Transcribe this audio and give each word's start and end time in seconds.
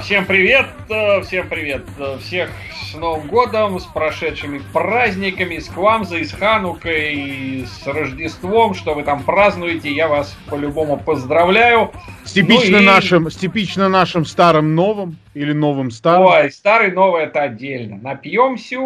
всем 0.00 0.24
привет, 0.24 0.66
э, 0.88 1.20
всем 1.20 1.46
привет, 1.46 1.82
э, 1.98 2.16
всех 2.20 2.48
с 2.90 2.94
Новым 2.94 3.28
годом, 3.28 3.78
с 3.78 3.84
прошедшими 3.84 4.62
праздниками, 4.72 5.58
с 5.58 5.68
Квамзой, 5.68 6.24
с 6.24 6.32
Ханукой, 6.32 7.66
с 7.66 7.86
Рождеством, 7.86 8.72
что 8.72 8.94
вы 8.94 9.02
там 9.02 9.22
празднуете, 9.22 9.92
я 9.92 10.08
вас 10.08 10.34
по-любому 10.48 10.96
поздравляю. 10.96 11.92
С 12.24 12.32
типично, 12.32 12.78
ну 12.78 12.82
и... 12.82 12.86
нашим, 12.86 13.30
с 13.30 13.36
типично 13.36 13.90
нашим 13.90 14.24
старым 14.24 14.74
новым 14.74 15.18
или 15.34 15.52
новым 15.52 15.90
старым? 15.90 16.26
Ой, 16.26 16.50
старый 16.50 16.90
новый 16.92 17.24
это 17.24 17.42
отдельно. 17.42 17.98
Напьемся 17.98 18.76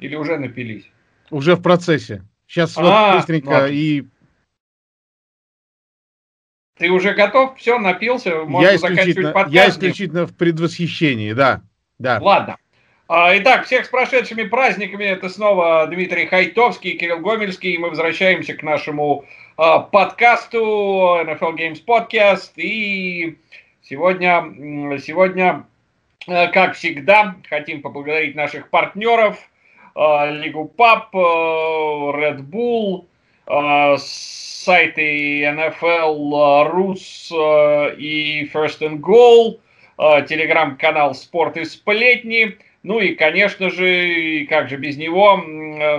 или 0.00 0.16
уже 0.16 0.36
напились? 0.36 0.84
Уже 1.30 1.56
в 1.56 1.62
процессе. 1.62 2.22
Сейчас 2.46 2.76
а, 2.76 2.82
вот 2.82 3.16
быстренько 3.16 3.60
ну, 3.62 3.66
и 3.68 4.04
ты 6.80 6.88
уже 6.88 7.12
готов? 7.12 7.58
Все, 7.58 7.78
напился? 7.78 8.42
Можно 8.46 8.70
я 8.70 8.78
заканчивать 8.78 9.34
подкаст? 9.34 9.54
Я 9.54 9.68
исключительно 9.68 10.26
в 10.26 10.34
предвосхищении, 10.34 11.34
да. 11.34 11.60
да. 11.98 12.18
Ладно. 12.22 12.56
А, 13.06 13.36
итак, 13.36 13.66
всех 13.66 13.84
с 13.84 13.88
прошедшими 13.88 14.44
праздниками. 14.44 15.04
Это 15.04 15.28
снова 15.28 15.86
Дмитрий 15.88 16.24
Хайтовский, 16.24 16.92
Кирилл 16.92 17.18
Гомельский. 17.18 17.76
Мы 17.76 17.90
возвращаемся 17.90 18.54
к 18.54 18.62
нашему 18.62 19.26
а, 19.58 19.80
подкасту 19.80 21.18
NFL 21.22 21.58
Games 21.58 21.84
Podcast. 21.86 22.52
И 22.56 23.36
сегодня, 23.82 24.98
сегодня, 25.00 25.66
э, 26.26 26.48
как 26.48 26.76
всегда, 26.76 27.36
хотим 27.50 27.82
поблагодарить 27.82 28.34
наших 28.34 28.70
партнеров. 28.70 29.36
А, 29.94 30.30
Лигу 30.30 30.64
Пап, 30.64 31.14
Red 31.14 32.38
Bull, 32.38 33.04
сайты 33.98 35.42
NFL 35.44 36.64
Рус 36.70 37.32
э, 37.32 37.96
и 37.96 38.50
First 38.52 38.80
and 38.80 39.00
Goal, 39.00 39.58
телеграм-канал 40.26 41.14
Спорт 41.14 41.56
и 41.56 41.64
Сплетни, 41.64 42.56
ну 42.82 43.00
и, 43.00 43.14
конечно 43.14 43.70
же, 43.70 44.46
как 44.48 44.70
же 44.70 44.76
без 44.76 44.96
него, 44.96 45.42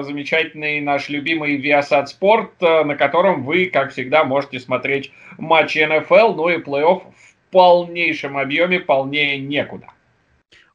замечательный 0.01 0.81
наш 0.81 1.09
любимый 1.09 1.61
Viasat 1.61 2.07
Спорт, 2.07 2.59
на 2.61 2.95
котором 2.95 3.43
вы, 3.43 3.67
как 3.67 3.91
всегда, 3.91 4.23
можете 4.23 4.59
смотреть 4.59 5.11
матчи 5.37 5.77
NFL, 5.77 6.35
ну 6.35 6.49
и 6.49 6.57
плей-офф 6.57 7.01
в 7.01 7.51
полнейшем 7.51 8.37
объеме, 8.37 8.79
полнее 8.79 9.37
некуда. 9.37 9.87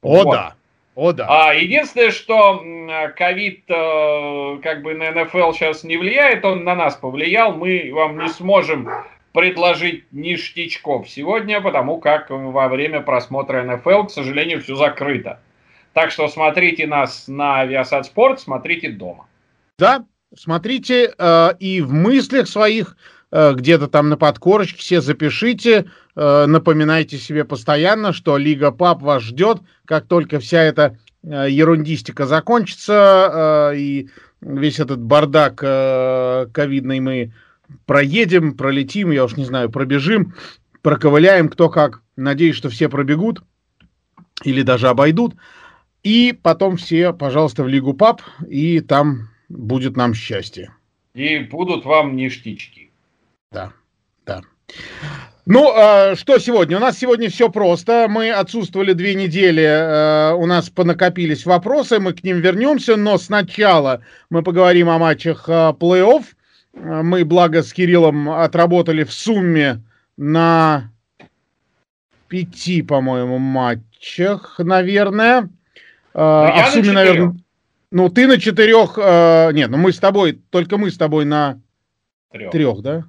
О, 0.02 0.22
вот. 0.22 0.32
да. 0.32 0.55
О, 0.96 1.12
да. 1.12 1.26
А, 1.28 1.52
единственное, 1.52 2.10
что 2.10 2.64
ковид 3.16 3.64
э, 3.68 4.58
как 4.62 4.82
бы 4.82 4.94
на 4.94 5.10
НФЛ 5.12 5.52
сейчас 5.52 5.84
не 5.84 5.98
влияет, 5.98 6.42
он 6.46 6.64
на 6.64 6.74
нас 6.74 6.96
повлиял. 6.96 7.52
Мы 7.52 7.90
вам 7.92 8.18
не 8.18 8.30
сможем 8.30 8.88
предложить 9.34 10.10
ништячков 10.10 11.06
сегодня, 11.06 11.60
потому 11.60 11.98
как 11.98 12.30
во 12.30 12.68
время 12.68 13.02
просмотра 13.02 13.62
НФЛ, 13.62 14.04
к 14.04 14.10
сожалению, 14.10 14.62
все 14.62 14.74
закрыто. 14.74 15.38
Так 15.92 16.10
что 16.10 16.28
смотрите 16.28 16.86
нас 16.86 17.28
на 17.28 17.66
Viasat 17.66 18.04
Sport, 18.10 18.38
смотрите 18.38 18.88
дома. 18.88 19.26
Да, 19.78 20.06
смотрите 20.34 21.12
э, 21.18 21.48
и 21.60 21.82
в 21.82 21.92
мыслях 21.92 22.48
своих 22.48 22.96
где-то 23.32 23.88
там 23.88 24.08
на 24.08 24.16
подкорочке 24.16 24.78
все 24.78 25.00
запишите, 25.00 25.86
э, 26.14 26.46
напоминайте 26.46 27.18
себе 27.18 27.44
постоянно, 27.44 28.12
что 28.12 28.36
Лига 28.36 28.70
Пап 28.70 29.02
вас 29.02 29.22
ждет, 29.22 29.58
как 29.84 30.06
только 30.06 30.38
вся 30.38 30.62
эта 30.62 30.98
э, 31.22 31.46
ерундистика 31.50 32.26
закончится 32.26 33.72
э, 33.72 33.78
и 33.78 34.08
весь 34.40 34.78
этот 34.78 35.00
бардак 35.00 35.60
э, 35.62 36.46
ковидный 36.52 37.00
мы 37.00 37.32
проедем, 37.84 38.56
пролетим, 38.56 39.10
я 39.10 39.24
уж 39.24 39.36
не 39.36 39.44
знаю, 39.44 39.70
пробежим, 39.70 40.34
проковыляем, 40.82 41.48
кто 41.48 41.68
как. 41.68 42.02
Надеюсь, 42.16 42.56
что 42.56 42.68
все 42.68 42.88
пробегут 42.88 43.42
или 44.44 44.62
даже 44.62 44.88
обойдут. 44.88 45.34
И 46.02 46.38
потом 46.40 46.76
все, 46.76 47.12
пожалуйста, 47.12 47.64
в 47.64 47.68
Лигу 47.68 47.92
Пап, 47.94 48.22
и 48.48 48.80
там 48.80 49.30
будет 49.48 49.96
нам 49.96 50.14
счастье. 50.14 50.72
И 51.14 51.38
будут 51.38 51.84
вам 51.84 52.14
ништячки. 52.14 52.85
Да, 53.52 53.72
да. 54.24 54.42
Ну, 55.46 55.72
э, 55.76 56.16
что 56.16 56.38
сегодня? 56.38 56.76
У 56.76 56.80
нас 56.80 56.98
сегодня 56.98 57.30
все 57.30 57.48
просто. 57.48 58.06
Мы 58.08 58.30
отсутствовали 58.30 58.92
две 58.94 59.14
недели, 59.14 59.62
э, 59.62 60.34
у 60.34 60.44
нас 60.46 60.70
понакопились 60.70 61.46
вопросы, 61.46 62.00
мы 62.00 62.14
к 62.14 62.24
ним 62.24 62.40
вернемся, 62.40 62.96
но 62.96 63.16
сначала 63.16 64.02
мы 64.28 64.42
поговорим 64.42 64.88
о 64.88 64.98
матчах 64.98 65.48
э, 65.48 65.52
плей-офф. 65.78 66.24
Мы, 66.74 67.24
благо, 67.24 67.62
с 67.62 67.72
Кириллом 67.72 68.28
отработали 68.28 69.04
в 69.04 69.12
сумме 69.12 69.82
на 70.16 70.90
пяти, 72.28 72.82
по-моему, 72.82 73.38
матчах, 73.38 74.58
наверное. 74.58 75.42
Ну, 75.42 75.48
а 76.14 76.64
в 76.64 76.72
сумме, 76.72 76.92
наверное... 76.92 77.36
Ну, 77.92 78.08
ты 78.10 78.26
на 78.26 78.38
четырех... 78.38 78.98
Э, 78.98 79.52
нет, 79.52 79.70
ну 79.70 79.78
мы 79.78 79.92
с 79.92 79.98
тобой, 79.98 80.40
только 80.50 80.76
мы 80.76 80.90
с 80.90 80.98
тобой 80.98 81.24
на 81.24 81.60
трех, 82.32 82.50
трех 82.50 82.82
да? 82.82 83.04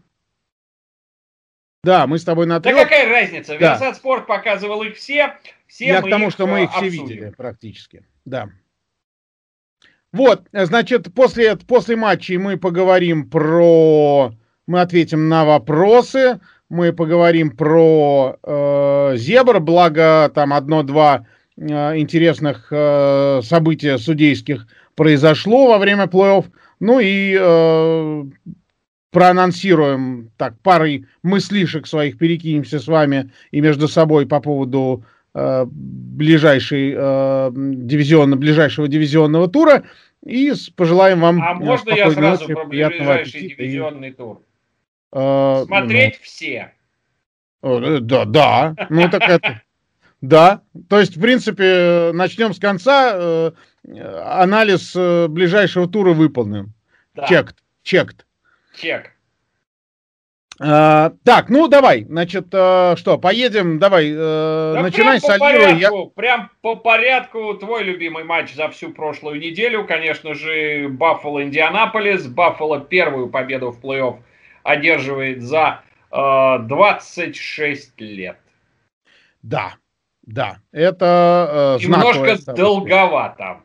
Да, 1.84 2.08
мы 2.08 2.18
с 2.18 2.24
тобой 2.24 2.46
на 2.46 2.60
трех. 2.60 2.76
Да 2.76 2.84
какая 2.84 3.10
разница? 3.10 3.58
Да. 3.60 3.78
Viasat 3.78 3.96
Спорт 3.96 4.28
показывал 4.28 4.84
их 4.84 4.96
все. 4.96 5.36
все 5.68 5.88
Я 5.88 6.02
к 6.02 6.10
тому, 6.10 6.32
что 6.32 6.48
мы 6.48 6.64
их 6.64 6.70
обсудим. 6.70 6.92
все 6.92 7.02
видели 7.02 7.34
практически. 7.36 8.06
Да. 8.26 8.50
Вот, 10.12 10.44
значит, 10.52 11.14
после, 11.14 11.56
после 11.56 11.96
матчей 11.96 12.38
мы 12.38 12.58
поговорим 12.58 13.30
про... 13.30 14.32
Мы 14.66 14.82
ответим 14.82 15.30
на 15.30 15.46
вопросы, 15.46 16.42
мы 16.68 16.92
поговорим 16.92 17.56
про 17.56 18.38
э, 18.44 19.14
Зебр, 19.16 19.62
благо 19.62 20.30
там 20.34 20.52
одно-два 20.54 21.26
э, 21.56 21.98
интересных 21.98 22.68
э, 22.72 23.42
события 23.44 23.98
судейских 23.98 24.68
произошло 24.96 25.68
во 25.68 25.78
время 25.78 26.06
плей-офф. 26.06 26.46
Ну 26.82 27.00
и 27.00 27.38
э, 27.40 28.24
проанонсируем, 29.12 30.32
так, 30.38 30.60
парой 30.62 31.06
мыслишек 31.24 31.88
своих 31.88 32.18
перекинемся 32.18 32.80
с 32.80 32.88
вами 32.88 33.32
и 33.52 33.62
между 33.62 33.88
собой 33.88 34.28
по 34.28 34.40
поводу 34.40 35.06
э, 35.34 35.66
ближайшей, 35.70 36.94
э, 36.96 37.52
дивизион, 37.54 38.38
ближайшего 38.40 38.88
дивизионного 38.88 39.48
тура 39.48 39.84
и 40.26 40.52
пожелаем 40.76 41.22
вам 41.22 41.42
А 41.42 41.54
можно 41.54 41.92
я 41.92 42.12
сразу 42.12 42.44
ночи, 42.44 42.54
про 42.54 42.66
ближайший 42.66 43.50
дивизионный 43.50 44.10
и... 44.10 44.12
тур? 44.12 44.42
Э, 45.14 45.64
Смотреть 45.66 46.16
ну, 46.16 46.24
все. 46.24 46.74
Э, 47.64 47.98
да, 48.02 48.26
да. 48.26 48.76
Ну 48.90 49.10
так 49.10 49.24
это... 49.24 49.62
Да, 50.20 50.64
то 50.90 51.00
есть, 51.00 51.16
в 51.16 51.22
принципе, 51.22 52.10
начнем 52.12 52.52
с 52.52 52.58
конца. 52.58 53.12
Э, 53.14 53.52
анализ 53.86 54.94
э, 54.96 55.28
ближайшего 55.28 55.88
тура 55.88 56.14
выполнен. 56.14 56.74
Да. 57.14 57.28
Чект, 57.28 57.58
чект. 57.84 58.27
Чек. 58.80 59.12
А, 60.60 61.12
так, 61.24 61.50
ну 61.50 61.68
давай, 61.68 62.04
значит, 62.06 62.48
а, 62.52 62.96
что, 62.96 63.20
поедем, 63.20 63.78
давай, 63.78 64.12
а, 64.12 64.74
да 64.76 64.82
начинай 64.82 65.20
с 65.20 65.38
Порядку, 65.38 65.78
я... 65.78 65.92
Прям 66.16 66.50
по 66.62 66.76
порядку 66.76 67.54
твой 67.54 67.84
любимый 67.84 68.24
матч 68.24 68.56
за 68.56 68.70
всю 68.70 68.92
прошлую 68.92 69.40
неделю, 69.40 69.86
конечно 69.86 70.34
же, 70.34 70.88
Баффало 70.90 71.44
Индианаполис. 71.44 72.26
Баффало 72.26 72.80
первую 72.80 73.30
победу 73.30 73.72
в 73.72 73.80
плей-офф 73.84 74.18
одерживает 74.64 75.44
за 75.44 75.82
а, 76.10 76.58
26 76.58 78.02
лет. 78.02 78.40
Да, 79.44 79.76
да, 80.24 80.58
это 80.72 81.78
э, 81.80 81.84
Немножко 81.84 82.54
долговато. 82.54 83.62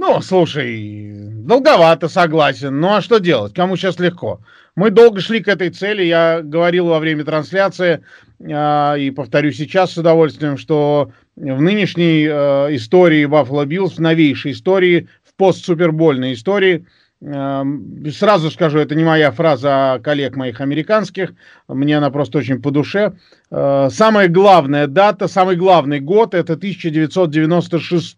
Ну, 0.00 0.20
слушай, 0.20 1.10
долговато, 1.12 2.08
согласен. 2.08 2.78
Ну, 2.78 2.94
а 2.94 3.00
что 3.00 3.18
делать? 3.18 3.52
Кому 3.52 3.74
сейчас 3.74 3.98
легко? 3.98 4.40
Мы 4.76 4.90
долго 4.90 5.20
шли 5.20 5.40
к 5.40 5.48
этой 5.48 5.70
цели. 5.70 6.04
Я 6.04 6.40
говорил 6.40 6.86
во 6.86 7.00
время 7.00 7.24
трансляции 7.24 8.04
э, 8.38 9.00
и 9.00 9.10
повторю 9.10 9.50
сейчас 9.50 9.90
с 9.90 9.98
удовольствием, 9.98 10.56
что 10.56 11.10
в 11.34 11.60
нынешней 11.60 12.28
э, 12.30 12.76
истории 12.76 13.26
Buffalo 13.26 13.66
Bills, 13.66 13.96
в 13.96 13.98
новейшей 13.98 14.52
истории, 14.52 15.08
в 15.24 15.34
постсупербольной 15.34 16.34
истории, 16.34 16.86
Сразу 17.20 18.48
скажу, 18.52 18.78
это 18.78 18.94
не 18.94 19.02
моя 19.02 19.32
фраза, 19.32 19.94
а 19.94 19.98
коллег 19.98 20.36
моих 20.36 20.60
американских. 20.60 21.32
Мне 21.66 21.98
она 21.98 22.10
просто 22.10 22.38
очень 22.38 22.62
по 22.62 22.70
душе. 22.70 23.14
Самая 23.50 24.28
главная 24.28 24.86
дата, 24.86 25.26
самый 25.26 25.56
главный 25.56 25.98
год– 25.98 26.32
это 26.36 26.52
1996 26.52 28.16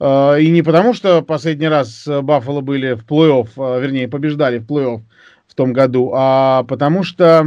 и 0.00 0.50
не 0.50 0.62
потому, 0.62 0.94
что 0.94 1.20
последний 1.22 1.68
раз 1.68 2.08
Баффало 2.08 2.62
были 2.62 2.94
в 2.94 3.04
плей-офф, 3.04 3.80
вернее, 3.80 4.08
побеждали 4.08 4.58
в 4.58 4.66
плей-офф 4.66 5.02
в 5.46 5.54
том 5.54 5.72
году, 5.72 6.12
а 6.14 6.62
потому 6.64 7.02
что 7.02 7.44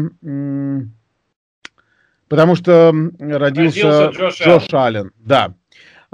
потому 2.28 2.56
что 2.56 2.94
родился, 3.20 3.40
родился 3.40 4.12
Джош, 4.12 4.40
Джош 4.40 4.64
Аллен. 4.74 4.78
Аллен. 4.80 5.12
Да. 5.18 5.56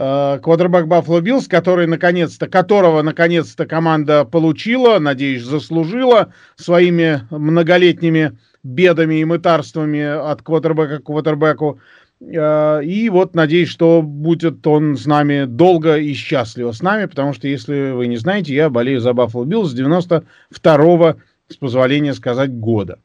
Э, 0.01 0.39
квотербек 0.41 0.87
Баффало 0.87 1.19
Биллс, 1.19 1.49
который 1.49 1.85
наконец-то, 1.85 2.47
которого 2.47 3.01
наконец-то 3.01 3.65
команда 3.65 4.23
получила, 4.23 4.97
надеюсь, 4.97 5.43
заслужила 5.43 6.33
своими 6.55 7.27
многолетними 7.29 8.37
бедами 8.63 9.15
и 9.15 9.25
мытарствами 9.25 10.01
от 10.01 10.41
квотербека 10.41 10.99
к 10.99 11.03
квотербеку. 11.03 11.81
Э, 12.21 12.81
и 12.83 13.09
вот 13.09 13.35
надеюсь, 13.35 13.69
что 13.69 14.01
будет 14.01 14.65
он 14.67 14.97
с 14.97 15.05
нами 15.05 15.45
долго 15.45 15.97
и 15.97 16.13
счастливо 16.13 16.71
с 16.71 16.81
нами, 16.81 17.05
потому 17.05 17.33
что, 17.33 17.47
если 17.47 17.91
вы 17.91 18.07
не 18.07 18.17
знаете, 18.17 18.53
я 18.53 18.69
болею 18.69 18.99
за 18.99 19.13
Баффало 19.13 19.45
Биллс 19.45 19.71
с 19.71 19.79
92-го, 19.79 21.15
с 21.47 21.55
позволения 21.55 22.13
сказать, 22.13 22.51
года. 22.51 22.99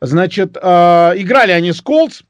Значит, 0.00 0.56
э, 0.56 0.60
играли 1.16 1.52
они 1.52 1.72
с 1.72 1.80
Колтс, 1.80 2.22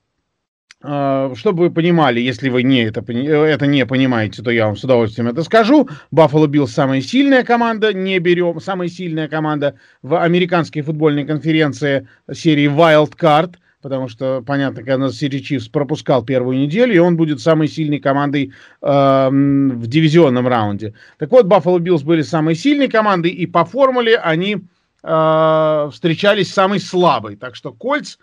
а, 0.80 1.32
чтобы 1.34 1.64
вы 1.64 1.70
понимали, 1.70 2.20
если 2.20 2.50
вы 2.50 2.62
не 2.62 2.84
это, 2.84 3.00
это 3.00 3.66
не 3.66 3.84
понимаете, 3.84 4.42
то 4.42 4.52
я 4.52 4.66
вам 4.66 4.76
с 4.76 4.84
удовольствием 4.84 5.26
это 5.26 5.42
скажу. 5.42 5.88
Баффало 6.12 6.46
Биллс 6.46 6.68
самая 6.68 7.00
сильная 7.00 7.42
команда, 7.42 7.92
не 7.92 8.20
берем, 8.20 8.60
самая 8.60 8.88
сильная 8.88 9.26
команда 9.26 9.74
в 10.02 10.22
американской 10.22 10.82
футбольной 10.82 11.24
конференции 11.24 12.06
серии 12.32 12.68
Wild 12.68 13.16
Card, 13.20 13.56
потому 13.82 14.08
что, 14.08 14.42
понятно, 14.46 14.82
Канзас-Сити 14.82 15.40
Чифс 15.40 15.68
пропускал 15.68 16.24
первую 16.24 16.58
неделю, 16.58 16.94
и 16.94 16.98
он 16.98 17.16
будет 17.16 17.40
самой 17.40 17.68
сильной 17.68 18.00
командой 18.00 18.52
э, 18.82 19.28
в 19.30 19.86
дивизионном 19.86 20.48
раунде. 20.48 20.94
Так 21.18 21.30
вот, 21.30 21.46
Баффало 21.46 21.78
Биллс 21.78 22.02
были 22.02 22.22
самой 22.22 22.54
сильной 22.54 22.88
командой, 22.88 23.30
и 23.30 23.46
по 23.46 23.64
формуле 23.64 24.16
они 24.18 24.58
э, 25.02 25.88
встречались 25.92 26.52
самой 26.52 26.80
слабой. 26.80 27.36
Так 27.36 27.54
что 27.54 27.72
Колтс 27.72 28.16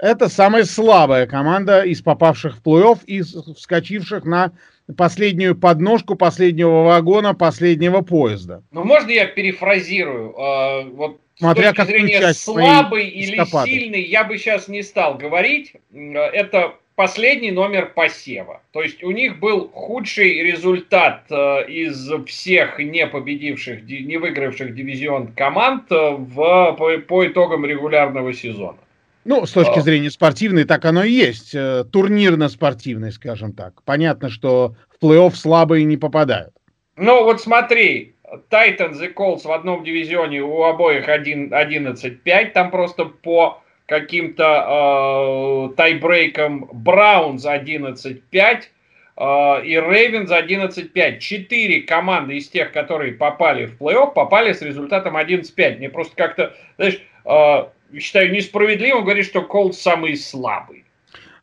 это 0.00 0.28
самая 0.28 0.64
слабая 0.64 1.26
команда 1.26 1.82
из 1.82 2.02
попавших 2.02 2.56
в 2.56 2.62
плей-офф 2.62 3.00
и 3.06 3.22
вскочивших 3.22 4.24
на 4.24 4.52
последнюю 4.96 5.56
подножку 5.56 6.14
последнего 6.14 6.82
вагона 6.84 7.34
последнего 7.34 8.02
поезда. 8.02 8.62
Ну, 8.70 8.84
можно 8.84 9.10
я 9.10 9.26
перефразирую? 9.26 10.34
А, 10.38 10.82
вот 10.82 11.20
Смотря 11.36 11.72
с 11.72 11.76
точки 11.76 11.90
зрения 11.90 12.32
слабый 12.32 13.08
или 13.08 13.34
эскапады. 13.34 13.70
сильный, 13.70 14.02
я 14.02 14.24
бы 14.24 14.38
сейчас 14.38 14.68
не 14.68 14.82
стал 14.82 15.18
говорить. 15.18 15.72
Это 15.92 16.74
последний 16.94 17.50
номер 17.50 17.92
посева. 17.92 18.62
То 18.72 18.82
есть 18.82 19.02
у 19.02 19.10
них 19.10 19.40
был 19.40 19.68
худший 19.68 20.42
результат 20.42 21.24
э, 21.30 21.68
из 21.68 22.10
всех 22.26 22.78
не 22.78 23.06
победивших, 23.06 23.82
не 23.82 24.16
выигравших 24.16 24.74
дивизион 24.74 25.32
команд 25.32 25.90
э, 25.90 26.10
в, 26.10 26.76
по, 26.78 26.98
по 26.98 27.26
итогам 27.26 27.66
регулярного 27.66 28.32
сезона. 28.32 28.78
Ну, 29.24 29.46
с 29.46 29.52
точки 29.52 29.78
а. 29.78 29.82
зрения 29.82 30.10
спортивной, 30.10 30.64
так 30.64 30.84
оно 30.84 31.04
и 31.04 31.10
есть. 31.10 31.54
Э, 31.54 31.84
турнирно-спортивной, 31.84 33.12
скажем 33.12 33.52
так. 33.52 33.82
Понятно, 33.84 34.28
что 34.28 34.74
в 34.90 35.04
плей-офф 35.04 35.34
слабые 35.34 35.84
не 35.84 35.96
попадают. 35.96 36.52
Ну, 36.96 37.24
вот 37.24 37.40
смотри, 37.40 38.14
Тайтанс 38.48 39.00
и 39.00 39.08
Колс 39.08 39.44
в 39.44 39.52
одном 39.52 39.84
дивизионе, 39.84 40.42
у 40.42 40.62
обоих 40.62 41.08
11-5, 41.08 42.50
там 42.52 42.70
просто 42.70 43.06
по 43.06 43.62
каким-то 43.86 45.70
э, 45.70 45.76
тайбрейкам 45.76 46.68
Браунс 46.72 47.44
11-5 47.44 48.22
э, 48.32 49.64
и 49.64 49.80
Рейвенс 49.80 50.30
11-5. 50.30 51.18
Четыре 51.18 51.82
команды 51.82 52.36
из 52.36 52.48
тех, 52.48 52.72
которые 52.72 53.12
попали 53.12 53.66
в 53.66 53.80
плей-офф, 53.80 54.12
попали 54.14 54.52
с 54.52 54.62
результатом 54.62 55.16
11-5. 55.16 55.78
Мне 55.78 55.90
просто 55.90 56.16
как-то, 56.16 56.54
знаешь, 56.76 57.00
э, 57.24 57.64
считаю 57.98 58.32
несправедливым 58.32 59.04
говорить, 59.04 59.26
что 59.26 59.42
Колд 59.42 59.74
самый 59.74 60.16
слабый. 60.16 60.84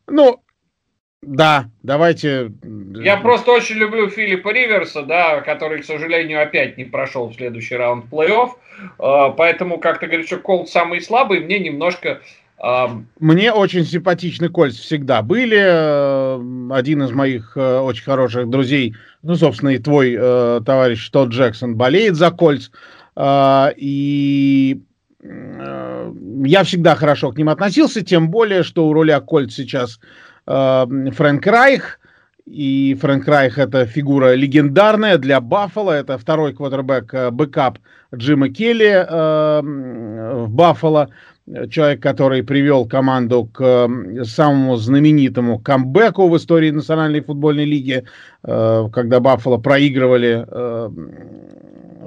Ну, 0.06 0.40
да, 1.22 1.66
давайте... 1.82 2.52
Я 2.94 3.16
просто 3.16 3.52
очень 3.52 3.76
люблю 3.76 4.08
Филиппа 4.08 4.52
Риверса, 4.52 5.02
да, 5.02 5.40
который, 5.40 5.80
к 5.80 5.84
сожалению, 5.84 6.42
опять 6.42 6.76
не 6.76 6.84
прошел 6.84 7.28
в 7.28 7.34
следующий 7.34 7.76
раунд 7.76 8.06
плей-офф. 8.10 8.50
А, 8.98 9.30
поэтому, 9.30 9.78
как 9.78 10.00
ты 10.00 10.06
говоришь, 10.06 10.26
что 10.26 10.38
Колд 10.38 10.68
самый 10.68 11.00
слабый, 11.00 11.40
мне 11.40 11.58
немножко... 11.58 12.20
Мне 13.18 13.52
очень 13.52 13.84
симпатичны 13.84 14.48
Кольц 14.48 14.76
всегда 14.76 15.22
были. 15.22 15.58
Э, 15.58 16.72
один 16.72 17.02
из 17.02 17.10
моих 17.10 17.56
э, 17.56 17.78
очень 17.80 18.04
хороших 18.04 18.48
друзей, 18.48 18.94
ну, 19.22 19.34
собственно, 19.34 19.70
и 19.70 19.78
твой 19.78 20.16
э, 20.16 20.60
товарищ 20.64 21.08
Тодд 21.10 21.32
Джексон 21.32 21.74
болеет 21.74 22.14
за 22.14 22.30
Кольц. 22.30 22.70
И 23.18 24.80
я 25.22 26.64
всегда 26.64 26.94
хорошо 26.94 27.30
к 27.30 27.38
ним 27.38 27.48
относился, 27.48 28.02
тем 28.02 28.30
более, 28.30 28.62
что 28.62 28.88
у 28.88 28.92
руля 28.92 29.20
Колтс 29.20 29.52
сейчас 29.52 30.00
э, 30.46 30.86
Фрэнк 31.12 31.46
Райх, 31.46 32.00
и 32.44 32.96
Фрэнк 33.00 33.28
Райх 33.28 33.58
это 33.58 33.86
фигура 33.86 34.34
легендарная 34.34 35.18
для 35.18 35.40
Баффала, 35.40 35.92
это 35.92 36.18
второй 36.18 36.54
квотербек, 36.54 37.14
э, 37.14 37.30
backup 37.30 37.78
Джима 38.14 38.48
Келли 38.48 39.06
э, 39.08 39.60
в 39.62 40.50
Баффало, 40.50 41.10
человек, 41.70 42.02
который 42.02 42.42
привел 42.42 42.86
команду 42.86 43.44
к 43.44 43.62
э, 43.62 44.24
самому 44.24 44.76
знаменитому 44.76 45.60
камбэку 45.60 46.28
в 46.28 46.36
истории 46.36 46.70
Национальной 46.70 47.20
футбольной 47.20 47.64
лиги, 47.64 48.02
э, 48.42 48.88
когда 48.92 49.20
Баффало 49.20 49.58
проигрывали 49.58 50.44
э, 50.48 50.90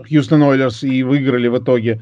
Хьюстон 0.10 0.44
Ойлерс 0.44 0.84
и 0.84 1.02
выиграли 1.04 1.48
в 1.48 1.60
итоге 1.60 1.94
э, 1.94 2.00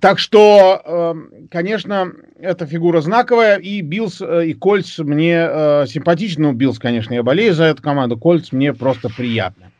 так 0.00 0.18
что, 0.18 0.82
эм, 0.84 1.48
конечно, 1.50 2.12
эта 2.38 2.66
фигура 2.66 3.00
знаковая, 3.00 3.56
и 3.56 3.80
Биллс, 3.80 4.20
э, 4.20 4.48
и 4.48 4.54
Кольц 4.54 4.98
мне 4.98 5.46
э, 5.48 5.86
симпатичны. 5.88 6.48
Ну, 6.48 6.52
Биллс, 6.52 6.78
конечно, 6.78 7.14
я 7.14 7.22
болею 7.22 7.54
за 7.54 7.64
эту 7.64 7.82
команду, 7.82 8.18
Кольц 8.18 8.52
мне 8.52 8.74
просто 8.74 9.08
приятно. 9.08 9.70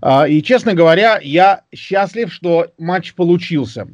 А, 0.00 0.28
и, 0.28 0.40
честно 0.42 0.74
говоря, 0.74 1.18
я 1.20 1.62
счастлив, 1.74 2.32
что 2.32 2.68
матч 2.78 3.14
получился 3.14 3.88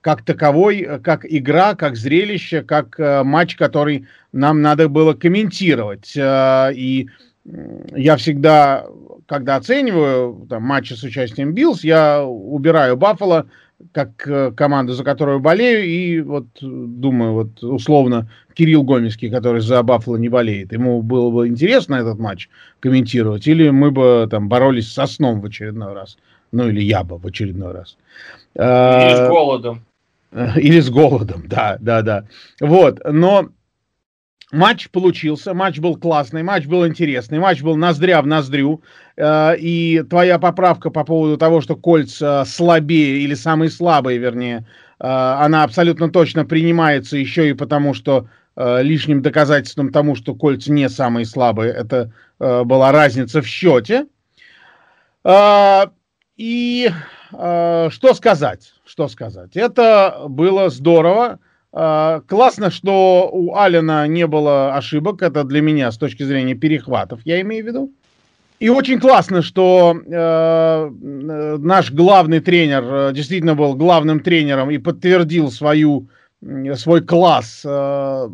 как 0.00 0.22
таковой, 0.22 1.00
как 1.02 1.26
игра, 1.28 1.74
как 1.74 1.96
зрелище, 1.96 2.62
как 2.62 2.98
э, 2.98 3.22
матч, 3.22 3.56
который 3.56 4.06
нам 4.32 4.62
надо 4.62 4.88
было 4.88 5.12
комментировать. 5.12 6.12
И 6.16 7.08
я 7.94 8.16
всегда, 8.16 8.86
когда 9.26 9.56
оцениваю 9.56 10.46
там, 10.48 10.62
матчи 10.62 10.92
с 10.92 11.02
участием 11.02 11.54
Биллс, 11.54 11.84
я 11.84 12.24
убираю 12.24 12.96
Баффало, 12.96 13.48
как 13.92 14.26
э, 14.26 14.52
команда, 14.52 14.94
за 14.94 15.04
которую 15.04 15.40
болею, 15.40 15.84
и 15.84 16.20
вот 16.20 16.46
думаю, 16.60 17.32
вот 17.32 17.62
условно 17.62 18.30
Кирилл 18.54 18.82
Гомельский, 18.82 19.30
который 19.30 19.60
за 19.60 19.82
Баффало 19.82 20.16
не 20.16 20.28
болеет, 20.28 20.72
ему 20.72 21.02
было 21.02 21.30
бы 21.30 21.48
интересно 21.48 21.96
этот 21.96 22.18
матч 22.18 22.48
комментировать, 22.80 23.46
или 23.46 23.68
мы 23.70 23.90
бы 23.90 24.26
там 24.30 24.48
боролись 24.48 24.92
со 24.92 25.06
сном 25.06 25.40
в 25.40 25.46
очередной 25.46 25.92
раз, 25.92 26.16
ну 26.52 26.68
или 26.68 26.80
я 26.82 27.04
бы 27.04 27.18
в 27.18 27.26
очередной 27.26 27.72
раз. 27.72 27.96
Или 28.54 29.26
с 29.26 29.28
голодом. 29.28 29.84
Или 30.32 30.80
с 30.80 30.90
голодом, 30.90 31.44
да, 31.46 31.76
да, 31.80 32.02
да. 32.02 32.24
Вот, 32.60 33.00
но 33.04 33.50
Матч 34.56 34.88
получился, 34.88 35.52
матч 35.52 35.78
был 35.80 35.96
классный, 35.96 36.42
матч 36.42 36.64
был 36.64 36.86
интересный, 36.86 37.38
матч 37.38 37.60
был 37.60 37.76
ноздря 37.76 38.22
в 38.22 38.26
ноздрю. 38.26 38.82
Э, 39.18 39.54
и 39.54 40.02
твоя 40.08 40.38
поправка 40.38 40.88
по 40.88 41.04
поводу 41.04 41.36
того, 41.36 41.60
что 41.60 41.76
кольца 41.76 42.42
слабее 42.46 43.18
или 43.18 43.34
самые 43.34 43.68
слабые, 43.68 44.16
вернее, 44.16 44.66
э, 44.98 45.06
она 45.06 45.62
абсолютно 45.62 46.10
точно 46.10 46.46
принимается 46.46 47.18
еще 47.18 47.50
и 47.50 47.52
потому, 47.52 47.92
что 47.92 48.28
э, 48.56 48.82
лишним 48.82 49.20
доказательством 49.20 49.92
тому, 49.92 50.14
что 50.14 50.34
кольца 50.34 50.72
не 50.72 50.88
самые 50.88 51.26
слабые, 51.26 51.72
это 51.72 52.12
была 52.38 52.92
разница 52.92 53.40
в 53.40 53.46
счете. 53.46 54.06
И 56.36 56.90
что 57.30 58.14
сказать? 58.14 58.74
Что 58.84 59.08
сказать? 59.08 59.56
Это 59.56 60.24
было 60.28 60.68
здорово. 60.68 61.40
А, 61.78 62.22
классно, 62.26 62.70
что 62.70 63.28
у 63.30 63.54
Алина 63.54 64.08
не 64.08 64.26
было 64.26 64.74
ошибок. 64.74 65.20
Это 65.20 65.44
для 65.44 65.60
меня 65.60 65.92
с 65.92 65.98
точки 65.98 66.22
зрения 66.22 66.54
перехватов, 66.54 67.20
я 67.26 67.38
имею 67.42 67.64
в 67.64 67.66
виду. 67.66 67.92
И 68.58 68.70
очень 68.70 68.98
классно, 68.98 69.42
что 69.42 69.94
э, 69.94 70.90
наш 71.58 71.92
главный 71.92 72.40
тренер 72.40 72.84
э, 72.84 73.12
действительно 73.12 73.54
был 73.54 73.74
главным 73.74 74.20
тренером 74.20 74.70
и 74.70 74.78
подтвердил 74.78 75.50
свою, 75.50 76.08
свой 76.76 77.02
класс 77.04 77.60
э, 77.66 78.28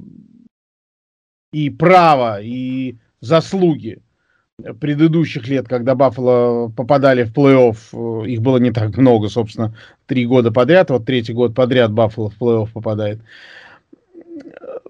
и 1.53 1.69
право, 1.71 2.41
и 2.41 2.97
заслуги 3.21 4.01
предыдущих 4.81 5.49
лет, 5.49 5.69
когда 5.69 5.95
Баффало 5.95 6.69
попадали 6.69 7.25
в 7.25 7.33
плей-офф, 7.33 8.27
их 8.27 8.41
было 8.41 8.59
не 8.59 8.71
так 8.71 8.97
много, 8.97 9.29
собственно, 9.29 9.75
три 10.07 10.27
года 10.27 10.51
подряд, 10.51 10.91
вот 10.91 11.05
третий 11.05 11.33
год 11.33 11.55
подряд 11.55 11.93
Баффало 11.93 12.31
в 12.31 12.39
плей-офф 12.39 12.69
попадает. 12.73 13.21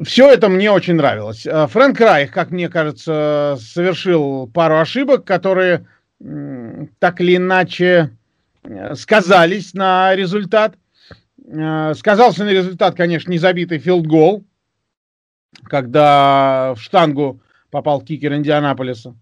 Все 0.02 0.30
это 0.30 0.48
мне 0.48 0.70
очень 0.70 0.94
нравилось. 0.94 1.46
Фрэнк 1.46 2.00
Райх, 2.00 2.32
как 2.32 2.50
мне 2.50 2.68
кажется, 2.68 3.56
совершил 3.60 4.48
пару 4.48 4.78
ошибок, 4.78 5.24
которые 5.24 5.86
так 6.98 7.20
или 7.20 7.36
иначе 7.36 8.10
сказались 8.94 9.74
на 9.74 10.14
результат. 10.14 10.76
Сказался 11.94 12.44
на 12.44 12.50
результат, 12.50 12.94
конечно, 12.94 13.30
незабитый 13.30 13.78
филдгол, 13.78 14.44
когда 15.64 16.74
в 16.76 16.80
штангу 16.80 17.40
попал 17.70 18.00
кикер 18.00 18.34
Индианаполиса. 18.34 19.14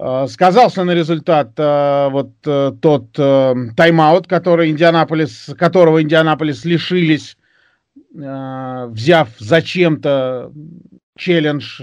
Э, 0.00 0.26
сказался 0.28 0.84
на 0.84 0.92
результат 0.92 1.54
э, 1.56 2.08
вот 2.10 2.30
э, 2.46 2.72
тот 2.80 3.10
тайм-аут, 3.12 4.28
который 4.28 4.70
Индианаполис, 4.70 5.50
которого 5.58 6.00
Индианаполис 6.00 6.64
лишились, 6.64 7.36
взяв 8.10 9.28
зачем-то 9.38 10.52
челлендж, 11.16 11.82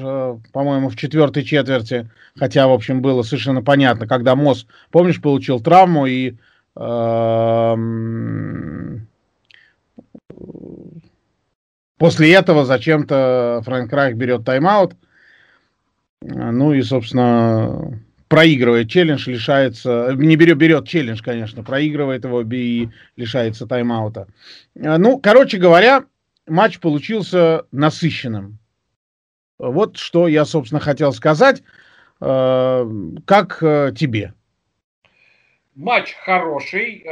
по-моему, 0.53 0.89
в 0.89 0.95
четвертой 0.95 1.43
четверти, 1.43 2.09
хотя, 2.37 2.67
в 2.67 2.71
общем, 2.71 3.01
было 3.01 3.21
совершенно 3.21 3.61
понятно, 3.61 4.07
когда 4.07 4.35
Мосс, 4.35 4.65
помнишь, 4.91 5.21
получил 5.21 5.59
травму 5.59 6.05
и 6.07 6.35
после 11.97 12.33
этого 12.33 12.65
зачем-то 12.65 13.61
Фрэнк 13.65 13.93
Райх 13.93 14.15
берет 14.15 14.45
тайм-аут, 14.45 14.95
ну 16.21 16.73
и, 16.73 16.81
собственно, 16.81 17.99
проигрывает 18.27 18.89
челлендж, 18.89 19.29
лишается, 19.29 20.13
не 20.15 20.35
берет, 20.35 20.57
берет 20.57 20.87
челлендж, 20.87 21.21
конечно, 21.23 21.63
проигрывает 21.63 22.25
его 22.25 22.41
и 22.41 22.89
лишается 23.15 23.67
тайм-аута. 23.67 24.27
А, 24.83 24.97
ну, 24.97 25.19
короче 25.19 25.57
говоря, 25.57 26.05
матч 26.47 26.79
получился 26.79 27.65
насыщенным. 27.71 28.57
Вот 29.57 29.97
что 29.97 30.27
я, 30.27 30.45
собственно, 30.45 30.81
хотел 30.81 31.13
сказать. 31.13 31.63
А, 32.19 32.87
как 33.25 33.59
э, 33.61 33.91
тебе? 33.95 34.33
Матч 35.75 36.13
хороший. 36.23 37.05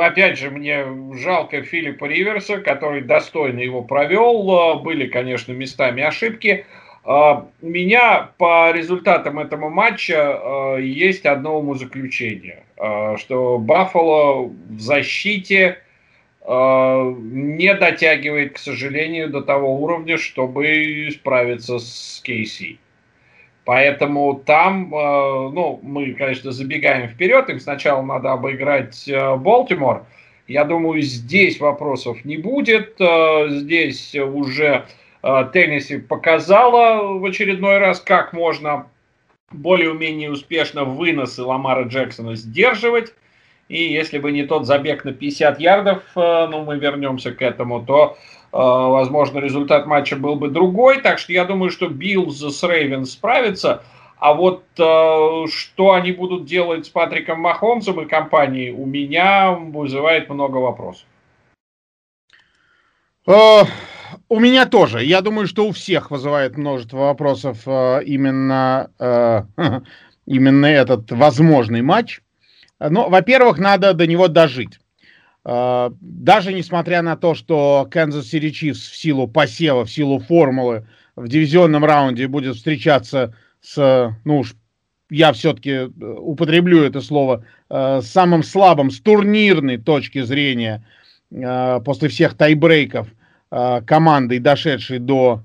Опять 0.00 0.38
же, 0.38 0.50
мне 0.50 0.86
жалко 1.14 1.62
Филиппа 1.64 2.04
Риверса, 2.04 2.58
который 2.58 3.02
достойно 3.02 3.58
его 3.58 3.82
провел. 3.82 4.78
Были, 4.78 5.08
конечно, 5.08 5.50
местами 5.50 6.04
ошибки. 6.04 6.66
А, 7.06 7.46
меня 7.60 8.30
по 8.38 8.70
результатам 8.72 9.38
этого 9.38 9.68
матча 9.68 10.16
а, 10.16 10.76
есть 10.78 11.26
одно 11.26 11.58
умозаключение, 11.58 12.64
а, 12.78 13.18
что 13.18 13.58
Баффало 13.58 14.46
в 14.46 14.80
защите 14.80 15.78
не 16.46 17.72
дотягивает, 17.72 18.52
к 18.52 18.58
сожалению, 18.58 19.30
до 19.30 19.40
того 19.40 19.80
уровня, 19.80 20.18
чтобы 20.18 21.08
справиться 21.10 21.78
с 21.78 22.20
Кейси. 22.22 22.78
Поэтому 23.64 24.34
там, 24.44 24.90
ну, 24.90 25.80
мы, 25.82 26.12
конечно, 26.12 26.52
забегаем 26.52 27.08
вперед, 27.08 27.48
им 27.48 27.60
сначала 27.60 28.02
надо 28.02 28.32
обыграть 28.32 29.10
Балтимор. 29.38 30.04
Я 30.46 30.64
думаю, 30.64 31.00
здесь 31.00 31.58
вопросов 31.60 32.26
не 32.26 32.36
будет. 32.36 32.96
Здесь 33.48 34.14
уже 34.14 34.84
Э, 35.24 35.48
Тенниси 35.50 35.98
показала 35.98 37.18
в 37.18 37.24
очередной 37.24 37.78
раз, 37.78 37.98
как 37.98 38.34
можно 38.34 38.88
более-менее 39.50 40.30
успешно 40.30 40.84
выносы 40.84 41.42
Ламара 41.42 41.84
Джексона 41.84 42.36
сдерживать. 42.36 43.14
И 43.68 43.82
если 43.82 44.18
бы 44.18 44.32
не 44.32 44.42
тот 44.42 44.66
забег 44.66 45.06
на 45.06 45.14
50 45.14 45.58
ярдов, 45.60 46.02
э, 46.14 46.46
ну, 46.50 46.64
мы 46.64 46.76
вернемся 46.76 47.32
к 47.32 47.40
этому, 47.40 47.82
то, 47.82 48.18
э, 48.18 48.56
возможно, 48.58 49.38
результат 49.38 49.86
матча 49.86 50.16
был 50.16 50.36
бы 50.36 50.48
другой. 50.50 51.00
Так 51.00 51.18
что 51.18 51.32
я 51.32 51.46
думаю, 51.46 51.70
что 51.70 51.88
Биллз 51.88 52.42
с 52.42 52.62
Рейвен 52.62 53.06
справится. 53.06 53.82
А 54.18 54.32
вот 54.32 54.64
что 54.74 55.92
они 55.92 56.12
будут 56.12 56.46
делать 56.46 56.86
с 56.86 56.88
Патриком 56.88 57.40
Махомсом 57.40 58.00
и 58.00 58.06
компанией, 58.06 58.70
у 58.70 58.86
меня 58.86 59.52
вызывает 59.52 60.30
много 60.30 60.58
вопросов. 60.58 61.04
У 64.28 64.40
меня 64.40 64.66
тоже. 64.66 65.04
Я 65.04 65.20
думаю, 65.20 65.46
что 65.46 65.66
у 65.66 65.72
всех 65.72 66.10
вызывает 66.10 66.56
множество 66.56 66.98
вопросов 66.98 67.62
э, 67.66 68.02
именно, 68.04 68.90
э, 68.98 69.42
именно 70.26 70.66
этот 70.66 71.10
возможный 71.12 71.82
матч. 71.82 72.20
Но, 72.80 73.08
во-первых, 73.08 73.58
надо 73.58 73.94
до 73.94 74.06
него 74.06 74.28
дожить. 74.28 74.80
Э, 75.44 75.90
даже 76.00 76.52
несмотря 76.52 77.02
на 77.02 77.16
то, 77.16 77.34
что 77.34 77.88
Kansas 77.90 78.22
City 78.22 78.50
Chiefs 78.50 78.90
в 78.90 78.96
силу 78.96 79.28
посева, 79.28 79.84
в 79.84 79.90
силу 79.90 80.18
формулы 80.18 80.86
в 81.16 81.28
дивизионном 81.28 81.84
раунде 81.84 82.26
будет 82.26 82.56
встречаться 82.56 83.36
с, 83.60 84.12
ну 84.24 84.38
уж 84.38 84.54
я 85.10 85.32
все-таки 85.32 85.82
употреблю 86.02 86.82
это 86.82 87.00
слово, 87.00 87.44
с 87.68 88.04
самым 88.04 88.42
слабым 88.42 88.90
с 88.90 89.00
турнирной 89.00 89.78
точки 89.78 90.22
зрения 90.22 90.84
после 91.30 92.08
всех 92.08 92.34
тайбрейков– 92.34 93.08
Э, 93.16 93.22
командой, 93.86 94.38
дошедшей 94.38 94.98
до 94.98 95.42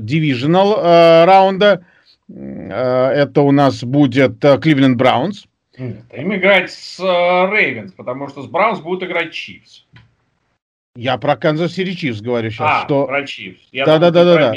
divisional 0.00 0.76
э, 0.76 0.82
э, 0.82 1.24
раунда. 1.24 1.84
Это 2.28 3.42
у 3.42 3.52
нас 3.52 3.84
будет 3.84 4.40
Кливленд 4.40 4.96
Браунс. 4.96 5.46
Им 5.78 6.34
играть 6.34 6.72
с 6.72 6.98
Рейвенс, 6.98 7.92
потому 7.92 8.28
что 8.28 8.42
с 8.42 8.46
Браунс 8.46 8.80
будут 8.80 9.08
играть 9.08 9.32
Чивс. 9.32 9.84
Я 10.96 11.18
про 11.18 11.36
Канзас 11.36 11.74
Сити 11.74 11.92
Чивс 11.92 12.20
говорю 12.20 12.50
сейчас. 12.50 12.82
А, 12.82 12.84
что... 12.84 13.06
про 13.06 13.24
Чивс. 13.26 13.60
Да, 13.72 13.98
да, 13.98 14.10
да, 14.10 14.24
да, 14.24 14.34
да. 14.34 14.56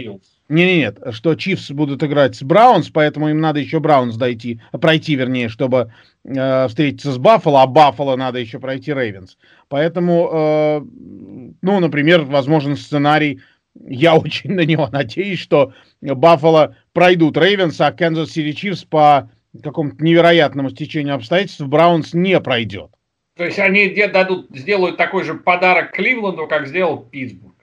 Не, 0.50 0.66
не, 0.66 0.78
нет, 0.78 0.98
что 1.12 1.36
Чивс 1.36 1.70
будут 1.70 2.02
играть 2.02 2.36
с 2.36 2.42
Браунс, 2.42 2.90
поэтому 2.90 3.30
им 3.30 3.40
надо 3.40 3.60
еще 3.60 3.80
Браунс 3.80 4.16
дойти, 4.16 4.60
пройти, 4.72 5.14
вернее, 5.16 5.48
чтобы 5.48 5.94
э, 6.30 6.68
встретиться 6.68 7.12
с 7.12 7.18
Баффало, 7.18 7.62
а 7.64 7.68
Баффало 7.68 8.16
надо 8.16 8.40
еще 8.40 8.60
пройти 8.60 8.94
Рейвенс. 8.94 9.38
Поэтому, 9.68 10.30
э, 10.32 10.82
ну, 11.62 11.80
например, 11.80 12.22
возможен 12.22 12.76
сценарий, 12.76 13.42
я 13.76 14.16
очень 14.18 14.54
на 14.54 14.66
него 14.66 14.88
надеюсь, 14.92 15.40
что 15.40 15.74
Баффало 16.02 16.76
пройдут 16.94 17.38
Рейвенс, 17.38 17.80
а 17.82 17.92
Канзас 17.92 18.32
Сити 18.32 18.56
Чивс 18.56 18.84
по 18.84 19.30
какому-то 19.64 20.04
невероятному 20.04 20.70
стечению 20.70 21.16
обстоятельств 21.16 21.62
Браунс 21.62 22.14
не 22.14 22.40
пройдет. 22.40 22.92
То 23.36 23.46
есть 23.46 23.58
они 23.58 23.90
дадут, 24.08 24.48
сделают 24.52 24.98
такой 24.98 25.24
же 25.24 25.34
подарок 25.34 25.94
Кливленду, 25.94 26.46
как 26.48 26.68
сделал 26.68 26.98
Питтсбург. 26.98 27.56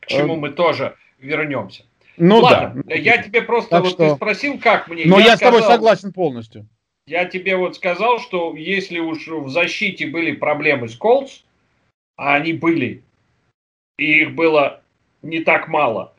К 0.00 0.06
чему 0.06 0.34
э, 0.34 0.38
мы 0.38 0.50
тоже 0.50 0.96
вернемся. 1.18 1.84
Ну 2.16 2.38
Ладно, 2.40 2.82
да. 2.86 2.94
Я 2.94 3.22
тебе 3.22 3.42
просто 3.42 3.70
так 3.70 3.82
вот 3.82 3.90
что... 3.90 4.08
ты 4.08 4.16
спросил, 4.16 4.58
как 4.58 4.88
мне. 4.88 5.04
Но 5.06 5.18
я, 5.18 5.26
я 5.26 5.36
сказал, 5.36 5.60
с 5.60 5.62
тобой 5.62 5.74
согласен 5.74 6.12
полностью. 6.12 6.66
Я 7.06 7.24
тебе 7.24 7.56
вот 7.56 7.76
сказал, 7.76 8.20
что 8.20 8.54
если 8.54 8.98
уж 8.98 9.26
в 9.26 9.48
защите 9.48 10.06
были 10.06 10.32
проблемы 10.32 10.88
с 10.88 10.96
Колдс, 10.96 11.42
а 12.16 12.34
они 12.34 12.52
были, 12.52 13.02
и 13.98 14.22
их 14.22 14.34
было 14.34 14.82
не 15.22 15.40
так 15.40 15.68
мало, 15.68 16.14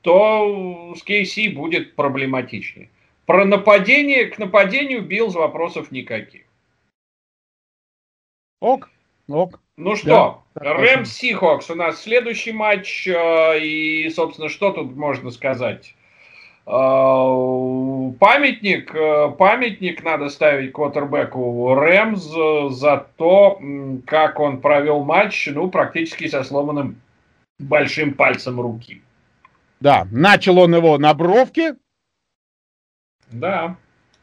то 0.00 0.94
с 0.96 1.02
Кейси 1.02 1.48
будет 1.48 1.94
проблематичнее. 1.94 2.88
Про 3.26 3.44
нападение, 3.44 4.26
к 4.26 4.38
нападению 4.38 5.02
Биллз 5.02 5.34
вопросов 5.34 5.92
никаких. 5.92 6.42
Ок, 8.60 8.90
ок. 9.28 9.60
Ну 9.76 9.96
что, 9.96 10.44
да, 10.54 10.74
Рэм 10.74 11.04
Сихокс 11.04 11.70
у 11.70 11.74
нас 11.74 12.02
следующий 12.02 12.52
матч. 12.52 13.08
Э, 13.08 13.58
и, 13.58 14.08
собственно, 14.10 14.48
что 14.48 14.70
тут 14.70 14.94
можно 14.94 15.30
сказать? 15.30 15.94
Э, 16.64 18.12
памятник, 18.20 18.94
э, 18.94 19.30
памятник 19.36 20.04
надо 20.04 20.28
ставить 20.28 20.72
квотербеку 20.72 21.74
Рэмс 21.74 22.22
за 22.74 23.06
то, 23.16 23.60
как 24.06 24.38
он 24.38 24.60
провел 24.60 25.02
матч, 25.02 25.48
ну, 25.52 25.68
практически 25.70 26.28
со 26.28 26.44
сломанным 26.44 27.00
большим 27.58 28.14
пальцем 28.14 28.60
руки. 28.60 29.02
Да, 29.80 30.06
начал 30.12 30.58
он 30.58 30.74
его 30.74 30.98
на 30.98 31.12
бровке. 31.14 31.76
Да. 33.30 33.76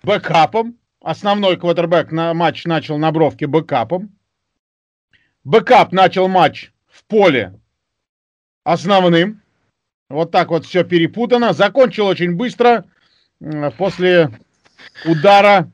Бэкапом. 0.04 0.76
Основной 1.02 1.58
квотербек 1.58 2.12
на 2.12 2.34
матч 2.34 2.66
начал 2.66 2.98
на 2.98 3.12
бровке 3.12 3.48
бэкапом. 3.48 4.12
Бэкап 5.44 5.92
начал 5.92 6.28
матч 6.28 6.72
в 6.88 7.04
поле 7.06 7.60
основным. 8.64 9.42
Вот 10.10 10.32
так 10.32 10.50
вот 10.50 10.66
все 10.66 10.84
перепутано. 10.84 11.54
Закончил 11.54 12.08
очень 12.08 12.36
быстро 12.36 12.86
после 13.78 14.32
удара. 15.06 15.70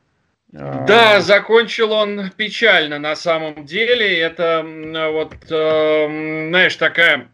Да, 0.51 1.19
закончил 1.21 1.91
он 1.91 2.29
печально 2.31 2.99
на 2.99 3.15
самом 3.15 3.65
деле. 3.65 4.19
Это 4.19 4.63
вот, 5.11 5.35
э, 5.49 6.47
знаешь, 6.49 6.75
такая 6.75 7.27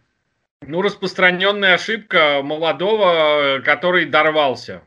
ну, 0.61 0.81
распространенная 0.81 1.75
ошибка 1.75 2.41
молодого, 2.43 3.61
который 3.63 4.05
дорвался. 4.05 4.81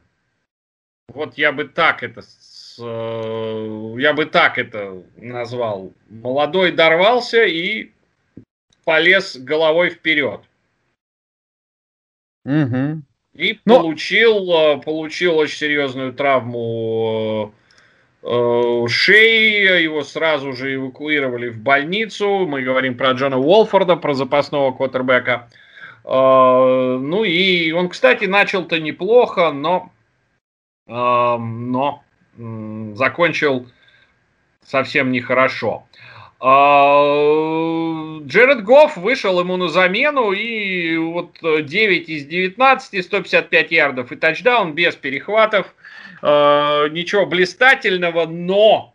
Вот 1.08 1.36
я 1.36 1.52
бы 1.52 1.64
так 1.64 2.02
это 2.02 2.22
э, 2.78 3.94
я 3.98 4.12
бы 4.14 4.26
так 4.26 4.58
это 4.58 5.02
назвал. 5.16 5.92
Молодой 6.08 6.72
дорвался 6.72 7.44
и 7.44 7.92
полез 8.84 9.36
головой 9.36 9.90
вперед. 9.90 10.40
Угу. 12.44 13.02
И 13.34 13.60
Но... 13.64 13.80
получил, 13.80 14.50
э, 14.52 14.80
получил 14.82 15.38
очень 15.38 15.56
серьезную 15.56 16.12
травму 16.12 17.52
э, 18.22 18.86
шеи, 18.88 19.82
его 19.82 20.04
сразу 20.04 20.52
же 20.52 20.74
эвакуировали 20.74 21.48
в 21.48 21.58
больницу. 21.58 22.46
Мы 22.46 22.62
говорим 22.62 22.96
про 22.96 23.12
Джона 23.12 23.38
Уолфорда, 23.38 23.96
про 23.96 24.14
запасного 24.14 24.72
квотербека. 24.72 25.48
Ну 26.06 27.24
и 27.24 27.72
он, 27.72 27.88
кстати, 27.88 28.26
начал-то 28.26 28.78
неплохо, 28.78 29.52
но 29.52 29.90
но 30.86 32.02
закончил 32.94 33.66
совсем 34.62 35.12
нехорошо. 35.12 35.86
А, 36.46 38.20
Джеред 38.26 38.64
Гофф 38.64 38.98
вышел 38.98 39.40
ему 39.40 39.56
на 39.56 39.68
замену, 39.68 40.32
и 40.32 40.96
вот 40.98 41.38
9 41.40 42.08
из 42.08 42.26
19, 42.26 43.04
155 43.04 43.70
ярдов 43.70 44.12
и 44.12 44.16
тачдаун 44.16 44.74
без 44.74 44.94
перехватов. 44.94 45.74
А, 46.20 46.88
ничего 46.88 47.24
блистательного, 47.24 48.26
но, 48.26 48.94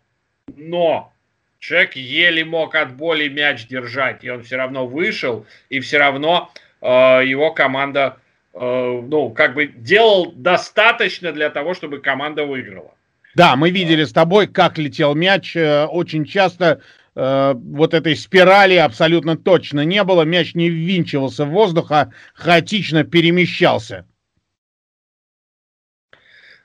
но 0.55 1.11
человек 1.57 1.95
еле 1.95 2.45
мог 2.45 2.75
от 2.75 2.95
боли 2.95 3.27
мяч 3.29 3.65
держать, 3.65 4.23
и 4.23 4.29
он 4.29 4.43
все 4.43 4.57
равно 4.57 4.85
вышел, 4.85 5.45
и 5.69 5.79
все 5.79 5.97
равно 5.97 6.51
а, 6.81 7.21
его 7.21 7.51
команда 7.51 8.17
Э, 8.53 9.01
ну, 9.07 9.29
как 9.29 9.53
бы 9.53 9.67
делал 9.67 10.33
достаточно 10.35 11.31
для 11.31 11.49
того, 11.49 11.73
чтобы 11.73 11.99
команда 11.99 12.45
выиграла. 12.45 12.91
Да, 13.35 13.55
мы 13.55 13.69
видели 13.69 14.03
с 14.03 14.11
тобой, 14.11 14.47
как 14.47 14.77
летел 14.77 15.13
мяч. 15.15 15.55
Э, 15.55 15.85
очень 15.85 16.25
часто 16.25 16.81
э, 17.19 17.53
вот 17.53 17.93
этой 17.93 18.15
спирали 18.15 18.75
абсолютно 18.75 19.37
точно 19.37 19.83
не 19.83 20.03
было. 20.03 20.23
Мяч 20.23 20.55
не 20.55 20.69
ввинчивался 20.69 21.45
в 21.45 21.49
воздух, 21.49 21.91
а 21.91 22.11
хаотично 22.33 23.03
перемещался. 23.03 24.05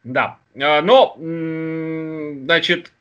Да, 0.05 0.39
но, 0.55 1.17
значит, 1.19 2.93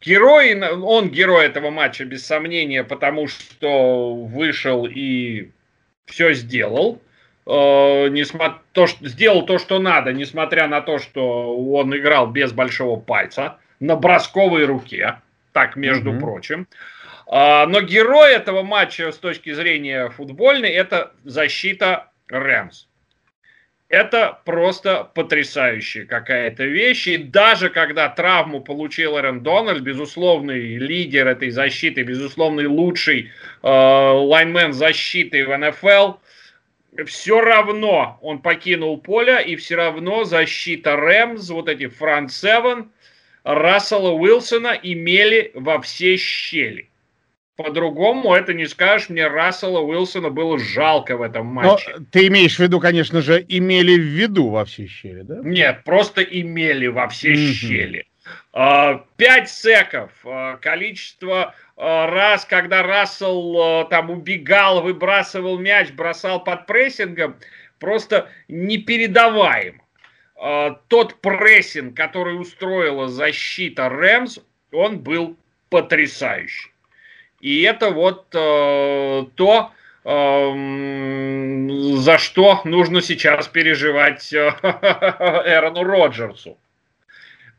герой, 0.00 0.60
он 0.60 1.08
герой 1.08 1.46
этого 1.46 1.70
матча 1.70 2.04
без 2.04 2.26
сомнения, 2.26 2.82
потому 2.82 3.28
что 3.28 4.14
вышел 4.16 4.86
и 4.86 5.50
все 6.06 6.34
сделал 6.34 7.00
э, 7.46 8.24
то, 8.72 8.86
что, 8.86 9.08
сделал 9.08 9.46
то, 9.46 9.58
что 9.58 9.78
надо, 9.78 10.12
несмотря 10.12 10.66
на 10.66 10.80
то, 10.80 10.98
что 10.98 11.56
он 11.56 11.96
играл 11.96 12.26
без 12.26 12.52
большого 12.52 12.98
пальца, 12.98 13.58
на 13.80 13.96
бросковой 13.96 14.64
руке, 14.64 15.20
так 15.52 15.76
между 15.76 16.12
mm-hmm. 16.12 16.20
прочим. 16.20 16.68
Э, 17.30 17.66
но 17.66 17.80
герой 17.80 18.32
этого 18.32 18.62
матча 18.62 19.12
с 19.12 19.18
точки 19.18 19.52
зрения 19.52 20.08
футбольной 20.10 20.70
это 20.70 21.12
защита 21.24 22.10
Рэмс. 22.28 22.86
Это 23.88 24.40
просто 24.46 25.10
потрясающая 25.14 26.06
какая-то 26.06 26.64
вещь. 26.64 27.06
И 27.08 27.18
даже 27.18 27.68
когда 27.68 28.08
травму 28.08 28.62
получил 28.62 29.18
Эрен 29.18 29.42
Дональд, 29.42 29.82
безусловный 29.82 30.78
лидер 30.78 31.28
этой 31.28 31.50
защиты, 31.50 32.02
безусловный 32.02 32.64
лучший 32.64 33.30
э, 33.62 33.68
лайнмен 33.68 34.72
защиты 34.72 35.44
в 35.44 35.54
НФЛ, 35.54 36.14
все 37.04 37.40
равно 37.42 38.18
он 38.22 38.40
покинул 38.40 38.98
поле, 38.98 39.42
и 39.44 39.56
все 39.56 39.76
равно 39.76 40.24
защита 40.24 40.96
Рэмс, 40.96 41.50
вот 41.50 41.68
эти 41.68 41.86
фронт 41.86 42.32
Севен, 42.32 42.90
Рассела 43.44 44.10
Уилсона 44.10 44.78
имели 44.82 45.50
во 45.54 45.80
все 45.80 46.16
щели. 46.16 46.88
По-другому 47.56 48.34
это 48.34 48.54
не 48.54 48.66
скажешь, 48.66 49.08
мне 49.08 49.26
Рассела 49.26 49.80
Уилсона 49.80 50.30
было 50.30 50.58
жалко 50.58 51.16
в 51.16 51.22
этом 51.22 51.46
матче. 51.46 51.94
Но 51.98 52.04
ты 52.10 52.26
имеешь 52.28 52.56
в 52.56 52.60
виду, 52.60 52.80
конечно 52.80 53.20
же, 53.20 53.44
имели 53.46 53.94
в 53.94 54.04
виду 54.04 54.48
во 54.48 54.64
все 54.64 54.86
щели, 54.86 55.22
да? 55.22 55.40
Нет, 55.42 55.84
просто 55.84 56.22
имели 56.22 56.86
во 56.86 57.08
все 57.08 57.34
mm-hmm. 57.34 57.52
щели. 57.52 58.06
А, 58.52 59.04
пять 59.16 59.50
секов, 59.50 60.10
а, 60.24 60.56
количество 60.56 61.54
а, 61.76 62.06
раз, 62.06 62.44
когда 62.44 62.82
Рассел 62.82 63.86
там 63.88 64.10
убегал, 64.10 64.82
выбрасывал 64.82 65.58
мяч, 65.58 65.90
бросал 65.90 66.42
под 66.42 66.66
прессингом, 66.66 67.36
просто 67.78 68.30
непередаваем. 68.48 69.81
Тот 70.88 71.20
прессинг, 71.20 71.96
который 71.96 72.40
устроила 72.40 73.08
защита 73.08 73.88
Рэмс, 73.88 74.40
он 74.72 74.98
был 74.98 75.36
потрясающий. 75.70 76.72
И 77.40 77.62
это 77.62 77.90
вот 77.90 78.30
то, 78.30 79.70
за 80.04 82.18
что 82.18 82.60
нужно 82.64 83.02
сейчас 83.02 83.46
переживать 83.46 84.32
Эрону 84.34 85.84
Роджерсу. 85.84 86.58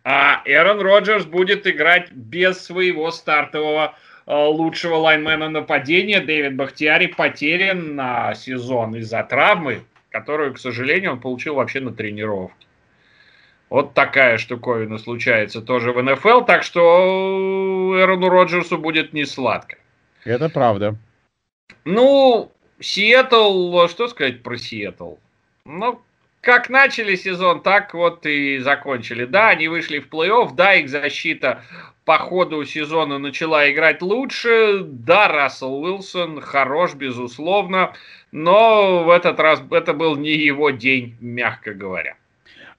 А 0.03 0.41
Эрон 0.45 0.81
Роджерс 0.81 1.25
будет 1.25 1.65
играть 1.65 2.11
без 2.11 2.61
своего 2.61 3.09
стартового 3.11 3.95
э, 4.25 4.35
лучшего 4.35 4.95
лайнмена 4.95 5.49
нападения. 5.49 6.19
Дэвид 6.19 6.57
Бахтиари 6.57 7.07
потерян 7.07 7.95
на 7.95 8.35
сезон 8.35 8.95
из-за 8.97 9.23
травмы, 9.23 9.83
которую, 10.09 10.53
к 10.53 10.59
сожалению, 10.59 11.13
он 11.13 11.21
получил 11.21 11.55
вообще 11.55 11.79
на 11.79 11.93
тренировке. 11.93 12.67
Вот 13.73 13.95
такая 13.95 14.37
штуковина 14.37 14.99
случается 14.99 15.59
тоже 15.59 15.93
в 15.93 16.03
НФЛ, 16.03 16.41
так 16.41 16.61
что 16.61 17.95
Эрону 17.97 18.29
Роджерсу 18.29 18.77
будет 18.77 19.13
не 19.13 19.25
сладко. 19.25 19.77
Это 20.25 20.47
правда. 20.47 20.95
Ну, 21.83 22.51
Сиэтл, 22.79 23.87
что 23.87 24.09
сказать 24.09 24.43
про 24.43 24.57
Сиэтл? 24.57 25.15
Ну, 25.65 25.99
как 26.41 26.69
начали 26.69 27.15
сезон, 27.15 27.63
так 27.63 27.95
вот 27.95 28.27
и 28.27 28.59
закончили. 28.59 29.25
Да, 29.25 29.49
они 29.49 29.67
вышли 29.67 29.97
в 29.97 30.07
плей-офф, 30.07 30.53
да, 30.53 30.75
их 30.75 30.87
защита 30.87 31.63
по 32.05 32.19
ходу 32.19 32.63
сезона 32.65 33.17
начала 33.17 33.71
играть 33.71 34.03
лучше. 34.03 34.81
Да, 34.83 35.27
Рассел 35.29 35.73
Уилсон 35.81 36.41
хорош, 36.41 36.93
безусловно, 36.93 37.93
но 38.31 39.03
в 39.03 39.09
этот 39.09 39.39
раз 39.39 39.63
это 39.71 39.93
был 39.93 40.15
не 40.15 40.33
его 40.33 40.69
день, 40.69 41.17
мягко 41.19 41.73
говоря. 41.73 42.17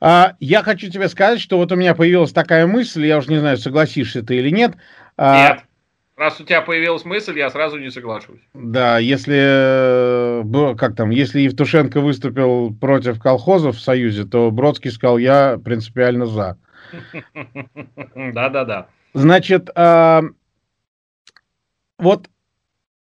А, 0.06 0.36
я 0.38 0.62
хочу 0.62 0.90
тебе 0.90 1.08
сказать, 1.08 1.40
что 1.40 1.56
вот 1.56 1.72
у 1.72 1.76
меня 1.76 1.94
появилась 1.94 2.30
такая 2.30 2.66
мысль, 2.66 3.06
я 3.06 3.16
уже 3.16 3.30
не 3.30 3.38
знаю, 3.38 3.56
согласишься 3.56 4.22
ты 4.22 4.36
или 4.36 4.50
нет. 4.50 4.74
А, 5.16 5.48
нет. 5.48 5.64
Раз 6.14 6.38
у 6.42 6.44
тебя 6.44 6.60
появилась 6.60 7.06
мысль, 7.06 7.38
я 7.38 7.48
сразу 7.48 7.78
не 7.78 7.90
соглашусь. 7.90 8.42
Да, 8.52 8.98
если 8.98 10.42
э, 10.44 10.74
как 10.76 10.94
там, 10.94 11.08
если 11.08 11.40
Евтушенко 11.40 12.02
выступил 12.02 12.74
против 12.74 13.18
колхозов 13.18 13.76
в 13.76 13.80
Союзе, 13.80 14.26
то 14.26 14.50
Бродский 14.50 14.90
сказал, 14.90 15.16
я 15.16 15.56
принципиально 15.56 16.26
за. 16.26 16.58
Да-да-да. 18.14 18.88
Значит, 19.14 19.70
а, 19.74 20.20
вот 21.98 22.28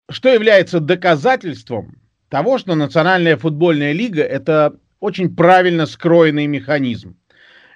что 0.09 0.29
является 0.29 0.79
доказательством 0.79 1.97
того, 2.29 2.57
что 2.57 2.73
Национальная 2.75 3.35
футбольная 3.35 3.91
лига 3.91 4.23
это 4.23 4.77
очень 4.99 5.35
правильно 5.35 5.85
скроенный 5.85 6.47
механизм. 6.47 7.17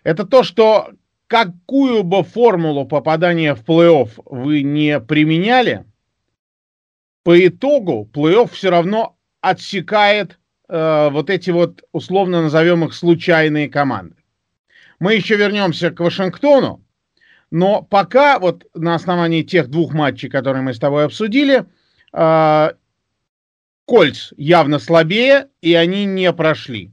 Это 0.03 0.25
то, 0.25 0.43
что 0.43 0.91
какую 1.27 2.03
бы 2.03 2.23
формулу 2.23 2.85
попадания 2.85 3.53
в 3.53 3.63
плей-офф 3.63 4.09
вы 4.25 4.63
не 4.63 4.99
применяли, 4.99 5.85
по 7.23 7.47
итогу 7.47 8.09
плей-офф 8.11 8.51
все 8.51 8.69
равно 8.69 9.17
отсекает 9.41 10.39
э, 10.67 11.09
вот 11.11 11.29
эти 11.29 11.51
вот, 11.51 11.83
условно 11.91 12.41
назовем 12.41 12.85
их, 12.85 12.93
случайные 12.93 13.69
команды. 13.69 14.15
Мы 14.99 15.13
еще 15.13 15.35
вернемся 15.35 15.91
к 15.91 15.99
Вашингтону, 15.99 16.83
но 17.51 17.81
пока 17.81 18.39
вот 18.39 18.65
на 18.73 18.95
основании 18.95 19.43
тех 19.43 19.69
двух 19.69 19.93
матчей, 19.93 20.29
которые 20.29 20.63
мы 20.63 20.73
с 20.73 20.79
тобой 20.79 21.05
обсудили, 21.05 21.65
э, 22.13 22.71
Кольц 23.85 24.33
явно 24.37 24.77
слабее, 24.77 25.47
и 25.61 25.73
они 25.73 26.05
не 26.05 26.31
прошли. 26.31 26.91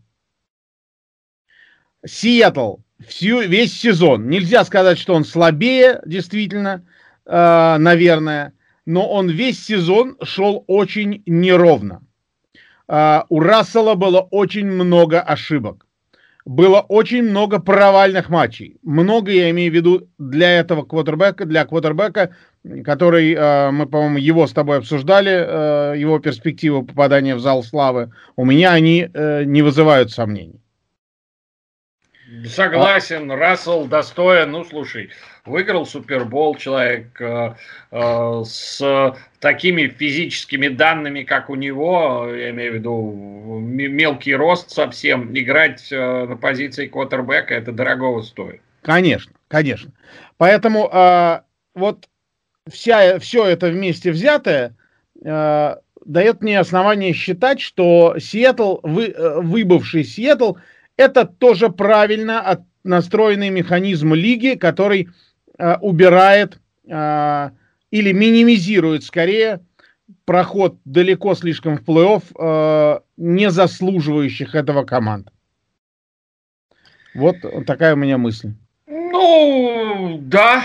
Сиэтл 2.06 2.76
всю, 3.06 3.40
весь 3.40 3.78
сезон. 3.78 4.28
Нельзя 4.28 4.64
сказать, 4.64 4.98
что 4.98 5.14
он 5.14 5.24
слабее, 5.24 6.00
действительно, 6.06 6.84
э, 7.26 7.76
наверное, 7.78 8.52
но 8.86 9.08
он 9.08 9.28
весь 9.28 9.64
сезон 9.64 10.16
шел 10.22 10.64
очень 10.66 11.22
неровно. 11.26 12.02
Э, 12.88 13.22
у 13.28 13.40
Рассела 13.40 13.94
было 13.94 14.20
очень 14.20 14.66
много 14.66 15.20
ошибок. 15.20 15.86
Было 16.44 16.78
очень 16.80 17.24
много 17.24 17.58
провальных 17.58 18.28
матчей. 18.28 18.78
Много, 18.84 19.32
я 19.32 19.50
имею 19.50 19.72
в 19.72 19.74
виду, 19.74 20.08
для 20.16 20.60
этого 20.60 20.84
квотербека, 20.84 21.44
для 21.44 21.64
квотербека, 21.64 22.36
который, 22.84 23.34
э, 23.34 23.70
мы, 23.72 23.86
по-моему, 23.86 24.18
его 24.18 24.46
с 24.46 24.52
тобой 24.52 24.78
обсуждали, 24.78 25.32
э, 25.32 25.98
его 25.98 26.20
перспективы 26.20 26.86
попадания 26.86 27.34
в 27.34 27.40
зал 27.40 27.64
славы. 27.64 28.12
У 28.36 28.44
меня 28.44 28.72
они 28.72 29.10
э, 29.12 29.42
не 29.42 29.62
вызывают 29.62 30.12
сомнений. 30.12 30.60
Согласен, 32.48 33.30
а... 33.30 33.36
Рассел 33.36 33.86
достоин. 33.86 34.52
Ну, 34.52 34.64
слушай, 34.64 35.10
выиграл 35.44 35.86
Супербол 35.86 36.56
человек 36.56 37.20
э, 37.20 37.54
э, 37.90 38.42
с 38.44 39.16
такими 39.40 39.88
физическими 39.88 40.68
данными, 40.68 41.22
как 41.22 41.50
у 41.50 41.54
него, 41.54 42.28
я 42.28 42.50
имею 42.50 42.72
в 42.72 42.74
виду 42.76 43.58
мелкий 43.60 44.34
рост 44.34 44.70
совсем, 44.70 45.36
играть 45.36 45.90
э, 45.90 46.26
на 46.26 46.36
позиции 46.36 46.86
квотербека, 46.86 47.54
это 47.54 47.72
дорогого 47.72 48.22
стоит. 48.22 48.60
Конечно, 48.82 49.32
конечно. 49.48 49.92
Поэтому 50.36 50.88
э, 50.92 51.40
вот 51.74 52.08
вся, 52.68 53.18
все 53.18 53.46
это 53.46 53.68
вместе 53.68 54.10
взятое 54.10 54.76
э, 55.24 55.76
дает 56.04 56.40
мне 56.40 56.58
основание 56.58 57.12
считать, 57.12 57.60
что 57.60 58.16
Сиэтл, 58.18 58.78
вы, 58.82 59.06
э, 59.08 59.40
выбывший 59.40 60.04
Сиэтл, 60.04 60.54
это 60.96 61.24
тоже 61.24 61.68
правильно 61.68 62.64
настроенный 62.84 63.50
механизм 63.50 64.14
лиги, 64.14 64.56
который 64.56 65.08
э, 65.58 65.76
убирает 65.78 66.58
э, 66.88 67.50
или 67.90 68.12
минимизирует 68.12 69.04
скорее 69.04 69.60
проход 70.24 70.76
далеко 70.84 71.34
слишком 71.34 71.78
в 71.78 71.82
плей-офф 71.82 72.22
э, 72.38 73.00
не 73.16 73.50
заслуживающих 73.50 74.54
этого 74.54 74.84
команд. 74.84 75.28
Вот 77.14 77.36
такая 77.66 77.94
у 77.94 77.96
меня 77.96 78.18
мысль. 78.18 78.52
Ну, 78.86 80.18
да, 80.22 80.64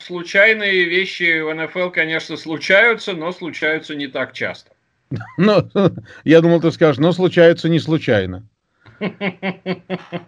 случайные 0.00 0.84
вещи 0.84 1.40
в 1.40 1.54
НФЛ, 1.54 1.90
конечно, 1.90 2.36
случаются, 2.36 3.12
но 3.12 3.32
случаются 3.32 3.94
не 3.94 4.08
так 4.08 4.32
часто. 4.32 4.70
Ну, 5.36 5.68
я 6.24 6.40
думал, 6.40 6.60
ты 6.60 6.72
скажешь, 6.72 6.98
но 6.98 7.12
случаются 7.12 7.68
не 7.68 7.78
случайно. 7.78 8.48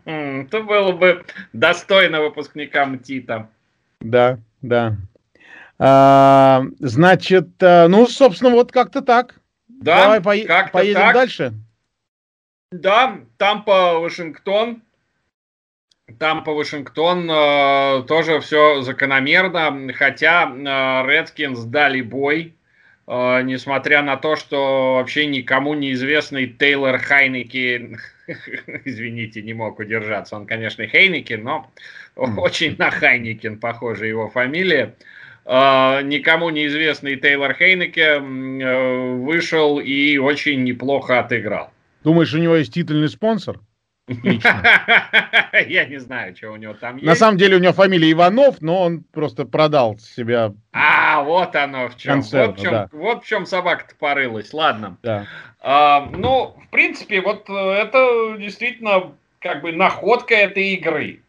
Это 0.04 0.60
было 0.62 0.92
бы 0.92 1.24
достойно 1.52 2.20
выпускникам 2.22 2.98
ТИТа. 2.98 3.48
Да, 4.00 4.38
да. 4.62 4.96
А, 5.78 6.62
значит, 6.78 7.62
э, 7.62 7.88
ну, 7.88 8.06
собственно, 8.06 8.50
вот 8.50 8.72
как-то 8.72 9.02
так. 9.02 9.34
Да, 9.68 10.02
Давай 10.04 10.20
по- 10.20 10.46
как 10.46 10.72
поедем 10.72 11.00
так. 11.00 11.14
дальше. 11.14 11.52
Да, 12.70 13.18
Тампа, 13.38 13.98
Вашингтон. 13.98 14.82
Тампа, 16.18 16.52
Вашингтон 16.52 17.28
э, 17.30 18.02
тоже 18.06 18.40
все 18.40 18.82
закономерно, 18.82 19.92
хотя 19.94 20.44
э, 20.44 21.06
Редскинс 21.10 21.60
дали 21.64 22.02
бой 22.02 22.54
несмотря 23.06 24.02
на 24.02 24.16
то, 24.16 24.36
что 24.36 24.94
вообще 24.94 25.26
никому 25.26 25.74
неизвестный 25.74 26.46
Тейлор 26.46 26.98
Хайнеки, 26.98 27.98
извините, 28.84 29.42
не 29.42 29.52
мог 29.52 29.78
удержаться, 29.78 30.36
он, 30.36 30.46
конечно, 30.46 30.86
Хейнекен, 30.86 31.42
но 31.42 31.70
очень 32.16 32.76
на 32.78 32.90
Хайнекен 32.90 33.58
похожа 33.58 34.06
его 34.06 34.28
фамилия. 34.30 34.94
Uh, 35.46 36.02
никому 36.02 36.48
неизвестный 36.48 37.16
Тейлор 37.16 37.52
Хейнеке 37.52 38.16
uh, 38.16 39.16
вышел 39.18 39.78
и 39.78 40.16
очень 40.16 40.64
неплохо 40.64 41.20
отыграл. 41.20 41.70
Думаешь, 42.02 42.32
у 42.32 42.38
него 42.38 42.56
есть 42.56 42.72
титульный 42.72 43.10
спонсор? 43.10 43.60
Я 45.66 45.86
не 45.86 45.98
знаю, 45.98 46.36
что 46.36 46.50
у 46.50 46.56
него 46.56 46.74
там 46.74 46.96
есть. 46.96 47.06
На 47.06 47.14
самом 47.14 47.38
деле 47.38 47.56
у 47.56 47.58
него 47.58 47.72
фамилия 47.72 48.12
Иванов, 48.12 48.60
но 48.60 48.82
он 48.82 49.02
просто 49.02 49.46
продал 49.46 49.96
себя. 49.98 50.52
А, 50.72 51.22
вот 51.22 51.56
оно 51.56 51.88
в 51.88 51.96
чем. 51.96 52.20
Вот, 52.20 52.58
в 52.58 52.60
чем 52.60 52.70
да. 52.70 52.88
вот 52.92 53.24
в 53.24 53.26
чем 53.26 53.46
собака-то 53.46 53.94
порылась. 53.94 54.52
Ладно. 54.52 54.98
Да. 55.02 55.26
А, 55.60 56.10
ну, 56.12 56.54
в 56.66 56.70
принципе, 56.70 57.22
вот 57.22 57.48
э, 57.48 57.52
это 57.54 58.36
действительно 58.38 59.14
как 59.38 59.62
бы 59.62 59.72
находка 59.72 60.34
этой 60.34 60.74
игры. 60.74 61.22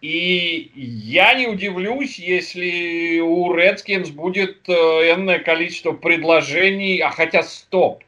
И 0.00 0.70
я 0.76 1.34
не 1.34 1.48
удивлюсь, 1.48 2.20
если 2.20 3.18
у 3.18 3.52
Redskins 3.56 4.12
будет 4.12 4.68
э, 4.68 4.72
энное 4.72 5.40
количество 5.40 5.90
предложений, 5.92 7.00
а 7.00 7.10
хотя 7.10 7.42
стоп. 7.42 8.04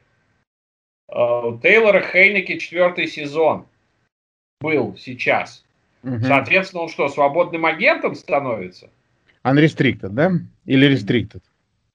Э, 1.09 1.59
Тейлора 1.61 2.03
Хейнеки 2.03 2.59
четвертый 2.59 3.09
сезон 3.09 3.66
был 4.61 4.97
сейчас. 4.99 5.64
Угу. 6.03 6.21
Соответственно, 6.25 6.83
он 6.85 6.88
что, 6.88 7.09
свободным 7.09 7.66
агентом 7.66 8.14
становится? 8.14 8.88
Unrestricted, 9.45 10.11
да? 10.11 10.33
Или 10.64 10.92
restricted? 10.92 11.42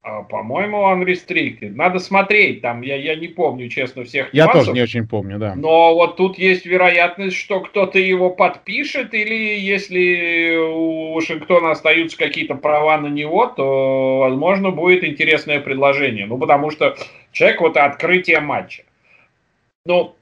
А, 0.04 0.24
по-моему, 0.24 0.78
unrestricted. 0.92 1.76
Надо 1.76 2.00
смотреть 2.00 2.62
там, 2.62 2.82
я, 2.82 2.96
я 2.96 3.16
не 3.16 3.28
помню, 3.28 3.70
честно, 3.70 4.04
всех 4.04 4.34
Я 4.34 4.46
нюансов. 4.46 4.66
тоже 4.66 4.76
не 4.76 4.82
очень 4.82 5.08
помню, 5.08 5.38
да. 5.38 5.54
Но 5.56 5.94
вот 5.94 6.18
тут 6.18 6.38
есть 6.40 6.66
вероятность, 6.66 7.36
что 7.38 7.60
кто-то 7.60 8.00
его 8.00 8.32
подпишет, 8.32 9.14
или 9.14 9.60
если 9.60 10.56
у 10.58 11.14
Вашингтона 11.14 11.72
остаются 11.72 12.18
какие-то 12.18 12.56
права 12.56 12.98
на 12.98 13.08
него, 13.08 13.46
то, 13.46 14.20
возможно, 14.20 14.72
будет 14.72 15.04
интересное 15.04 15.60
предложение. 15.60 16.26
Ну, 16.26 16.38
потому 16.38 16.72
что 16.72 16.96
человек 17.32 17.62
вот 17.62 17.78
открытие 17.78 18.40
матча. 18.40 18.84
Ну, 19.86 20.16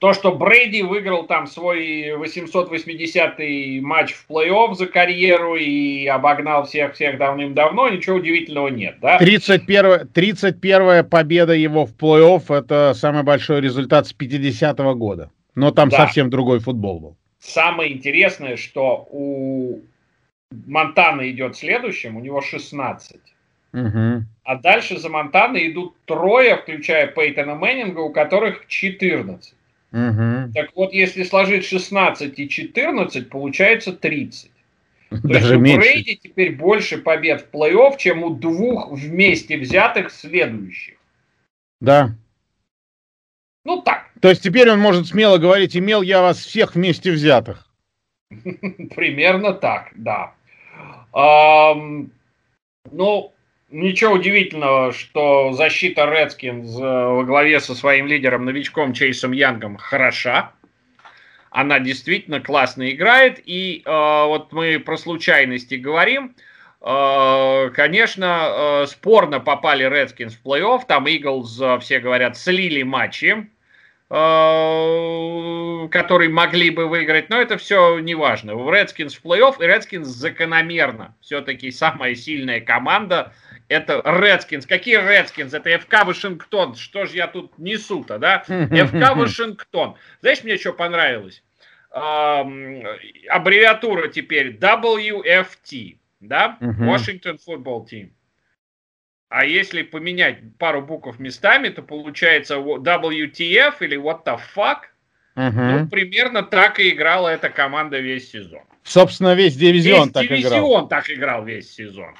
то, 0.00 0.14
что 0.14 0.32
Брейди 0.32 0.82
выиграл 0.82 1.26
там 1.26 1.46
свой 1.46 2.08
880-й 2.12 3.80
матч 3.80 4.14
в 4.14 4.26
плей-офф 4.30 4.74
за 4.74 4.86
карьеру 4.86 5.56
и 5.56 6.06
обогнал 6.06 6.64
всех-всех 6.64 7.18
давным-давно, 7.18 7.90
ничего 7.90 8.16
удивительного 8.16 8.68
нет, 8.68 8.96
да? 9.02 9.18
31, 9.18 10.08
31 10.08 11.04
победа 11.04 11.52
его 11.52 11.84
в 11.84 11.94
плей-офф– 11.94 12.42
это 12.48 12.94
самый 12.94 13.24
большой 13.24 13.60
результат 13.60 14.06
с 14.06 14.14
50-го 14.14 14.94
года. 14.94 15.30
Но 15.54 15.70
там 15.70 15.90
да. 15.90 15.98
совсем 15.98 16.30
другой 16.30 16.60
футбол 16.60 16.98
был. 16.98 17.16
Самое 17.38 17.92
интересное, 17.92 18.56
что 18.56 19.06
у 19.10 19.80
Монтана 20.66 21.30
идет 21.30 21.58
следующим, 21.58 22.16
у 22.16 22.20
него 22.20 22.40
16. 22.40 23.18
Угу. 23.74 24.24
А 24.44 24.56
дальше 24.56 24.98
за 24.98 25.10
Монтаной 25.10 25.70
идут 25.70 25.94
трое, 26.06 26.56
включая 26.56 27.06
Пейтона 27.06 27.54
Мэннинга, 27.54 28.00
у 28.00 28.10
которых 28.10 28.66
14. 28.66 29.54
Угу. 29.92 30.52
Так 30.54 30.70
вот, 30.76 30.92
если 30.92 31.24
сложить 31.24 31.64
16 31.64 32.38
и 32.38 32.48
14, 32.48 33.28
получается 33.28 33.92
30. 33.92 34.50
То 35.10 35.16
Даже 35.22 35.46
есть 35.46 35.56
у 35.56 35.58
меньше. 35.58 35.80
Брейди 35.80 36.20
теперь 36.22 36.54
больше 36.54 36.98
побед 36.98 37.42
в 37.42 37.54
плей-офф, 37.54 37.96
чем 37.98 38.22
у 38.22 38.30
двух 38.30 38.92
вместе 38.92 39.58
взятых 39.58 40.12
следующих. 40.12 40.96
Да. 41.80 42.14
Ну 43.64 43.82
так. 43.82 44.10
То 44.20 44.28
есть 44.28 44.42
теперь 44.42 44.70
он 44.70 44.78
может 44.78 45.08
смело 45.08 45.38
говорить, 45.38 45.76
имел 45.76 46.02
я 46.02 46.22
вас 46.22 46.38
всех 46.38 46.74
вместе 46.74 47.10
взятых. 47.10 47.66
Примерно 48.30 49.52
так, 49.52 49.90
да. 49.94 50.34
Ну, 51.12 53.32
Ничего 53.70 54.14
удивительного, 54.14 54.92
что 54.92 55.52
защита 55.52 56.04
Редскинс 56.04 56.74
во 56.74 57.22
главе 57.22 57.60
со 57.60 57.76
своим 57.76 58.08
лидером, 58.08 58.44
новичком 58.44 58.92
Чейсом 58.92 59.30
Янгом 59.30 59.76
хороша. 59.76 60.50
Она 61.50 61.78
действительно 61.78 62.40
классно 62.40 62.90
играет. 62.90 63.40
И 63.44 63.82
э, 63.84 63.90
вот 63.90 64.52
мы 64.52 64.80
про 64.80 64.96
случайности 64.96 65.76
говорим. 65.76 66.34
Э, 66.80 67.70
конечно, 67.72 68.82
э, 68.82 68.86
спорно 68.88 69.38
попали 69.38 69.84
Редскинс 69.84 70.34
в 70.34 70.44
плей-офф. 70.44 70.80
Там 70.88 71.06
Иглз, 71.08 71.60
э, 71.60 71.78
все 71.78 72.00
говорят, 72.00 72.36
слили 72.36 72.82
матчи, 72.82 73.48
э, 74.10 75.88
которые 75.92 76.28
могли 76.28 76.70
бы 76.70 76.88
выиграть. 76.88 77.30
Но 77.30 77.40
это 77.40 77.56
все 77.56 78.00
не 78.00 78.16
важно. 78.16 78.50
Редскинс 78.50 79.14
в 79.14 79.24
плей-офф. 79.24 79.62
И 79.62 79.66
Редскинс 79.66 80.08
закономерно 80.08 81.14
все-таки 81.20 81.70
самая 81.70 82.16
сильная 82.16 82.60
команда– 82.60 83.32
это 83.70 84.02
Редскинс. 84.04 84.66
Какие 84.66 84.96
Редскинс? 84.96 85.54
Это 85.54 85.78
ФК 85.78 86.04
Вашингтон. 86.04 86.74
Что 86.74 87.06
же 87.06 87.16
я 87.16 87.28
тут 87.28 87.56
несу-то, 87.58 88.18
да? 88.18 88.40
ФК 88.40 89.16
Вашингтон. 89.16 89.96
Знаешь, 90.20 90.44
мне 90.44 90.58
что 90.58 90.72
понравилось? 90.72 91.42
аббревиатура 91.92 94.08
теперь 94.08 94.56
WFT, 94.56 95.98
да? 96.20 96.56
Washington 96.60 97.38
Football 97.44 97.88
Team. 97.90 98.10
А 99.28 99.44
если 99.44 99.82
поменять 99.82 100.38
пару 100.58 100.82
букв 100.82 101.18
местами, 101.18 101.68
то 101.68 101.82
получается 101.82 102.56
WTF 102.56 103.74
или 103.80 103.98
What 103.98 104.24
the 104.24 104.38
fuck. 104.54 104.82
Ну, 105.34 105.88
примерно 105.88 106.42
так 106.42 106.78
и 106.78 106.90
играла 106.90 107.28
эта 107.28 107.50
команда 107.50 107.98
весь 107.98 108.30
сезон. 108.30 108.62
Собственно, 108.84 109.34
весь 109.34 109.56
дивизион 109.56 110.04
весь 110.04 110.12
так 110.12 110.22
дивизион 110.24 110.40
играл. 110.40 110.60
дивизион 110.60 110.88
так 110.88 111.10
играл 111.10 111.44
весь 111.44 111.74
сезон. 111.74 112.14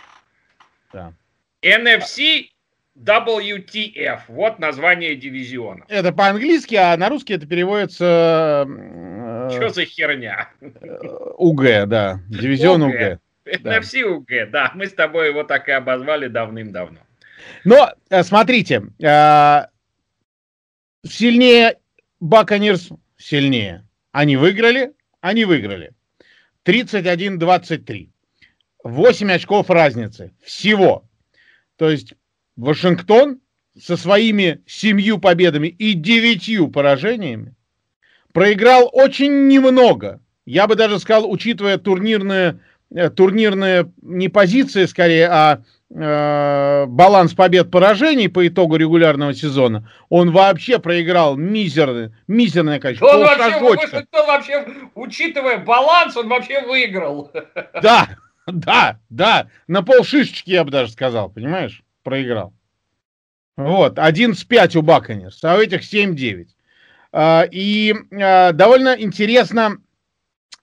Да. 0.93 1.13
NFC 1.62 2.51
WTF. 2.99 4.20
Вот 4.29 4.59
название 4.59 5.16
дивизиона. 5.16 5.85
Это 5.88 6.12
по-английски, 6.12 6.75
а 6.75 6.96
на 6.96 7.09
русский 7.09 7.35
это 7.35 7.46
переводится... 7.46 8.66
Э, 8.68 9.51
Что 9.51 9.68
за 9.70 9.85
херня? 9.85 10.51
УГ, 11.38 11.62
да. 11.87 12.20
Дивизион 12.29 12.83
УГ. 12.83 13.20
NFC 13.46 14.03
УГ, 14.03 14.51
да. 14.51 14.73
Мы 14.75 14.87
с 14.87 14.92
тобой 14.92 15.29
его 15.29 15.44
так 15.44 15.68
и 15.68 15.73
обозвали 15.73 16.29
давным-давно. 16.29 16.99
Но, 17.64 17.92
э, 18.11 18.23
смотрите, 18.23 18.83
э, 19.03 19.66
сильнее 21.07 21.77
Баконерс, 22.20 22.90
сильнее. 23.16 23.87
Они 24.12 24.37
выиграли, 24.37 24.92
они 25.20 25.44
выиграли. 25.44 25.92
31-23. 26.64 28.11
8 28.85 29.33
очков 29.33 29.70
разницы. 29.70 30.33
Всего. 30.42 31.09
То 31.81 31.88
есть 31.88 32.12
Вашингтон 32.57 33.40
со 33.81 33.97
своими 33.97 34.61
семью 34.66 35.16
победами 35.16 35.69
и 35.69 35.95
девятью 35.95 36.69
поражениями 36.69 37.55
проиграл 38.35 38.90
очень 38.93 39.49
немного. 39.49 40.21
Я 40.45 40.66
бы 40.66 40.75
даже 40.75 40.99
сказал, 40.99 41.31
учитывая 41.31 41.79
турнирные, 41.79 42.61
э, 42.95 43.09
турнирные 43.09 43.90
не 44.03 44.29
позиции 44.29 44.85
скорее, 44.85 45.29
а 45.29 45.62
э, 45.88 46.85
баланс 46.85 47.33
побед-поражений 47.33 48.29
по 48.29 48.47
итогу 48.47 48.77
регулярного 48.77 49.33
сезона, 49.33 49.90
он 50.11 50.33
вообще 50.33 50.81
проиграл 50.81 51.37
мизерное, 51.37 52.12
мизерное 52.29 52.79
количество. 52.79 53.07
Он 53.07 53.23
вообще, 53.23 54.07
он 54.12 54.27
вообще, 54.27 54.66
учитывая 54.95 55.57
баланс, 55.57 56.14
он 56.14 56.29
вообще 56.29 56.61
выиграл. 56.61 57.33
Да, 57.83 58.07
да, 58.46 59.00
да, 59.09 59.48
на 59.66 59.83
полшишечки 59.83 60.50
я 60.50 60.64
бы 60.64 60.70
даже 60.70 60.92
сказал, 60.92 61.31
понимаешь, 61.31 61.83
проиграл. 62.03 62.53
Вот, 63.57 63.98
11-5 63.98 64.79
у 64.79 64.83
Баконерс, 64.83 65.44
а 65.44 65.57
у 65.57 65.61
этих 65.61 65.83
7-9. 65.83 66.46
А, 67.12 67.42
и 67.50 67.94
а, 68.12 68.53
довольно 68.53 68.94
интересно, 68.98 69.79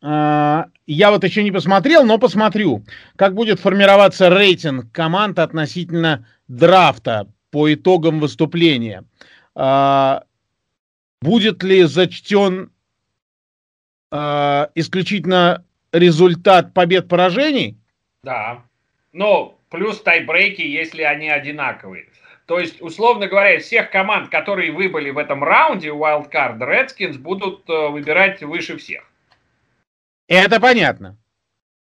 а, 0.01 0.67
я 0.85 1.11
вот 1.11 1.23
еще 1.23 1.43
не 1.43 1.51
посмотрел, 1.51 2.05
но 2.05 2.17
посмотрю, 2.17 2.83
как 3.15 3.35
будет 3.35 3.59
формироваться 3.59 4.29
рейтинг 4.29 4.91
команд 4.91 5.37
относительно 5.39 6.25
драфта 6.47 7.27
по 7.51 7.73
итогам 7.73 8.19
выступления. 8.19 9.03
Будет 11.21 11.63
ли 11.63 11.83
зачтен 11.83 12.71
исключительно 14.11 15.65
результат 15.91 16.73
побед-поражений? 16.73 17.77
Да. 18.23 18.63
Ну, 19.13 19.57
плюс 19.69 20.01
тайбрейки, 20.01 20.61
если 20.61 21.03
они 21.03 21.29
одинаковые. 21.29 22.07
То 22.45 22.59
есть, 22.59 22.81
условно 22.81 23.27
говоря, 23.27 23.55
из 23.55 23.65
всех 23.65 23.91
команд, 23.91 24.29
которые 24.29 24.71
выбыли 24.71 25.09
в 25.09 25.17
этом 25.17 25.43
раунде 25.43 25.89
Wildcard, 25.89 26.59
Redskins 26.59 27.17
будут 27.17 27.69
э, 27.69 27.89
выбирать 27.89 28.41
выше 28.41 28.77
всех. 28.77 29.03
Это 30.27 30.59
понятно. 30.59 31.17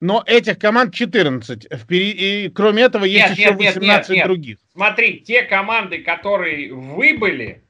Но 0.01 0.23
этих 0.25 0.59
команд 0.59 0.93
14. 0.93 1.67
И 1.89 2.51
кроме 2.53 2.83
этого 2.83 3.05
есть 3.05 3.29
нет, 3.29 3.37
еще 3.37 3.53
нет, 3.55 3.75
18 3.75 3.81
нет, 3.81 4.09
нет, 4.09 4.25
других. 4.25 4.57
Смотри, 4.73 5.19
те 5.19 5.43
команды, 5.43 6.03
которые 6.03 6.73
выбыли, 6.73 7.61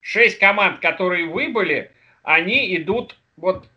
6 0.00 0.38
команд, 0.38 0.80
которые 0.80 1.26
выбыли, 1.26 1.90
они 2.22 2.76
идут, 2.76 3.18
вот, 3.36 3.68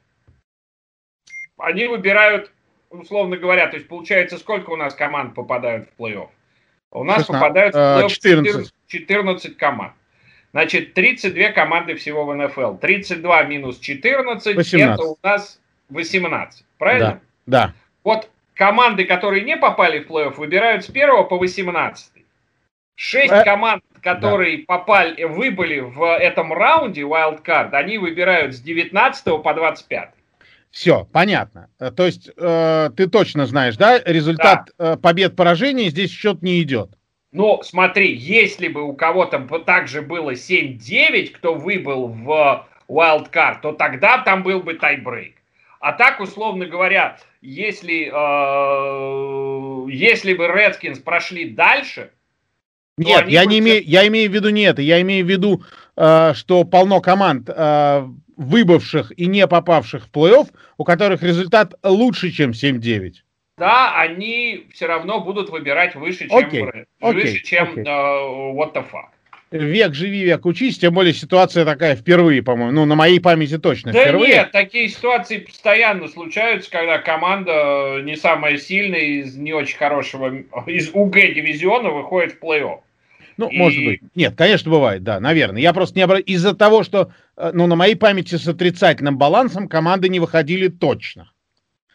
они 1.57 1.87
выбирают, 1.87 2.51
условно 2.89 3.37
говоря, 3.37 3.67
то 3.67 3.77
есть 3.77 3.87
получается, 3.87 4.37
сколько 4.37 4.69
у 4.69 4.75
нас 4.75 4.93
команд 4.93 5.35
попадают 5.35 5.89
в 5.89 6.01
плей-офф? 6.01 6.29
У 6.91 7.03
нас 7.03 7.25
16, 7.25 7.27
попадают 7.27 7.75
в 7.75 8.07
14. 8.09 8.73
14 8.87 9.57
команд. 9.57 9.93
Значит, 10.51 10.93
32 10.93 11.51
команды 11.51 11.95
всего 11.95 12.25
в 12.25 12.33
НФЛ. 12.33 12.75
32 12.75 13.43
минус 13.43 13.79
14, 13.79 14.55
18. 14.55 14.99
это 14.99 15.03
у 15.03 15.17
нас 15.21 15.59
18. 15.89 16.65
Правильно? 16.77 17.21
Да. 17.45 17.67
да. 17.67 17.73
Вот 18.03 18.29
команды, 18.53 19.05
которые 19.05 19.43
не 19.43 19.57
попали 19.57 19.99
в 19.99 20.07
плей-офф, 20.09 20.35
выбирают 20.35 20.85
с 20.85 20.89
1 20.89 21.27
по 21.27 21.37
18. 21.37 22.11
Шесть 22.95 23.31
э, 23.31 23.43
команд, 23.43 23.83
которые 24.01 24.59
да. 24.59 24.63
попали, 24.65 25.23
выбыли 25.25 25.79
в 25.79 26.17
этом 26.17 26.51
раунде 26.51 27.01
wildcard, 27.01 27.71
они 27.73 27.99
выбирают 27.99 28.55
с 28.55 28.61
19 28.61 29.43
по 29.43 29.53
25. 29.53 30.09
Все, 30.71 31.07
понятно. 31.11 31.69
Э, 31.79 31.91
то 31.91 32.05
есть 32.05 32.29
э, 32.35 32.89
ты 32.95 33.07
точно 33.07 33.45
знаешь, 33.45 33.77
да, 33.77 33.99
результат 34.03 34.69
да. 34.77 34.93
Э, 34.93 34.97
побед-поражений 34.97 35.89
здесь 35.89 36.11
счет 36.11 36.41
не 36.41 36.61
идет. 36.61 36.91
Ну, 37.31 37.61
смотри, 37.63 38.15
если 38.15 38.67
бы 38.67 38.83
у 38.83 38.93
кого-то 38.93 39.39
также 39.59 40.01
было 40.01 40.31
7-9, 40.31 41.31
кто 41.31 41.55
выбыл 41.55 42.07
в 42.07 42.67
wildcard, 42.87 43.61
то 43.61 43.73
тогда 43.73 44.19
там 44.19 44.43
был 44.43 44.61
бы 44.61 44.75
тайбрейк. 44.75 45.35
А 45.79 45.93
так, 45.93 46.19
условно 46.19 46.65
говоря, 46.65 47.17
если, 47.41 48.09
э, 48.11 49.91
если 49.91 50.33
бы 50.33 50.45
Redskins 50.45 51.01
прошли 51.01 51.49
дальше... 51.49 52.11
Нет, 52.97 53.27
я, 53.27 53.43
бы... 53.43 53.47
не 53.47 53.59
имею, 53.59 53.83
я 53.85 54.07
имею 54.07 54.31
в 54.31 54.33
виду 54.33 54.49
не 54.49 54.63
это. 54.63 54.81
Я 54.81 55.01
имею 55.01 55.23
в 55.25 55.29
виду, 55.29 55.63
э, 55.95 56.33
что 56.33 56.63
полно 56.63 56.99
команд 56.99 57.47
э, 57.47 58.07
выбывших 58.37 59.11
и 59.17 59.25
не 59.25 59.45
попавших 59.47 60.05
в 60.05 60.11
плей-офф, 60.11 60.47
у 60.77 60.83
которых 60.83 61.23
результат 61.23 61.73
лучше, 61.83 62.31
чем 62.31 62.51
7-9. 62.51 63.13
Да, 63.57 63.99
они 63.99 64.67
все 64.71 64.85
равно 64.85 65.19
будут 65.19 65.49
выбирать 65.49 65.95
выше, 65.95 66.29
чем, 66.29 66.37
okay. 66.37 66.85
выше, 67.01 67.43
чем 67.43 67.73
okay. 67.73 67.83
Uh, 67.83 68.53
what 68.53 68.73
the 68.73 68.85
fuck. 68.89 69.09
Век 69.49 69.93
живи, 69.93 70.23
век 70.23 70.45
учись, 70.45 70.77
тем 70.77 70.93
более 70.93 71.13
ситуация 71.13 71.63
такая 71.63 71.95
впервые, 71.95 72.43
по-моему. 72.43 72.73
Ну, 72.73 72.85
на 72.85 72.95
моей 72.95 73.21
памяти 73.21 73.57
точно 73.57 73.93
да 73.93 74.01
впервые. 74.01 74.33
нет, 74.33 74.51
такие 74.51 74.89
ситуации 74.89 75.37
постоянно 75.37 76.09
случаются, 76.09 76.69
когда 76.69 76.97
команда 76.97 78.01
не 78.03 78.17
самая 78.17 78.57
сильная 78.57 78.99
из 78.99 79.37
не 79.37 79.53
очень 79.53 79.77
хорошего, 79.77 80.35
из 80.67 80.89
УГ 80.93 81.15
дивизиона 81.15 81.89
выходит 81.89 82.33
в 82.33 82.43
плей-офф. 82.43 82.79
Ну, 83.37 83.49
и... 83.49 83.57
может 83.57 83.83
быть. 83.83 84.01
Нет, 84.15 84.35
конечно, 84.35 84.71
бывает, 84.71 85.03
да, 85.03 85.19
наверное. 85.19 85.61
Я 85.61 85.73
просто 85.73 85.97
не 85.97 86.03
обра... 86.03 86.19
Из-за 86.19 86.55
того, 86.55 86.83
что, 86.83 87.11
э, 87.35 87.51
ну, 87.53 87.67
на 87.67 87.75
моей 87.75 87.95
памяти 87.95 88.35
с 88.35 88.47
отрицательным 88.47 89.17
балансом 89.17 89.67
команды 89.67 90.09
не 90.09 90.19
выходили 90.19 90.67
точно. 90.67 91.31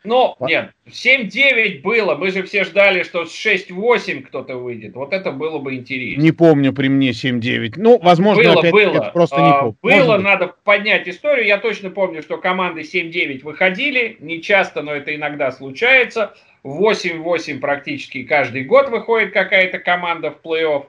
Ну, 0.05 0.35
вот. 0.39 0.49
нет, 0.49 0.71
7-9 0.89 1.83
было. 1.83 2.17
Мы 2.17 2.33
же 2.33 2.43
все 2.43 2.65
ждали, 2.65 3.05
что 3.05 3.25
с 3.25 3.47
6-8 3.47 4.23
кто-то 4.23 4.57
выйдет. 4.57 4.95
Вот 4.95 5.13
это 5.13 5.31
было 5.31 5.59
бы 5.59 5.77
интересно. 5.77 6.21
Не 6.21 6.33
помню 6.33 6.73
при 6.73 6.89
мне 6.89 7.11
7-9. 7.11 7.75
Ну, 7.77 8.01
возможно, 8.03 8.43
было, 8.43 8.59
опять 8.59 8.73
было. 8.73 9.11
просто 9.13 9.37
не 9.37 9.49
а, 9.49 9.61
помню. 9.61 9.77
Было, 9.81 10.19
надо 10.19 10.55
поднять 10.65 11.09
историю. 11.09 11.47
Я 11.47 11.59
точно 11.59 11.91
помню, 11.91 12.23
что 12.23 12.39
команды 12.39 12.81
7-9 12.81 13.45
выходили. 13.45 14.17
Не 14.19 14.43
часто, 14.43 14.83
но 14.83 14.93
это 14.93 15.15
иногда 15.15 15.53
случается. 15.53 16.35
8-8 16.65 17.61
практически 17.61 18.25
каждый 18.25 18.65
год 18.65 18.89
выходит 18.91 19.33
какая-то 19.33 19.79
команда 19.79 20.33
в 20.33 20.45
плей-офф. 20.45 20.87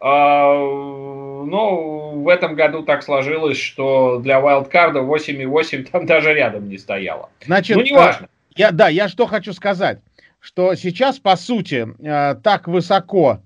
А, 0.00 0.54
ну, 0.54 2.22
в 2.22 2.28
этом 2.28 2.54
году 2.54 2.82
так 2.82 3.02
сложилось, 3.02 3.58
что 3.58 4.18
для 4.18 4.40
вайлдкарда 4.40 5.00
8,8 5.00 5.90
там 5.90 6.06
даже 6.06 6.32
рядом 6.32 6.68
не 6.68 6.78
стояло. 6.78 7.28
Значит, 7.44 7.76
ну, 7.76 7.82
неважно. 7.82 8.28
Я, 8.56 8.70
да, 8.72 8.88
я 8.88 9.08
что 9.08 9.26
хочу 9.26 9.52
сказать, 9.52 10.00
что 10.38 10.74
сейчас, 10.74 11.18
по 11.18 11.36
сути, 11.36 11.86
э, 11.98 12.34
так 12.42 12.66
высоко 12.66 13.40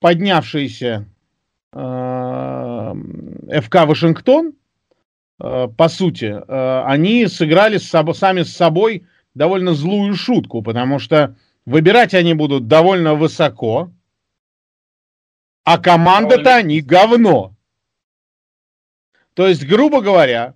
поднявшийся 0.00 1.06
э, 1.72 2.94
ФК 3.62 3.74
Вашингтон, 3.86 4.52
э, 5.42 5.68
по 5.76 5.88
сути, 5.88 6.36
они 6.48 7.26
сыграли 7.26 7.78
с 7.78 7.88
собой, 7.88 8.14
сами 8.14 8.42
с 8.42 8.54
собой 8.54 9.06
довольно 9.34 9.72
злую 9.72 10.14
шутку, 10.14 10.60
потому 10.62 10.98
что 10.98 11.34
выбирать 11.64 12.12
они 12.12 12.34
будут 12.34 12.68
довольно 12.68 13.14
высоко, 13.14 13.90
а 15.72 15.78
команда-то 15.78 16.56
они 16.56 16.80
говно. 16.80 17.54
То 19.34 19.46
есть, 19.46 19.64
грубо 19.64 20.00
говоря, 20.00 20.54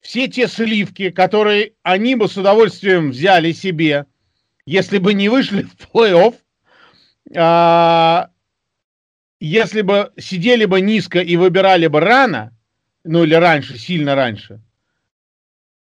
все 0.00 0.26
те 0.26 0.48
сливки, 0.48 1.10
которые 1.10 1.74
они 1.82 2.14
бы 2.14 2.28
с 2.28 2.36
удовольствием 2.38 3.10
взяли 3.10 3.52
себе, 3.52 4.06
если 4.64 4.96
бы 4.96 5.12
не 5.12 5.28
вышли 5.28 5.64
в 5.64 5.76
плей-офф, 5.76 6.34
а, 7.36 8.30
если 9.38 9.82
бы 9.82 10.14
сидели 10.16 10.64
бы 10.64 10.80
низко 10.80 11.20
и 11.20 11.36
выбирали 11.36 11.86
бы 11.86 12.00
рано, 12.00 12.56
ну 13.04 13.24
или 13.24 13.34
раньше, 13.34 13.76
сильно 13.76 14.14
раньше, 14.14 14.62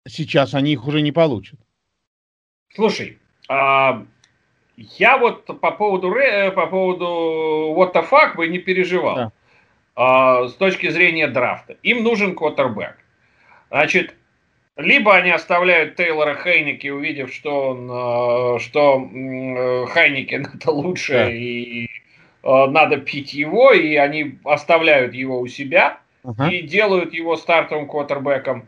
сейчас 0.08 0.56
они 0.56 0.74
их 0.74 0.88
уже 0.88 1.02
не 1.02 1.12
получат. 1.12 1.60
Слушай, 2.74 3.20
а, 3.48 4.08
я 4.98 5.18
вот 5.18 5.46
по 5.46 5.72
поводу, 5.72 6.14
э, 6.16 6.52
по 6.52 6.68
поводу 6.68 7.76
what 7.78 7.94
the 7.94 8.08
fuck 8.10 8.36
бы 8.36 8.48
не 8.48 8.60
переживал. 8.60 9.16
Да. 9.16 9.32
А, 9.96 10.48
с 10.48 10.54
точки 10.54 10.90
зрения 10.90 11.28
драфта. 11.28 11.76
Им 11.84 12.04
нужен 12.04 12.36
квотербек. 12.36 12.98
Значит, 13.70 14.16
либо 14.78 15.14
они 15.16 15.32
оставляют 15.32 15.98
Тейлора 15.98 16.36
Хайники, 16.36 16.88
увидев, 16.88 17.34
что, 17.34 17.72
он, 17.72 17.90
э, 18.56 18.60
что 18.60 19.02
э, 19.02 19.86
Хайникен 19.88 20.48
это 20.56 20.72
лучше, 20.72 21.14
да. 21.14 21.32
и 21.32 21.88
надо 22.42 22.96
пить 22.96 23.34
его, 23.34 23.74
и 23.74 23.96
они 23.96 24.40
оставляют 24.46 25.14
его 25.14 25.42
у 25.42 25.48
себя 25.48 26.00
uh-huh. 26.24 26.50
и 26.50 26.62
делают 26.62 27.14
его 27.14 27.36
стартовым 27.36 27.86
квотербеком. 27.86 28.66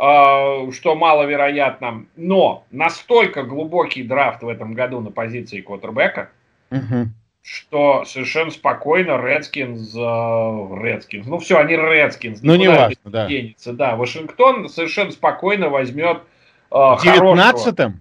А, 0.00 0.70
что 0.70 0.94
маловероятно. 0.94 2.06
Но 2.14 2.64
настолько 2.70 3.42
глубокий 3.42 4.04
драфт 4.04 4.44
в 4.44 4.48
этом 4.48 4.72
году 4.72 5.00
на 5.00 5.10
позиции 5.10 5.60
квотербека, 5.60 6.30
угу. 6.70 7.08
что 7.42 8.04
совершенно 8.04 8.52
спокойно 8.52 9.20
Редскинс, 9.20 9.92
Редскинс, 9.94 11.26
ну 11.26 11.38
все, 11.40 11.58
они 11.58 11.74
Редскинс. 11.74 12.42
Ну 12.42 12.54
не 12.54 12.68
важно, 12.68 13.10
да. 13.10 13.26
Денется, 13.26 13.72
да. 13.72 13.96
Вашингтон 13.96 14.68
совершенно 14.68 15.10
спокойно 15.10 15.68
возьмет 15.68 16.22
э, 16.70 16.76
Девятнадцатым? 17.02 18.00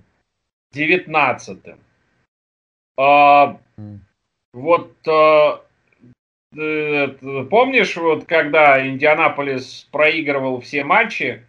Девятнадцатым. 0.74 1.80
А, 2.96 3.58
вот 4.54 4.94
а, 5.08 5.64
помнишь, 6.52 7.98
вот 7.98 8.26
когда 8.26 8.88
Индианаполис 8.88 9.88
проигрывал 9.92 10.62
все 10.62 10.84
матчи, 10.84 11.44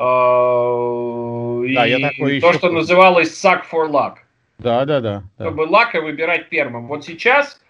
да, 0.00 1.86
и 1.86 1.90
я 1.90 2.08
такой 2.10 2.40
то, 2.40 2.52
что 2.52 2.68
помню. 2.68 2.78
называлось 2.78 3.28
suck 3.28 3.62
for 3.70 3.90
luck. 3.90 4.14
Да, 4.58 4.84
да, 4.84 5.00
да. 5.00 5.22
Чтобы 5.38 5.66
да. 5.66 5.72
лака 5.72 6.00
выбирать 6.00 6.48
первым. 6.48 6.86
Вот 6.86 7.04
сейчас 7.04 7.60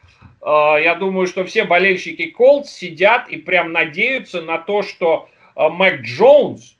я 0.42 0.96
думаю, 0.98 1.26
что 1.26 1.44
все 1.44 1.64
болельщики 1.64 2.30
Колд 2.30 2.66
сидят 2.66 3.28
и 3.28 3.36
прям 3.36 3.72
надеются 3.72 4.42
на 4.42 4.58
то, 4.58 4.82
что 4.82 5.28
Мэг 5.54 6.02
Джонс 6.02 6.76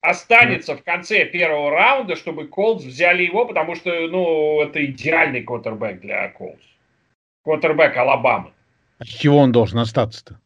останется 0.00 0.76
в 0.76 0.82
конце 0.82 1.24
первого 1.24 1.70
раунда, 1.70 2.16
чтобы 2.16 2.46
Колдс 2.46 2.84
взяли 2.84 3.22
его, 3.24 3.46
потому 3.46 3.74
что, 3.74 3.90
ну, 4.08 4.60
это 4.60 4.84
идеальный 4.84 5.42
квотербек 5.42 6.00
для 6.00 6.28
Колдс. 6.28 6.62
Квотербек 7.42 7.96
Алабамы. 7.96 8.52
А 8.98 9.04
с 9.04 9.08
чего 9.08 9.38
он 9.38 9.52
должен 9.52 9.78
остаться-то? 9.78 10.38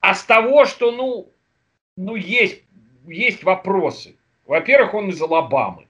А 0.00 0.14
с 0.14 0.24
того, 0.24 0.66
что, 0.66 0.92
ну, 0.92 1.28
ну 1.96 2.16
есть, 2.16 2.61
есть 3.06 3.42
вопросы. 3.44 4.16
Во-первых, 4.46 4.94
он 4.94 5.10
из 5.10 5.20
Алабамы. 5.20 5.86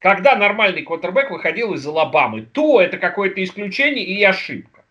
Когда 0.00 0.36
нормальный 0.36 0.82
квотербек 0.82 1.30
выходил 1.30 1.74
из 1.74 1.86
Алабамы, 1.86 2.42
то 2.42 2.80
это 2.80 2.98
какое-то 2.98 3.42
исключение 3.42 4.04
и 4.04 4.22
ошибка. 4.22 4.82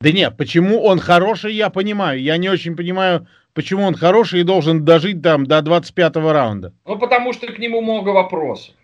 Да 0.00 0.12
нет, 0.12 0.36
почему 0.36 0.82
он 0.82 0.98
хороший, 0.98 1.54
я 1.54 1.70
понимаю. 1.70 2.20
Я 2.20 2.36
не 2.36 2.48
очень 2.48 2.76
понимаю, 2.76 3.26
почему 3.52 3.84
он 3.84 3.94
хороший 3.94 4.40
и 4.40 4.44
должен 4.44 4.84
дожить 4.84 5.22
там 5.22 5.46
до 5.46 5.60
25-го 5.60 6.32
раунда. 6.32 6.72
Ну, 6.84 6.98
потому 6.98 7.32
что 7.32 7.46
к 7.52 7.58
нему 7.58 7.80
много 7.80 8.10
вопросов. 8.10 8.74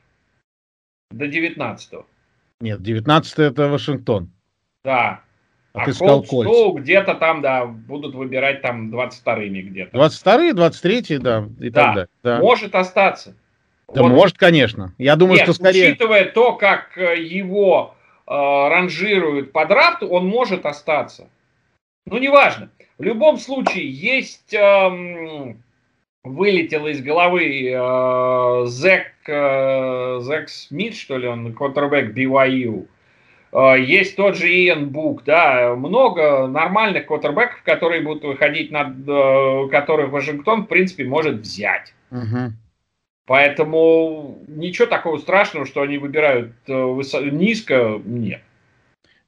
До 1.10 1.26
19-го. 1.26 2.06
Нет, 2.60 2.82
19 2.82 3.38
это 3.38 3.68
Вашингтон. 3.68 4.30
Да. 4.84 5.22
А, 5.72 5.82
а 5.82 5.84
ты 5.84 5.92
сказал 5.92 6.22
Кольц. 6.22 6.48
Ну, 6.48 6.72
где-то 6.72 7.14
там, 7.14 7.42
да, 7.42 7.64
будут 7.66 8.14
выбирать 8.14 8.62
там 8.62 8.92
22-ми 8.94 9.62
где-то. 9.62 9.96
22-е, 9.96 10.52
23-е, 10.52 11.18
да, 11.18 11.48
и 11.60 11.70
да. 11.70 11.84
так 11.84 11.94
далее. 11.94 12.08
Да. 12.22 12.38
Может 12.38 12.74
остаться. 12.74 13.36
Да 13.92 14.02
вот. 14.02 14.10
может, 14.10 14.38
конечно. 14.38 14.94
Я 14.98 15.16
думаю, 15.16 15.36
Нет, 15.36 15.44
что 15.44 15.52
скорее... 15.52 15.90
учитывая 15.90 16.24
то, 16.24 16.54
как 16.54 16.96
э, 16.96 17.20
его 17.22 17.94
э, 18.26 18.32
ранжируют 18.32 19.52
по 19.52 19.66
драфту, 19.66 20.08
он 20.08 20.26
может 20.26 20.66
остаться. 20.66 21.28
Ну, 22.06 22.18
неважно. 22.18 22.70
В 22.98 23.02
любом 23.02 23.38
случае, 23.38 23.90
есть... 23.90 24.52
Эм, 24.54 25.62
вылетело 26.22 26.88
из 26.88 27.02
головы 27.02 27.70
э, 27.70 28.66
Зек, 28.66 29.12
э, 29.26 30.20
Зек 30.22 30.48
Смит, 30.48 30.96
что 30.96 31.16
ли, 31.16 31.26
он, 31.26 31.52
квотербек 31.52 32.14
BYU. 32.14 32.86
Э, 33.52 33.74
есть 33.78 34.16
тот 34.16 34.36
же 34.36 34.48
Иэн 34.48 34.88
Бук, 34.90 35.24
да, 35.24 35.74
много 35.76 36.46
нормальных 36.46 37.06
квотербеков, 37.06 37.62
которые 37.64 38.02
будут 38.02 38.24
выходить, 38.24 38.70
на, 38.70 38.82
э, 38.82 39.68
которых 39.70 40.10
Вашингтон, 40.10 40.64
в 40.64 40.66
принципе, 40.66 41.04
может 41.04 41.40
взять. 41.40 41.92
Угу. 42.10 42.52
Поэтому 43.26 44.38
ничего 44.48 44.86
такого 44.86 45.18
страшного, 45.18 45.66
что 45.66 45.82
они 45.82 45.98
выбирают 45.98 46.52
э, 46.66 47.30
низко, 47.30 48.00
нет. 48.04 48.40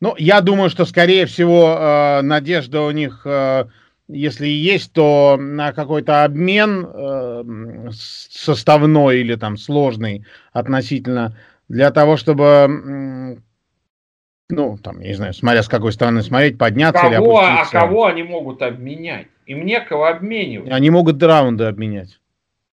Ну, 0.00 0.14
я 0.18 0.40
думаю, 0.40 0.70
что, 0.70 0.84
скорее 0.84 1.26
всего, 1.26 1.76
э, 1.78 2.22
надежда 2.22 2.82
у 2.82 2.90
них, 2.90 3.24
если 4.08 4.48
и 4.48 4.52
есть, 4.52 4.92
то 4.92 5.36
на 5.38 5.72
какой-то 5.72 6.24
обмен 6.24 7.92
составной 7.92 9.20
или 9.20 9.36
там 9.36 9.56
сложный 9.56 10.26
относительно, 10.52 11.36
для 11.68 11.90
того, 11.92 12.16
чтобы, 12.16 13.38
ну, 14.52 14.76
там, 14.76 15.00
я 15.00 15.08
не 15.08 15.14
знаю, 15.14 15.32
смотря 15.32 15.62
с 15.62 15.68
какой 15.68 15.92
стороны 15.92 16.22
смотреть, 16.22 16.58
подняться 16.58 17.00
кого, 17.00 17.08
или 17.08 17.16
а 17.16 17.52
опуститься. 17.52 17.78
А 17.78 17.80
кого 17.80 18.04
они 18.04 18.22
могут 18.22 18.60
обменять? 18.60 19.26
Им 19.46 19.64
некого 19.64 20.10
обменивать. 20.10 20.70
Они 20.70 20.90
могут 20.90 21.22
раунды 21.22 21.64
обменять. 21.64 22.20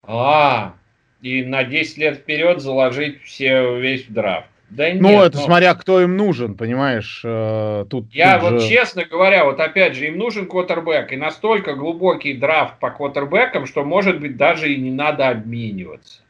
А, 0.04 0.74
и 1.20 1.42
на 1.44 1.64
10 1.64 1.98
лет 1.98 2.18
вперед 2.18 2.60
заложить 2.60 3.22
все, 3.22 3.78
весь 3.80 4.06
драфт. 4.06 4.46
Да 4.70 4.84
ну, 4.94 5.08
нет, 5.08 5.26
это 5.26 5.38
но... 5.38 5.44
смотря 5.44 5.74
кто 5.74 6.00
им 6.00 6.16
нужен, 6.16 6.54
понимаешь, 6.54 7.22
э, 7.24 7.86
тут... 7.90 8.12
Я 8.12 8.38
тут 8.38 8.50
вот 8.50 8.62
же... 8.62 8.68
честно 8.68 9.04
говоря, 9.04 9.44
вот 9.44 9.60
опять 9.60 9.94
же, 9.94 10.06
им 10.06 10.16
нужен 10.16 10.46
квотербек, 10.46 11.12
и 11.12 11.16
настолько 11.16 11.74
глубокий 11.74 12.34
драфт 12.34 12.78
по 12.78 12.90
квотербекам, 12.90 13.66
что, 13.66 13.84
может 13.84 14.20
быть, 14.20 14.36
даже 14.36 14.72
и 14.72 14.80
не 14.80 14.90
надо 14.90 15.28
обмениваться. 15.28 16.22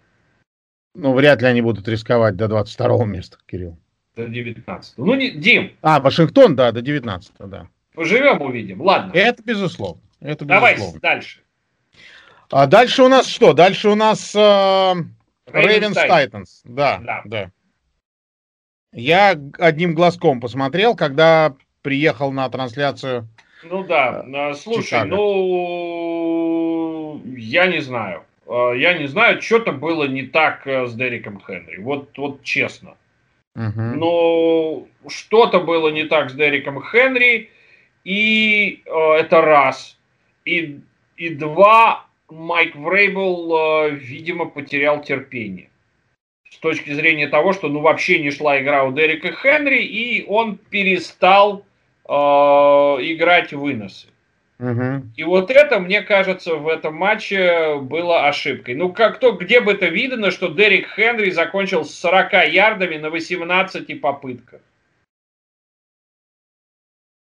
Ну, 0.94 1.12
вряд 1.12 1.42
ли 1.42 1.48
они 1.48 1.60
будут 1.60 1.86
рисковать 1.86 2.36
до 2.36 2.48
22 2.48 3.04
места, 3.04 3.38
Кирилл. 3.46 3.78
До 4.16 4.28
19 4.28 4.94
Ну, 4.98 5.14
не, 5.14 5.30
Дим. 5.30 5.72
А, 5.82 6.00
Вашингтон, 6.00 6.54
да, 6.54 6.70
до 6.72 6.82
19 6.82 7.32
да. 7.46 7.66
Поживем, 7.94 8.40
увидим. 8.42 8.80
Ладно. 8.80 9.12
Это 9.12 9.42
безусловно. 9.42 10.00
Это 10.20 10.44
Давай 10.44 10.76
дальше. 11.00 11.40
А 12.50 12.66
дальше 12.66 13.02
у 13.02 13.08
нас 13.08 13.26
что? 13.26 13.52
Дальше 13.52 13.88
у 13.88 13.94
нас 13.94 14.34
э, 14.34 14.38
Ravens 14.38 15.94
Titans. 15.94 16.60
Да, 16.64 17.00
да, 17.02 17.22
да. 17.24 17.50
Я 18.92 19.36
одним 19.58 19.94
глазком 19.94 20.40
посмотрел, 20.40 20.94
когда 20.94 21.54
приехал 21.82 22.30
на 22.32 22.48
трансляцию. 22.48 23.28
Ну 23.64 23.84
да, 23.84 24.24
э, 24.26 24.54
слушай, 24.54 24.84
Чикаго. 24.84 25.06
ну 25.08 26.34
я 27.36 27.66
не 27.66 27.80
знаю. 27.80 28.22
Э, 28.46 28.72
я 28.76 28.94
не 28.94 29.06
знаю, 29.06 29.42
что-то 29.42 29.72
было 29.72 30.04
не 30.04 30.22
так 30.22 30.66
э, 30.66 30.86
с 30.86 30.94
Дериком 30.94 31.40
Хенри. 31.40 31.78
Вот, 31.78 32.16
вот 32.16 32.42
честно. 32.42 32.96
Но 33.54 34.86
что-то 35.08 35.60
было 35.60 35.88
не 35.88 36.04
так 36.04 36.30
с 36.30 36.34
Дериком 36.34 36.82
Хенри. 36.82 37.50
И 38.04 38.82
э, 38.84 39.12
это 39.18 39.40
раз. 39.40 39.96
И, 40.44 40.80
и 41.16 41.30
два, 41.30 42.06
Майк 42.28 42.76
Врейбл, 42.76 43.56
э, 43.56 43.90
видимо, 43.90 44.46
потерял 44.46 45.02
терпение 45.02 45.70
с 46.54 46.58
точки 46.58 46.92
зрения 46.92 47.26
того, 47.26 47.52
что 47.52 47.68
ну 47.68 47.80
вообще 47.80 48.20
не 48.20 48.30
шла 48.30 48.60
игра 48.60 48.84
у 48.84 48.92
Дерека 48.92 49.32
Хенри, 49.32 49.82
и 49.82 50.24
он 50.26 50.56
перестал 50.56 51.64
э, 52.08 52.12
играть 52.12 53.52
выносы. 53.52 54.08
Угу. 54.58 55.10
И 55.16 55.24
вот 55.24 55.50
это, 55.50 55.80
мне 55.80 56.02
кажется, 56.02 56.54
в 56.54 56.68
этом 56.68 56.94
матче 56.94 57.78
было 57.80 58.28
ошибкой. 58.28 58.76
Ну, 58.76 58.92
как 58.92 59.18
то, 59.18 59.32
где 59.32 59.60
бы 59.60 59.72
это 59.72 59.86
видно, 59.86 60.30
что 60.30 60.48
Дерек 60.48 60.88
Хенри 60.94 61.30
закончил 61.30 61.84
с 61.84 61.94
40 61.94 62.32
ярдами 62.52 62.96
на 62.96 63.10
18 63.10 64.00
попытках. 64.00 64.60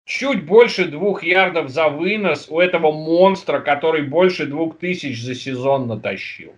Чуть 0.07 0.45
больше 0.45 0.87
двух 0.87 1.23
ярдов 1.23 1.69
за 1.69 1.89
вынос 1.89 2.49
у 2.49 2.59
этого 2.59 2.91
монстра, 2.91 3.61
который 3.61 4.03
больше 4.03 4.47
двух 4.47 4.79
тысяч 4.79 5.23
за 5.23 5.37
сезон 5.37 5.87
натащил. 5.87 6.57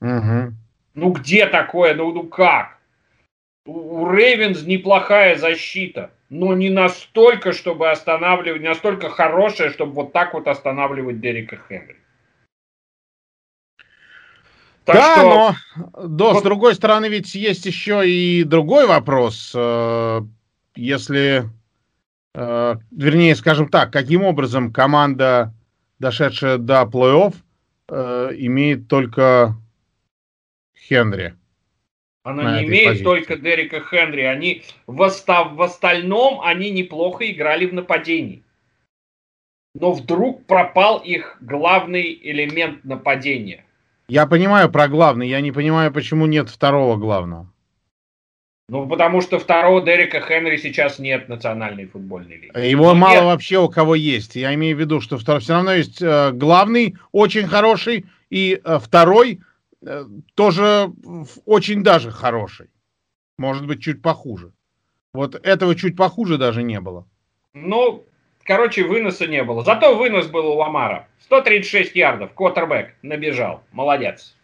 Угу. 0.00 0.54
Ну 0.94 1.10
где 1.12 1.46
такое? 1.46 1.94
Ну, 1.94 2.12
ну 2.12 2.22
как? 2.22 2.78
У 3.66 4.10
Рейвенс 4.10 4.62
неплохая 4.62 5.38
защита, 5.38 6.10
но 6.28 6.54
не 6.54 6.68
настолько, 6.68 7.52
чтобы 7.52 7.90
останавливать, 7.90 8.60
не 8.60 8.68
настолько 8.68 9.08
хорошая, 9.08 9.70
чтобы 9.70 9.92
вот 9.92 10.12
так 10.12 10.34
вот 10.34 10.46
останавливать 10.46 11.20
Дерека 11.20 11.58
Хенри. 11.68 11.96
Так 14.84 14.96
да, 14.96 15.16
что... 15.16 15.22
но 15.22 16.08
да, 16.08 16.24
вот... 16.32 16.40
с 16.40 16.42
другой 16.42 16.74
стороны 16.74 17.08
ведь 17.08 17.34
есть 17.34 17.64
еще 17.64 18.06
и 18.06 18.44
другой 18.44 18.86
вопрос. 18.86 19.52
Э, 19.54 20.20
если, 20.74 21.48
э, 22.34 22.74
вернее, 22.90 23.34
скажем 23.34 23.68
так, 23.68 23.90
каким 23.90 24.24
образом 24.24 24.74
команда, 24.74 25.54
дошедшая 25.98 26.58
до 26.58 26.82
плей-офф, 26.82 27.34
э, 27.88 28.30
имеет 28.36 28.88
только 28.88 29.56
Хенри. 30.76 31.34
Она 32.24 32.58
не 32.58 32.66
имеет 32.66 32.86
позиции. 32.86 33.04
только 33.04 33.36
Дерека 33.36 33.80
Хенри. 33.80 34.22
Они 34.22 34.62
в, 34.86 35.00
оста- 35.02 35.44
в 35.44 35.60
остальном 35.60 36.40
они 36.40 36.70
неплохо 36.70 37.30
играли 37.30 37.66
в 37.66 37.74
нападении. 37.74 38.42
Но 39.74 39.92
вдруг 39.92 40.46
пропал 40.46 40.98
их 40.98 41.36
главный 41.40 42.18
элемент 42.22 42.82
нападения. 42.84 43.64
Я 44.08 44.26
понимаю 44.26 44.70
про 44.70 44.88
главный, 44.88 45.28
я 45.28 45.40
не 45.40 45.52
понимаю, 45.52 45.92
почему 45.92 46.26
нет 46.26 46.48
второго 46.48 46.96
главного. 46.96 47.46
Ну, 48.70 48.88
потому 48.88 49.20
что 49.20 49.38
второго 49.38 49.82
Дерека 49.82 50.22
Хенри 50.22 50.56
сейчас 50.56 50.98
нет 50.98 51.26
в 51.26 51.28
национальной 51.28 51.86
футбольной 51.86 52.36
лиге. 52.36 52.70
Его 52.70 52.94
ну, 52.94 53.00
мало 53.00 53.14
нет. 53.16 53.24
вообще 53.24 53.58
у 53.58 53.68
кого 53.68 53.94
есть. 53.94 54.36
Я 54.36 54.54
имею 54.54 54.76
в 54.76 54.80
виду, 54.80 55.02
что 55.02 55.18
второй, 55.18 55.42
все 55.42 55.52
равно 55.52 55.74
есть 55.74 56.00
э, 56.00 56.32
главный, 56.32 56.96
очень 57.12 57.46
хороший, 57.46 58.06
и 58.30 58.58
э, 58.64 58.78
второй 58.82 59.40
тоже 60.34 60.92
очень 61.44 61.82
даже 61.82 62.10
хороший. 62.10 62.70
Может 63.38 63.66
быть, 63.66 63.82
чуть 63.82 64.02
похуже. 64.02 64.52
Вот 65.12 65.34
этого 65.46 65.74
чуть 65.74 65.96
похуже 65.96 66.38
даже 66.38 66.62
не 66.62 66.80
было. 66.80 67.06
Ну, 67.52 68.04
короче, 68.44 68.84
выноса 68.84 69.26
не 69.26 69.42
было. 69.42 69.62
Зато 69.62 69.96
вынос 69.96 70.26
был 70.26 70.46
у 70.46 70.54
Ламара. 70.54 71.08
136 71.20 71.94
ярдов, 71.94 72.32
квотербек 72.34 72.94
набежал. 73.02 73.62
Молодец. 73.72 74.36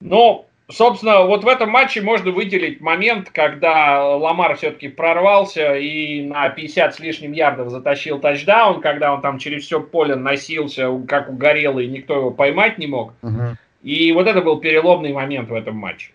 Ну, 0.00 0.46
собственно, 0.68 1.22
вот 1.22 1.44
в 1.44 1.48
этом 1.48 1.70
матче 1.70 2.02
можно 2.02 2.30
выделить 2.30 2.80
момент, 2.80 3.30
когда 3.30 4.16
Ламар 4.16 4.56
все-таки 4.56 4.88
прорвался 4.88 5.76
и 5.76 6.22
на 6.22 6.50
50 6.50 6.94
с 6.94 7.00
лишним 7.00 7.32
ярдов 7.32 7.70
затащил 7.70 8.20
тачдаун, 8.20 8.80
когда 8.80 9.14
он 9.14 9.22
там 9.22 9.38
через 9.38 9.64
все 9.64 9.80
поле 9.80 10.14
носился, 10.14 10.90
как 11.08 11.30
угорелый, 11.30 11.86
никто 11.86 12.16
его 12.16 12.30
поймать 12.30 12.78
не 12.78 12.86
мог. 12.86 13.14
Угу. 13.22 13.56
И 13.84 14.12
вот 14.12 14.26
это 14.26 14.40
был 14.40 14.60
переломный 14.60 15.12
момент 15.12 15.50
в 15.50 15.54
этом 15.54 15.76
матче. 15.76 16.12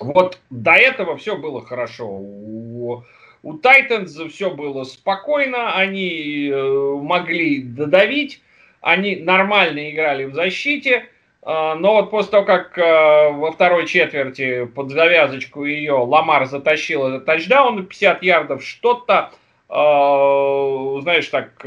Вот 0.00 0.38
до 0.48 0.72
этого 0.72 1.18
все 1.18 1.36
было 1.36 1.60
хорошо. 1.64 2.08
У, 2.08 3.04
у 3.42 3.58
Titans 3.58 4.30
все 4.30 4.50
было 4.50 4.84
спокойно, 4.84 5.74
они 5.74 6.48
э, 6.48 6.94
могли 7.02 7.62
додавить, 7.62 8.40
они 8.80 9.16
нормально 9.16 9.90
играли 9.90 10.24
в 10.24 10.34
защите, 10.34 11.10
э, 11.42 11.74
но 11.74 11.96
вот 11.96 12.10
после 12.10 12.30
того, 12.30 12.46
как 12.46 12.78
э, 12.78 13.30
во 13.30 13.52
второй 13.52 13.86
четверти 13.86 14.64
под 14.64 14.92
завязочку 14.92 15.66
ее 15.66 15.92
Ламар 15.92 16.46
затащил 16.46 17.06
этот 17.06 17.26
тачдаун 17.26 17.76
на 17.76 17.82
50 17.82 18.22
ярдов, 18.22 18.64
что-то, 18.64 19.30
э, 19.68 21.00
знаешь, 21.02 21.28
так 21.28 21.66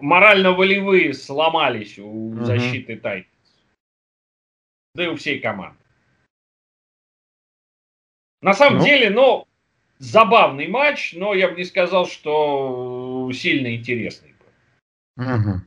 морально-волевые 0.00 1.14
сломались 1.14 1.98
у 1.98 2.34
uh-huh. 2.34 2.44
защиты 2.44 2.94
Titans. 2.94 3.26
Да 4.94 5.04
и 5.04 5.08
у 5.08 5.16
всей 5.16 5.40
команды. 5.40 5.78
На 8.42 8.54
самом 8.54 8.78
ну. 8.78 8.84
деле, 8.84 9.10
ну, 9.10 9.46
забавный 9.98 10.66
матч, 10.66 11.14
но 11.14 11.32
я 11.32 11.48
бы 11.48 11.56
не 11.56 11.64
сказал, 11.64 12.06
что 12.06 13.30
сильно 13.32 13.74
интересный 13.74 14.34
был. 15.16 15.24
Угу. 15.24 15.60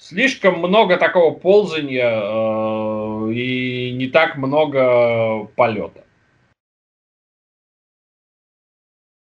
Слишком 0.00 0.60
много 0.60 0.96
такого 0.96 1.34
ползания 1.34 2.08
э, 2.08 3.32
и 3.32 3.92
не 3.92 4.06
так 4.06 4.36
много 4.36 5.44
полета. 5.56 6.04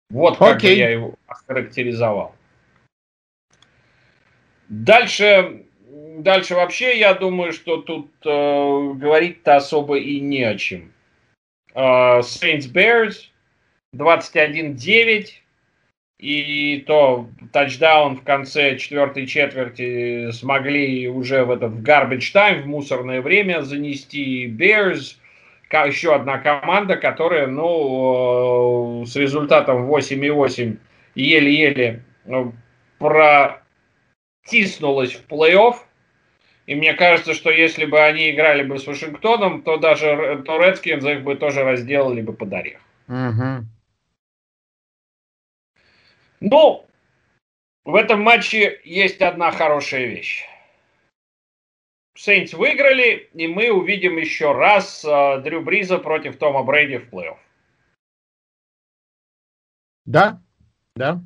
Вот 0.09 0.37
как 0.37 0.57
Окей. 0.57 0.75
бы 0.75 0.79
я 0.79 0.89
его 0.89 1.15
охарактеризовал. 1.25 2.35
Дальше, 4.69 5.63
дальше 6.19 6.55
вообще 6.55 6.97
я 6.97 7.13
думаю, 7.13 7.53
что 7.53 7.77
тут 7.77 8.11
э, 8.25 8.29
говорить-то 8.29 9.55
особо 9.55 9.97
и 9.97 10.19
не 10.19 10.43
о 10.43 10.55
чем. 10.57 10.91
Э, 11.73 12.19
Saints 12.19 12.71
Bears 12.71 13.29
21-9. 13.95 15.27
И 16.19 16.83
то 16.87 17.29
тачдаун 17.53 18.15
в 18.17 18.23
конце 18.23 18.75
четвертой 18.77 19.27
четверти 19.27 20.31
смогли 20.31 21.07
уже 21.07 21.45
в 21.45 21.51
этот 21.51 21.73
в 21.73 21.83
garbage 21.83 22.33
time, 22.33 22.63
в 22.63 22.65
мусорное 22.65 23.21
время 23.21 23.61
занести 23.61 24.47
Bears. 24.47 25.17
Еще 25.71 26.15
одна 26.15 26.39
команда, 26.39 26.95
которая, 26.95 27.45
ну, 27.45 29.03
с 29.05 29.15
результатом 29.15 29.85
8,8 29.91 30.77
еле-еле 31.13 32.03
ну, 32.25 32.53
протиснулась 34.47 35.13
в 35.13 35.25
плей-офф. 35.27 35.75
И 36.65 36.75
мне 36.75 36.93
кажется, 36.93 37.33
что 37.33 37.49
если 37.49 37.85
бы 37.85 37.99
они 37.99 38.31
играли 38.31 38.63
бы 38.63 38.77
с 38.77 38.87
Вашингтоном, 38.87 39.61
то 39.61 39.77
даже 39.77 40.43
то 40.45 40.57
Редскинс 40.57 41.03
их 41.05 41.23
бы 41.23 41.35
тоже 41.35 41.63
разделали 41.63 42.21
бы 42.21 42.33
под 42.33 42.53
орех. 42.53 42.81
Угу. 43.07 43.65
Ну, 46.41 46.85
в 47.85 47.95
этом 47.95 48.21
матче 48.21 48.81
есть 48.83 49.21
одна 49.21 49.51
хорошая 49.51 50.07
вещь. 50.07 50.45
Сейнтс 52.15 52.53
выиграли, 52.53 53.29
и 53.33 53.47
мы 53.47 53.71
увидим 53.71 54.17
еще 54.17 54.51
раз 54.51 55.05
э, 55.05 55.41
Дрю 55.43 55.61
Бриза 55.61 55.99
против 55.99 56.37
Тома 56.37 56.63
Брейди 56.63 56.97
в 56.97 57.13
плей-офф. 57.13 57.37
Да, 60.05 60.41
да. 60.95 61.21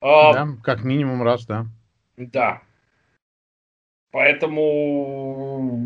А, 0.00 0.32
да, 0.32 0.48
как 0.62 0.82
минимум 0.82 1.22
раз, 1.22 1.46
да. 1.46 1.66
Да. 2.26 2.62
Поэтому, 4.12 5.78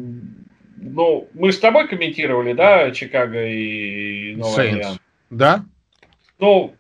ну, 0.77 1.29
мы 1.35 1.53
с 1.53 1.59
тобой 1.59 1.89
комментировали, 1.89 2.53
да, 2.53 2.91
Чикаго 2.91 3.47
и 3.47 4.35
Новый 4.37 4.71
Орлеан? 4.71 4.99
Да. 5.31 5.65
Ну, 6.39 6.75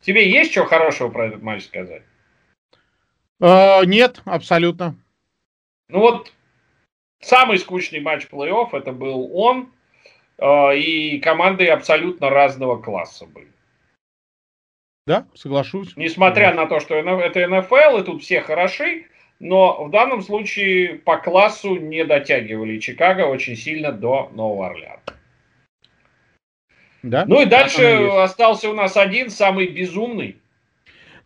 Тебе 0.00 0.30
есть 0.30 0.52
что 0.52 0.64
хорошего 0.64 1.10
про 1.10 1.26
этот 1.26 1.42
матч 1.42 1.64
сказать? 1.64 2.02
Uh, 3.40 3.84
нет, 3.86 4.20
абсолютно. 4.24 4.96
Ну 5.88 6.00
вот, 6.00 6.32
самый 7.20 7.58
скучный 7.58 8.00
матч 8.00 8.26
плей-офф 8.30 8.68
это 8.72 8.92
был 8.92 9.30
он, 9.34 9.72
uh, 10.38 10.76
и 10.76 11.20
команды 11.20 11.66
абсолютно 11.68 12.30
разного 12.30 12.80
класса 12.80 13.26
были. 13.26 13.50
Да, 15.06 15.26
соглашусь. 15.34 15.96
Несмотря 15.96 16.50
да. 16.50 16.62
на 16.62 16.66
то, 16.66 16.80
что 16.80 16.94
это 16.94 17.48
НФЛ, 17.48 17.98
и 17.98 18.04
тут 18.04 18.22
все 18.22 18.40
хороши, 18.40 19.06
но 19.38 19.84
в 19.84 19.90
данном 19.90 20.22
случае 20.22 20.96
по 20.96 21.16
классу 21.16 21.76
не 21.76 22.04
дотягивали 22.04 22.78
Чикаго 22.78 23.22
очень 23.22 23.56
сильно 23.56 23.92
до 23.92 24.30
Нового 24.34 24.68
Орлеана. 24.68 25.00
Да? 27.02 27.24
Ну 27.26 27.40
и 27.40 27.46
дальше 27.46 28.08
остался 28.18 28.68
у 28.68 28.74
нас 28.74 28.96
один, 28.96 29.30
самый 29.30 29.68
безумный. 29.68 30.36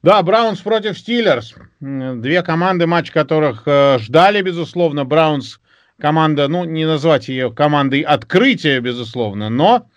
Да, 0.02 0.22
Браунс 0.22 0.60
против 0.60 0.98
Стиллерс. 0.98 1.54
Две 1.80 2.42
команды, 2.42 2.86
матч 2.86 3.10
которых 3.10 3.62
э, 3.66 3.98
ждали, 3.98 4.42
безусловно. 4.42 5.04
Браунс 5.04 5.60
команда, 5.98 6.46
ну, 6.46 6.64
не 6.64 6.84
назвать 6.84 7.28
ее 7.28 7.50
командой 7.50 8.02
открытия, 8.02 8.80
безусловно, 8.80 9.48
но 9.48 9.88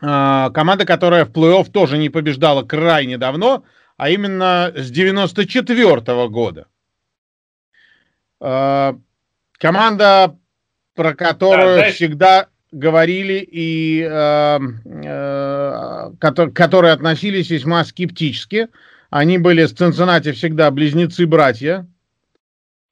команда, 0.00 0.84
которая 0.84 1.24
в 1.24 1.30
плей-офф 1.30 1.70
тоже 1.70 1.98
не 1.98 2.08
побеждала 2.08 2.62
крайне 2.62 3.18
давно, 3.18 3.64
а 3.96 4.10
именно 4.10 4.72
с 4.74 4.90
94 4.90 6.00
-го 6.00 6.28
года. 6.28 6.66
Э, 8.40 8.94
команда, 9.58 10.36
про 10.94 11.14
которую 11.14 11.78
да, 11.78 11.90
всегда 11.90 12.46
говорили 12.70 13.46
и 13.50 14.02
э, 14.02 14.58
э, 14.84 16.10
которые, 16.20 16.54
которые 16.54 16.92
относились 16.92 17.50
весьма 17.50 17.84
скептически. 17.84 18.68
Они 19.10 19.38
были 19.38 19.64
с 19.64 19.72
Цинциннати 19.72 20.32
всегда 20.32 20.70
близнецы-братья 20.70 21.86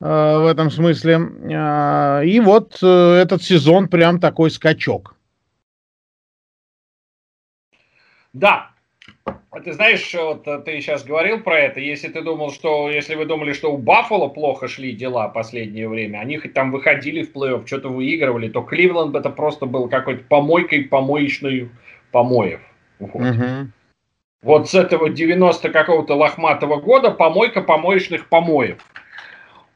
э, 0.00 0.04
в 0.04 0.46
этом 0.46 0.70
смысле. 0.70 1.20
Э, 1.50 2.24
и 2.24 2.40
вот 2.40 2.78
э, 2.82 3.20
этот 3.22 3.42
сезон 3.42 3.88
прям 3.88 4.18
такой 4.18 4.50
скачок. 4.50 5.15
Да, 8.36 8.70
а 9.24 9.60
ты 9.60 9.72
знаешь, 9.72 10.12
вот 10.12 10.46
э, 10.46 10.58
ты 10.58 10.78
сейчас 10.82 11.04
говорил 11.04 11.40
про 11.40 11.58
это, 11.58 11.80
если 11.80 12.08
ты 12.08 12.20
думал, 12.20 12.52
что, 12.52 12.90
если 12.90 13.14
вы 13.14 13.24
думали, 13.24 13.54
что 13.54 13.72
у 13.72 13.78
Баффало 13.78 14.28
плохо 14.28 14.68
шли 14.68 14.92
дела 14.92 15.28
последнее 15.28 15.88
время, 15.88 16.18
они 16.18 16.36
хоть 16.36 16.52
там 16.52 16.70
выходили 16.70 17.22
в 17.22 17.32
плей-офф, 17.32 17.66
что-то 17.66 17.88
выигрывали, 17.88 18.50
то 18.50 18.60
Кливленд 18.60 19.16
это 19.16 19.30
просто 19.30 19.64
был 19.64 19.88
какой-то 19.88 20.24
помойкой 20.24 20.82
помоечной 20.82 21.70
помоев. 22.12 22.60
Вот. 22.98 23.14
Угу. 23.14 23.70
вот 24.42 24.68
с 24.68 24.74
этого 24.74 25.08
90 25.08 25.70
какого-то 25.70 26.14
лохматого 26.14 26.78
года 26.78 27.12
помойка 27.12 27.62
помоечных 27.62 28.28
помоев. 28.28 28.76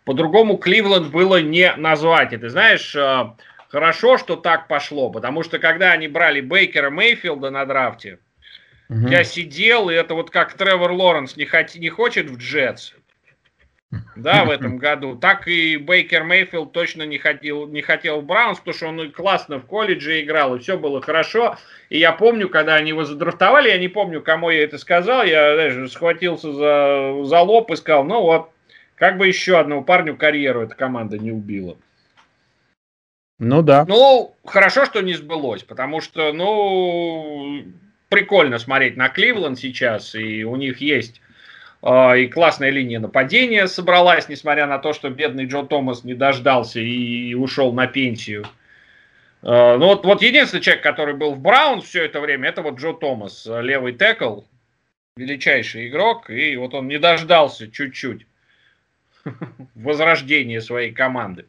По-другому 0.04 0.58
Кливленд 0.58 1.10
было 1.10 1.40
не 1.40 1.74
назвать. 1.76 2.34
И 2.34 2.36
ты 2.36 2.50
знаешь, 2.50 2.94
э, 2.94 3.30
хорошо, 3.68 4.18
что 4.18 4.36
так 4.36 4.68
пошло, 4.68 5.08
потому 5.08 5.44
что 5.44 5.58
когда 5.58 5.92
они 5.92 6.08
брали 6.08 6.42
Бейкера 6.42 6.90
Мейфилда 6.90 7.50
на 7.50 7.64
драфте, 7.64 8.18
Угу. 8.90 9.06
Я 9.06 9.22
сидел, 9.22 9.88
и 9.88 9.94
это 9.94 10.14
вот 10.14 10.30
как 10.30 10.54
Тревор 10.54 10.90
Лоренс 10.90 11.36
не, 11.36 11.44
хот... 11.44 11.76
не 11.76 11.88
хочет 11.88 12.28
в 12.28 12.38
Джетс, 12.38 12.92
да, 14.16 14.44
в 14.44 14.50
этом 14.50 14.78
году. 14.78 15.14
Так 15.14 15.46
и 15.46 15.76
Бейкер 15.76 16.24
Мейфилд 16.24 16.72
точно 16.72 17.04
не 17.04 17.16
хотел, 17.16 17.68
не 17.68 17.82
хотел 17.82 18.20
в 18.20 18.24
Браунс, 18.24 18.58
потому 18.58 18.74
что 18.74 18.88
он 18.88 19.12
классно 19.12 19.58
в 19.58 19.66
колледже 19.66 20.20
играл, 20.20 20.56
и 20.56 20.58
все 20.58 20.76
было 20.76 21.00
хорошо. 21.00 21.56
И 21.88 21.98
я 21.98 22.10
помню, 22.10 22.48
когда 22.48 22.74
они 22.74 22.88
его 22.88 23.04
задрафтовали, 23.04 23.68
я 23.68 23.78
не 23.78 23.86
помню, 23.86 24.22
кому 24.22 24.50
я 24.50 24.64
это 24.64 24.76
сказал, 24.76 25.22
я 25.22 25.54
знаешь, 25.54 25.92
схватился 25.92 26.52
за, 26.52 27.24
за 27.24 27.40
лоб 27.42 27.70
и 27.70 27.76
сказал, 27.76 28.02
ну 28.02 28.22
вот, 28.22 28.50
как 28.96 29.18
бы 29.18 29.28
еще 29.28 29.60
одного 29.60 29.82
парню 29.82 30.16
карьеру 30.16 30.62
эта 30.62 30.74
команда 30.74 31.16
не 31.16 31.30
убила. 31.30 31.76
Ну 33.38 33.62
да. 33.62 33.84
Ну, 33.86 34.34
хорошо, 34.44 34.84
что 34.84 35.00
не 35.00 35.14
сбылось, 35.14 35.62
потому 35.62 36.00
что, 36.00 36.32
ну, 36.32 37.64
прикольно 38.10 38.58
смотреть 38.58 38.98
на 38.98 39.08
Кливленд 39.08 39.58
сейчас, 39.58 40.14
и 40.14 40.44
у 40.44 40.56
них 40.56 40.82
есть 40.82 41.22
э, 41.82 42.20
и 42.20 42.26
классная 42.28 42.68
линия 42.68 43.00
нападения 43.00 43.66
собралась, 43.66 44.28
несмотря 44.28 44.66
на 44.66 44.78
то, 44.78 44.92
что 44.92 45.08
бедный 45.08 45.46
Джо 45.46 45.62
Томас 45.62 46.04
не 46.04 46.12
дождался 46.12 46.80
и 46.80 47.32
ушел 47.32 47.72
на 47.72 47.86
пенсию. 47.86 48.44
Ну 49.42 49.78
вот, 49.78 50.04
вот 50.04 50.20
единственный 50.20 50.60
человек, 50.60 50.82
который 50.82 51.14
был 51.14 51.32
в 51.32 51.40
Браун 51.40 51.80
все 51.80 52.04
это 52.04 52.20
время, 52.20 52.50
это 52.50 52.60
вот 52.60 52.78
Джо 52.78 52.92
Томас, 52.92 53.46
левый 53.46 53.94
текл, 53.94 54.42
величайший 55.16 55.88
игрок, 55.88 56.28
и 56.28 56.56
вот 56.56 56.74
он 56.74 56.88
не 56.88 56.98
дождался 56.98 57.70
чуть-чуть 57.70 58.26
возрождения 59.74 60.60
своей 60.60 60.92
команды. 60.92 61.46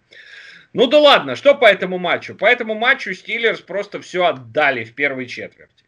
Ну 0.74 0.88
да 0.88 1.00
ладно, 1.00 1.36
что 1.36 1.54
по 1.56 1.66
этому 1.66 1.98
матчу? 1.98 2.36
По 2.36 2.46
этому 2.46 2.76
матчу 2.76 3.14
Стиллерс 3.14 3.60
просто 3.62 4.02
все 4.02 4.26
отдали 4.26 4.84
в 4.84 4.94
первой 4.94 5.26
четверти. 5.26 5.81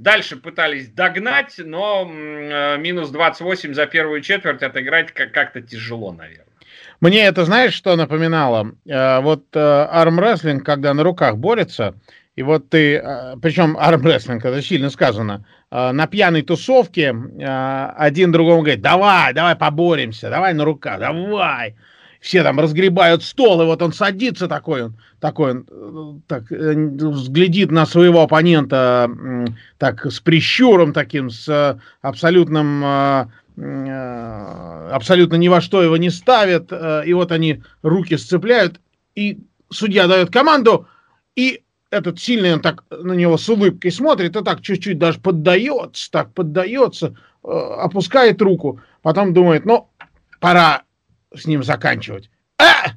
Дальше 0.00 0.36
пытались 0.36 0.88
догнать, 0.88 1.56
но 1.58 2.10
э, 2.10 2.78
минус 2.78 3.10
28 3.10 3.74
за 3.74 3.84
первую 3.84 4.22
четверть 4.22 4.62
отыграть 4.62 5.12
как-то 5.12 5.60
тяжело, 5.60 6.10
наверное. 6.10 6.46
Мне 7.02 7.26
это, 7.26 7.44
знаешь, 7.44 7.74
что 7.74 7.94
напоминало? 7.96 8.72
Э, 8.88 9.20
вот 9.20 9.44
э, 9.52 9.58
армрестлинг, 9.60 10.64
когда 10.64 10.94
на 10.94 11.02
руках 11.02 11.36
борется, 11.36 11.96
и 12.34 12.42
вот 12.42 12.70
ты, 12.70 12.98
причем 13.42 13.76
армрестлинг, 13.78 14.42
это 14.42 14.62
сильно 14.62 14.88
сказано, 14.88 15.44
на 15.70 16.06
пьяной 16.06 16.40
тусовке 16.40 17.14
один 17.38 18.32
другому 18.32 18.62
говорит, 18.62 18.80
давай, 18.80 19.34
давай 19.34 19.56
поборемся, 19.56 20.30
давай 20.30 20.54
на 20.54 20.64
руках, 20.64 20.98
давай 20.98 21.74
все 22.20 22.42
там 22.42 22.60
разгребают 22.60 23.24
стол, 23.24 23.62
и 23.62 23.64
вот 23.64 23.80
он 23.80 23.92
садится 23.92 24.46
такой, 24.46 24.84
он 24.84 24.96
такой, 25.20 25.52
он, 25.52 26.22
так, 26.26 26.52
э, 26.52 26.74
взглядит 26.74 27.70
на 27.70 27.86
своего 27.86 28.22
оппонента 28.22 29.10
так 29.78 30.04
с 30.04 30.20
прищуром 30.20 30.92
таким, 30.92 31.30
с 31.30 31.80
абсолютным, 32.02 32.84
э, 32.84 33.26
э, 33.56 34.90
абсолютно 34.92 35.36
ни 35.36 35.48
во 35.48 35.62
что 35.62 35.82
его 35.82 35.96
не 35.96 36.10
ставят, 36.10 36.70
и 37.06 37.12
вот 37.14 37.32
они 37.32 37.62
руки 37.82 38.16
сцепляют, 38.18 38.80
и 39.14 39.38
судья 39.70 40.06
дает 40.06 40.30
команду, 40.30 40.86
и 41.36 41.62
этот 41.90 42.20
сильный, 42.20 42.52
он 42.52 42.60
так 42.60 42.84
на 42.90 43.14
него 43.14 43.38
с 43.38 43.48
улыбкой 43.48 43.90
смотрит, 43.90 44.36
и 44.36 44.44
так 44.44 44.60
чуть-чуть 44.60 44.98
даже 44.98 45.18
поддается, 45.20 46.10
так 46.10 46.32
поддается, 46.34 47.16
опускает 47.42 48.40
руку, 48.42 48.80
потом 49.02 49.32
думает, 49.32 49.64
ну, 49.64 49.88
пора 50.38 50.82
с 51.34 51.46
ним 51.46 51.62
заканчивать. 51.62 52.30
А! 52.58 52.92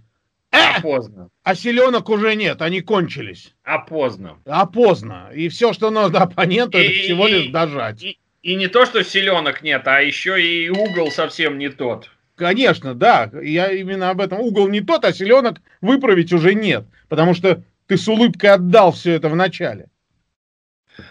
А! 0.52 0.82
поздно. 0.82 1.30
А 1.44 1.56
селенок 1.56 2.10
уже 2.10 2.36
нет, 2.36 2.62
они 2.62 2.82
кончились. 2.82 3.54
А 3.64 3.80
поздно. 3.80 4.38
А 4.46 4.66
поздно. 4.66 5.30
И 5.34 5.50
все, 5.50 5.74
что 5.74 5.90
надо 5.90 6.20
оппоненту, 6.20 6.78
и, 6.78 6.84
это 6.84 6.94
всего 6.94 7.28
лишь 7.28 7.52
дожать. 7.52 8.04
И, 8.04 8.20
и 8.42 8.56
не 8.56 8.68
то, 8.68 8.86
что 8.86 9.04
селенок 9.04 9.64
нет, 9.64 9.88
а 9.88 10.02
еще 10.02 10.42
и 10.42 10.70
угол 10.70 11.12
совсем 11.12 11.58
не 11.58 11.70
тот. 11.70 12.12
Конечно, 12.36 12.94
да. 12.96 13.30
Я 13.42 13.72
именно 13.72 14.10
об 14.10 14.22
этом. 14.22 14.40
Угол 14.40 14.68
не 14.68 14.82
тот, 14.82 15.06
а 15.06 15.14
селенок 15.14 15.62
выправить 15.82 16.34
уже 16.34 16.54
нет. 16.54 16.86
Потому 17.08 17.34
что 17.34 17.64
ты 17.88 17.98
с 17.98 18.08
улыбкой 18.08 18.52
отдал 18.52 18.92
все 18.92 19.14
это 19.14 19.30
в 19.30 19.36
начале. 19.36 19.90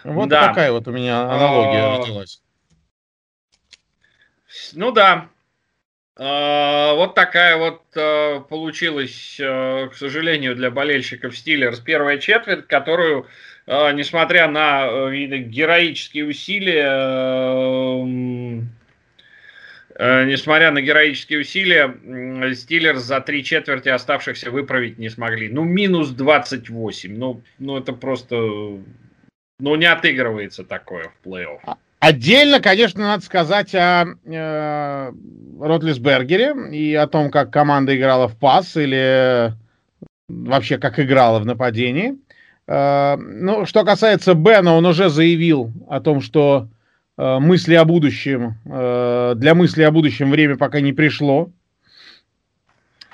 Вот 0.05 0.29
да. 0.29 0.49
такая 0.49 0.73
вот 0.73 0.87
у 0.89 0.93
меня 0.93 1.23
аналогия 1.23 1.85
а, 1.85 1.99
родилась. 1.99 2.43
Ну 4.75 4.93
да, 4.93 5.29
вот 6.95 7.15
такая 7.15 7.57
вот 7.57 7.83
а, 7.97 8.41
получилась, 8.41 9.39
а, 9.41 9.89
к 9.89 9.95
сожалению, 9.95 10.55
для 10.55 10.71
болельщиков 10.71 11.37
Стиллерс 11.37 11.81
первая 11.81 12.19
четверть, 12.19 12.67
которую, 12.67 13.27
несмотря 13.67 14.49
на 14.49 15.11
героические 15.11 16.27
усилия, 16.27 17.79
несмотря 19.99 20.71
на 20.71 20.83
героические 20.83 21.41
усилия, 21.41 22.55
Стиллерс 22.55 23.03
за 23.03 23.21
три 23.21 23.43
четверти 23.43 23.89
оставшихся 23.89 24.51
выправить 24.51 24.99
не 24.99 25.09
смогли. 25.09 25.49
Ну, 25.49 25.65
минус 25.65 26.11
28. 26.11 27.17
Ну, 27.17 27.43
ну 27.59 27.79
это 27.79 27.93
просто... 27.93 28.37
Ну, 28.37 29.77
не 29.77 29.87
отыгрывается 29.87 30.65
такое 30.65 31.11
в 31.11 31.27
плей-офф. 31.27 31.77
Отдельно, 32.03 32.59
конечно, 32.59 33.01
надо 33.01 33.25
сказать 33.25 33.73
о 33.77 34.07
э, 34.25 35.13
Ротлисбергере 35.61 36.53
и 36.73 36.97
о 36.97 37.07
том, 37.07 37.31
как 37.31 37.53
команда 37.53 37.97
играла 37.97 38.27
в 38.27 38.37
пас 38.37 38.77
или 38.77 39.53
вообще 40.29 40.79
как 40.79 40.99
играла 40.99 41.39
в 41.39 41.47
нападении. 41.47 42.19
Э, 42.67 43.15
ну, 43.17 43.67
что 43.67 43.85
касается 43.85 44.35
Бена, 44.35 44.75
он 44.75 44.85
уже 44.85 45.11
заявил 45.11 45.73
о 45.89 46.01
том, 46.01 46.23
что 46.23 46.67
э, 47.19 47.39
мысли 47.39 47.75
о 47.75 47.85
будущем, 47.85 48.57
э, 48.65 49.35
для 49.37 49.55
мысли 49.55 49.85
о 49.85 49.93
будущем 49.93 50.33
время 50.33 50.57
пока 50.57 50.81
не 50.81 50.93
пришло. 50.93 51.53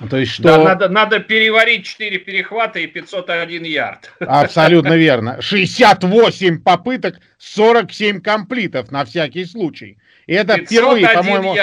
То 0.07 0.17
есть 0.17 0.31
что... 0.31 0.43
Да, 0.43 0.63
надо, 0.63 0.89
надо 0.89 1.19
переварить 1.19 1.85
4 1.85 2.19
перехвата 2.19 2.79
и 2.79 2.87
501 2.87 3.63
ярд. 3.63 4.11
Абсолютно 4.19 4.93
верно. 4.97 5.41
68 5.41 6.61
попыток, 6.61 7.19
47 7.37 8.21
комплитов 8.21 8.91
на 8.91 9.03
всякий 9.03 9.45
случай. 9.45 9.97
И 10.25 10.33
это 10.33 10.57
впервые, 10.57 11.07
по-моему, 11.09 11.55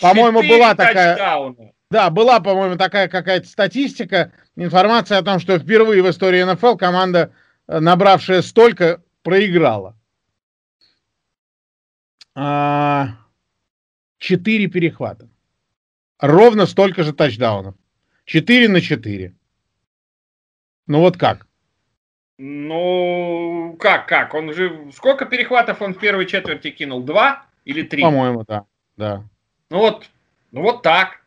по-моему, 0.00 0.42
была 0.42 0.74
такая... 0.74 1.16
Тачдауна. 1.16 1.72
Да, 1.90 2.10
была, 2.10 2.40
по-моему, 2.40 2.76
такая 2.76 3.08
какая-то 3.08 3.46
статистика, 3.46 4.32
информация 4.56 5.18
о 5.18 5.22
том, 5.22 5.38
что 5.38 5.58
впервые 5.58 6.02
в 6.02 6.10
истории 6.10 6.42
НФЛ 6.42 6.76
команда, 6.76 7.32
э, 7.68 7.78
набравшая 7.78 8.42
столько, 8.42 9.02
проиграла. 9.22 9.96
А, 12.34 13.10
четыре 14.18 14.66
перехвата 14.66 15.28
ровно 16.18 16.66
столько 16.66 17.02
же 17.02 17.12
тачдаунов. 17.12 17.74
4 18.24 18.68
на 18.68 18.80
4. 18.80 19.34
Ну 20.86 21.00
вот 21.00 21.16
как? 21.16 21.46
Ну, 22.38 23.76
как, 23.80 24.06
как? 24.06 24.34
Он 24.34 24.52
же... 24.52 24.90
Сколько 24.92 25.24
перехватов 25.24 25.80
он 25.80 25.94
в 25.94 25.98
первой 25.98 26.26
четверти 26.26 26.70
кинул? 26.70 27.02
Два 27.02 27.46
или 27.64 27.82
три? 27.82 28.02
По-моему, 28.02 28.44
да. 28.46 28.64
да. 28.96 29.24
Ну 29.70 29.78
вот, 29.78 30.08
ну 30.52 30.62
вот 30.62 30.82
так. 30.82 31.22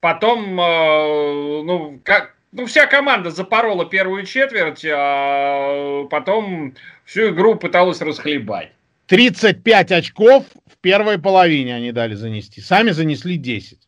Потом, 0.00 0.60
э, 0.60 1.62
ну, 1.62 2.00
как, 2.04 2.34
ну, 2.52 2.66
вся 2.66 2.86
команда 2.86 3.30
запорола 3.30 3.84
первую 3.86 4.24
четверть, 4.24 4.84
а 4.84 6.04
потом 6.08 6.74
всю 7.04 7.30
игру 7.30 7.56
пыталась 7.56 8.00
расхлебать. 8.00 8.72
35 9.06 9.92
очков 9.92 10.44
в 10.66 10.76
первой 10.78 11.18
половине 11.18 11.74
они 11.74 11.92
дали 11.92 12.14
занести. 12.14 12.60
Сами 12.60 12.90
занесли 12.90 13.36
10. 13.36 13.87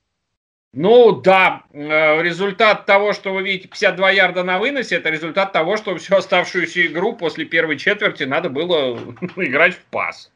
Ну 0.73 1.21
да, 1.21 1.65
э, 1.73 2.23
результат 2.23 2.87
того, 2.87 3.13
что 3.13 3.35
вы 3.35 3.43
видите 3.43 3.67
52 3.67 4.11
ярда 4.11 4.45
на 4.45 4.59
выносе, 4.61 4.97
это 4.97 5.11
результат 5.11 5.53
того, 5.53 5.77
что 5.77 5.97
всю 5.97 6.15
оставшуюся 6.15 6.87
игру 6.87 7.17
после 7.17 7.45
первой 7.45 7.77
четверти 7.77 8.23
надо 8.23 8.51
было 8.51 8.97
играть 9.37 9.75
в 9.75 9.83
пас. 9.87 10.31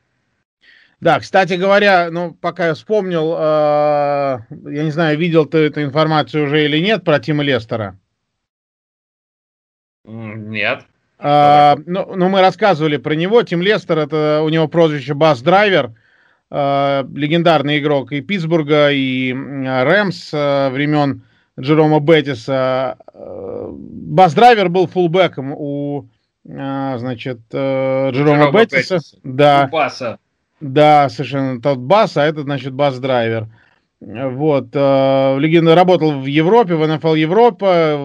Да, 1.00 1.20
кстати 1.20 1.52
говоря, 1.54 2.10
ну, 2.10 2.34
пока 2.34 2.68
я 2.68 2.74
вспомнил, 2.74 3.34
э, 3.36 4.38
я 4.70 4.84
не 4.84 4.90
знаю, 4.90 5.18
видел 5.18 5.46
ты 5.46 5.58
эту 5.58 5.82
информацию 5.82 6.46
уже 6.46 6.64
или 6.64 6.78
нет 6.78 7.04
про 7.04 7.20
Тима 7.20 7.44
Лестера? 7.44 7.96
Нет. 10.04 10.84
Э, 11.20 11.76
ну, 11.86 12.16
ну, 12.16 12.28
мы 12.28 12.40
рассказывали 12.40 12.96
про 12.96 13.14
него. 13.14 13.40
Тим 13.44 13.62
Лестер, 13.62 13.98
это 13.98 14.42
у 14.42 14.48
него 14.48 14.66
прозвище 14.66 15.14
Бас-драйвер. 15.14 15.86
Э, 15.86 16.03
легендарный 16.54 17.78
игрок 17.78 18.12
и 18.12 18.20
Питтсбурга, 18.20 18.90
и 18.90 19.32
Рэмс 19.32 20.30
э, 20.32 20.68
времен 20.70 21.22
Джерома 21.58 22.00
Беттиса. 22.00 22.98
Э, 23.12 23.68
Бас-драйвер 23.70 24.68
был 24.68 24.86
фулбеком 24.86 25.52
у, 25.52 26.08
значит, 26.44 27.40
Джерома, 27.52 28.10
Джерома 28.12 28.52
Беттиса. 28.52 28.94
Беттиса. 28.96 29.16
Да. 29.24 29.68
У 29.68 29.72
Баса. 29.72 30.18
Да, 30.60 31.08
совершенно 31.08 31.60
тот 31.60 31.78
Бас, 31.78 32.16
а 32.16 32.24
этот, 32.24 32.44
значит, 32.44 32.72
Бас-драйвер. 32.72 33.48
Вот. 34.00 34.74
Легенда 34.74 35.74
работал 35.74 36.20
в 36.20 36.26
Европе, 36.26 36.74
в 36.74 36.86
НФЛ 36.86 37.14
Европа. 37.14 37.96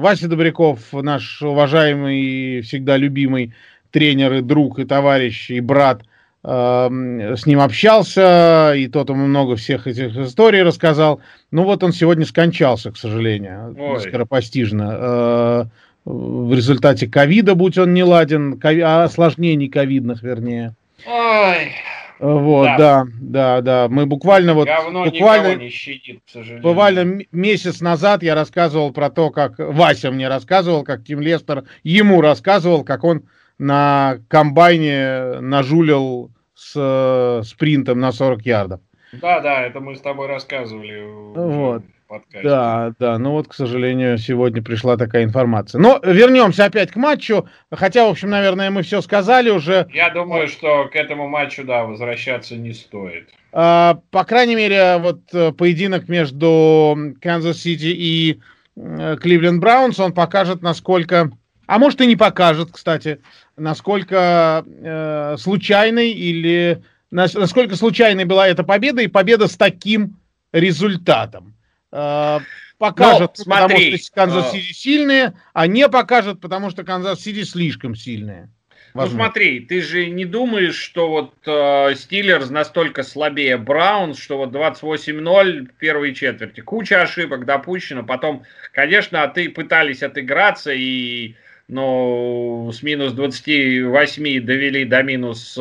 Вася 0.00 0.28
Добряков, 0.28 0.92
наш 0.92 1.42
уважаемый 1.42 2.20
и 2.20 2.60
всегда 2.62 2.96
любимый 2.96 3.52
тренер 3.90 4.34
и 4.34 4.40
друг, 4.40 4.78
и 4.78 4.84
товарищ, 4.84 5.50
и 5.50 5.60
брат, 5.60 6.02
с 6.42 7.46
ним 7.46 7.60
общался, 7.60 8.72
и 8.74 8.88
тот 8.88 9.10
ему 9.10 9.26
много 9.26 9.56
всех 9.56 9.86
этих 9.86 10.16
историй 10.16 10.62
рассказал. 10.62 11.20
Ну 11.50 11.64
вот 11.64 11.82
он 11.82 11.92
сегодня 11.92 12.24
скончался, 12.24 12.90
к 12.92 12.96
сожалению, 12.96 13.76
Ой. 13.78 14.00
скоропостижно. 14.00 14.96
Э, 14.98 15.64
в 16.06 16.54
результате 16.54 17.06
ковида, 17.06 17.54
будь 17.54 17.76
он 17.76 17.92
не 17.92 18.02
ладен, 18.02 18.58
осложнений 18.62 19.68
ковидных, 19.68 20.22
вернее. 20.22 20.74
Ой. 21.06 21.72
Вот, 22.20 22.66
да. 22.76 22.76
да, 22.76 23.06
да, 23.20 23.60
да. 23.60 23.88
Мы 23.88 24.04
буквально 24.04 24.52
вот 24.52 24.66
Говно 24.66 25.06
буквально, 25.06 25.56
не 25.56 25.70
щадит, 25.70 26.20
к 26.26 26.30
сожалению. 26.30 26.62
буквально 26.62 27.24
месяц 27.32 27.80
назад 27.80 28.22
я 28.22 28.34
рассказывал 28.34 28.92
про 28.92 29.08
то, 29.08 29.30
как 29.30 29.54
Вася 29.58 30.10
мне 30.10 30.28
рассказывал, 30.28 30.84
как 30.84 31.02
Тим 31.02 31.20
Лестер 31.20 31.64
ему 31.82 32.20
рассказывал, 32.20 32.84
как 32.84 33.04
он 33.04 33.22
на 33.60 34.18
комбайне 34.28 35.38
нажулил 35.40 36.32
с 36.54 36.72
э, 36.74 37.42
спринтом 37.44 38.00
на 38.00 38.10
40 38.10 38.46
ярдов. 38.46 38.80
Да, 39.12 39.40
да, 39.40 39.62
это 39.66 39.80
мы 39.80 39.96
с 39.96 40.00
тобой 40.00 40.28
рассказывали. 40.28 41.04
Вот. 41.34 41.82
подкасте. 42.08 42.48
Да, 42.48 42.94
да, 42.98 43.18
ну 43.18 43.32
вот, 43.32 43.48
к 43.48 43.54
сожалению, 43.54 44.16
сегодня 44.16 44.62
пришла 44.62 44.96
такая 44.96 45.24
информация. 45.24 45.78
Но 45.78 46.00
вернемся 46.02 46.64
опять 46.64 46.90
к 46.90 46.96
матчу, 46.96 47.48
хотя, 47.70 48.06
в 48.06 48.10
общем, 48.10 48.30
наверное, 48.30 48.70
мы 48.70 48.82
все 48.82 49.02
сказали 49.02 49.50
уже. 49.50 49.86
Я 49.92 50.08
думаю, 50.08 50.48
что 50.48 50.88
к 50.88 50.96
этому 50.96 51.28
матчу, 51.28 51.62
да, 51.62 51.84
возвращаться 51.84 52.56
не 52.56 52.72
стоит. 52.72 53.28
А, 53.52 54.00
по 54.10 54.24
крайней 54.24 54.54
мере, 54.56 54.96
вот 54.98 55.20
э, 55.34 55.52
поединок 55.52 56.08
между 56.08 56.96
Канзас-Сити 57.20 57.92
и 57.92 58.40
Кливленд 58.74 59.60
Браунс, 59.60 60.00
он 60.00 60.14
покажет, 60.14 60.62
насколько, 60.62 61.30
а 61.70 61.78
может 61.78 62.00
и 62.00 62.06
не 62.06 62.16
покажет, 62.16 62.70
кстати, 62.72 63.20
насколько 63.56 64.64
э, 64.66 65.36
случайной 65.38 66.10
или 66.10 66.82
насколько 67.12 67.76
случайной 67.76 68.24
была 68.24 68.48
эта 68.48 68.64
победа 68.64 69.02
и 69.02 69.06
победа 69.06 69.46
с 69.46 69.56
таким 69.56 70.16
результатом. 70.50 71.54
Э, 71.92 72.40
покажет, 72.76 73.38
Но, 73.38 73.44
смотри, 73.44 73.84
потому 73.84 73.98
что 73.98 74.14
Канзас-Сити 74.14 74.72
сильные, 74.72 75.34
а 75.52 75.68
не 75.68 75.88
покажет, 75.88 76.40
потому 76.40 76.70
что 76.70 76.82
Канзас-Сити 76.82 77.44
слишком 77.44 77.94
сильные. 77.94 78.50
Возможно. 78.92 79.18
Ну 79.18 79.24
смотри, 79.26 79.60
ты 79.60 79.80
же 79.80 80.06
не 80.06 80.24
думаешь, 80.24 80.74
что 80.74 81.08
вот 81.08 81.34
э, 81.46 81.94
Стиллерс 81.94 82.50
настолько 82.50 83.04
слабее 83.04 83.56
Браунс, 83.58 84.18
что 84.18 84.38
вот 84.38 84.50
28-0 84.50 85.68
в 85.68 85.74
первой 85.74 86.16
четверти. 86.16 86.62
Куча 86.62 87.00
ошибок 87.00 87.44
допущено. 87.44 88.02
Потом, 88.02 88.42
конечно, 88.72 89.24
ты 89.28 89.48
пытались 89.50 90.02
отыграться 90.02 90.72
и 90.72 91.36
ну, 91.70 92.70
с 92.72 92.82
минус 92.82 93.12
28 93.12 94.44
довели 94.44 94.84
до 94.84 95.02
минус 95.02 95.58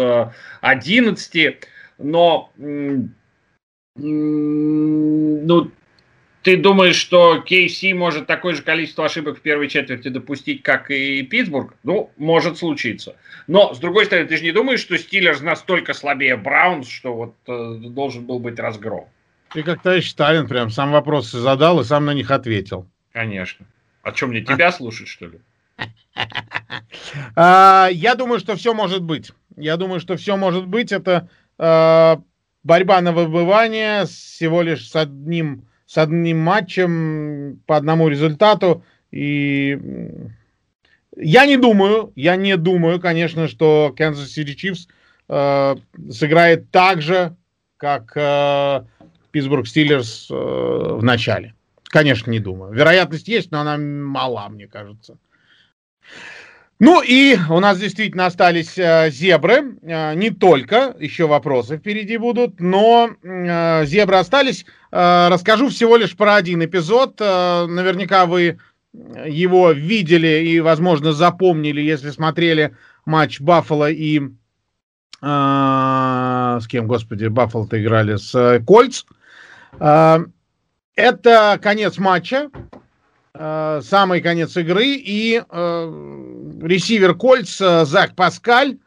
11. 0.62 1.36
Э, 1.36 1.53
но 1.99 2.51
ну, 3.95 5.72
ты 6.41 6.57
думаешь, 6.57 6.95
что 6.95 7.43
KC 7.47 7.93
может 7.93 8.26
такое 8.26 8.55
же 8.55 8.64
количество 8.64 9.05
ошибок 9.05 9.38
в 9.38 9.41
первой 9.41 9.68
четверти 9.68 10.07
допустить, 10.07 10.64
как 10.64 10.89
и 10.89 11.22
Питтсбург? 11.24 11.76
Ну, 11.84 12.12
может 12.18 12.57
случиться. 12.57 13.16
Но, 13.47 13.74
с 13.74 13.80
другой 13.80 14.05
стороны, 14.05 14.28
ты 14.28 14.38
же 14.38 14.43
не 14.43 14.51
думаешь, 14.51 14.80
что 14.80 14.97
Стиллерс 14.97 15.41
настолько 15.41 15.93
слабее 15.93 16.38
Браунс, 16.38 16.88
что 16.88 17.14
вот 17.14 17.36
э, 17.47 17.76
должен 17.89 18.26
был 18.26 18.39
быть 18.39 18.57
разгром? 18.57 19.10
Ты 19.53 19.64
как 19.64 19.82
товарищ 19.82 20.10
Сталин 20.10 20.47
прям 20.47 20.70
сам 20.70 20.91
вопросы 20.91 21.39
задал 21.39 21.82
и 21.82 21.84
сам 21.84 22.05
на 22.05 22.14
них 22.14 22.32
ответил. 22.32 22.88
Конечно. 23.12 23.66
А 24.03 24.16
что, 24.16 24.28
мне 24.28 24.41
тебя 24.41 24.72
слушать, 24.72 25.07
что 25.07 25.26
ли? 25.26 25.39
А, 27.36 27.89
я 27.91 28.15
думаю, 28.15 28.39
что 28.39 28.55
все 28.55 28.73
может 28.73 29.01
быть. 29.03 29.32
Я 29.55 29.77
думаю, 29.77 29.99
что 29.99 30.17
все 30.17 30.36
может 30.38 30.67
быть. 30.67 30.91
Это 30.91 31.30
а, 31.57 32.21
борьба 32.63 33.01
на 33.01 33.11
выбывание 33.11 34.05
всего 34.05 34.61
лишь 34.61 34.88
с 34.89 34.95
одним 34.95 35.65
с 35.89 35.97
одним 35.97 36.39
матчем 36.39 37.63
по 37.65 37.75
одному 37.75 38.09
результату. 38.09 38.84
И 39.09 39.75
я 41.17 41.47
не 41.47 41.57
думаю, 41.57 42.13
я 42.15 42.36
не 42.36 42.57
думаю, 42.57 42.99
конечно, 42.99 43.47
что 43.47 43.91
Kansas 43.97 44.27
City 44.27 44.55
Chiefs 44.55 44.88
э, 45.30 45.75
сыграет 46.11 46.69
так 46.69 47.01
же, 47.01 47.36
как 47.77 48.11
э, 48.15 48.84
Питтсбург 49.32 49.67
Стиллерс 49.67 50.27
э, 50.30 50.36
в 50.36 51.03
начале. 51.03 51.55
Конечно, 51.86 52.30
не 52.30 52.39
думаю. 52.39 52.71
Вероятность 52.71 53.27
есть, 53.27 53.49
но 53.49 53.61
она 53.61 53.77
мала, 53.77 54.47
мне 54.49 54.67
кажется. 54.67 55.17
Ну 56.80 57.01
и 57.01 57.38
у 57.49 57.60
нас 57.60 57.78
действительно 57.78 58.26
остались 58.26 58.78
э, 58.78 59.10
зебры, 59.12 59.76
э, 59.82 60.16
не 60.16 60.30
только, 60.30 60.95
еще 60.97 61.28
вопросы 61.28 61.78
впереди 61.78 62.16
будут, 62.16 62.62
но 62.62 63.10
э, 63.22 63.86
зебры 63.86 64.16
остались. 64.16 64.66
Э, 64.89 65.28
расскажу 65.30 65.68
всего 65.68 65.97
лишь 65.97 66.16
про 66.16 66.36
один 66.36 66.64
эпизод. 66.64 67.18
Э, 67.20 67.66
наверняка 67.66 68.26
вы 68.26 68.60
его 68.93 69.72
видели 69.72 70.45
и, 70.45 70.62
возможно, 70.62 71.12
запомнили, 71.12 71.82
если 71.82 72.12
смотрели 72.12 72.76
матч 73.05 73.41
Баффало 73.41 73.91
и... 73.91 74.22
Э, 75.22 76.60
с 76.62 76.68
кем, 76.68 76.88
господи, 76.88 77.28
Баффало-то 77.28 77.82
играли? 77.82 78.16
С 78.16 78.34
э, 78.34 78.62
Кольц. 78.62 79.03
Э, 79.82 80.20
это 80.95 81.60
конец 81.62 81.97
матча. 81.97 82.49
Э, 83.42 83.80
самый 83.82 84.20
конец 84.20 84.58
игры, 84.58 84.86
и 84.86 85.42
э, 85.42 86.62
ресивер 86.62 87.16
Кольц 87.16 87.62
э, 87.62 87.86
Зак 87.86 88.14
Паскаль, 88.14 88.80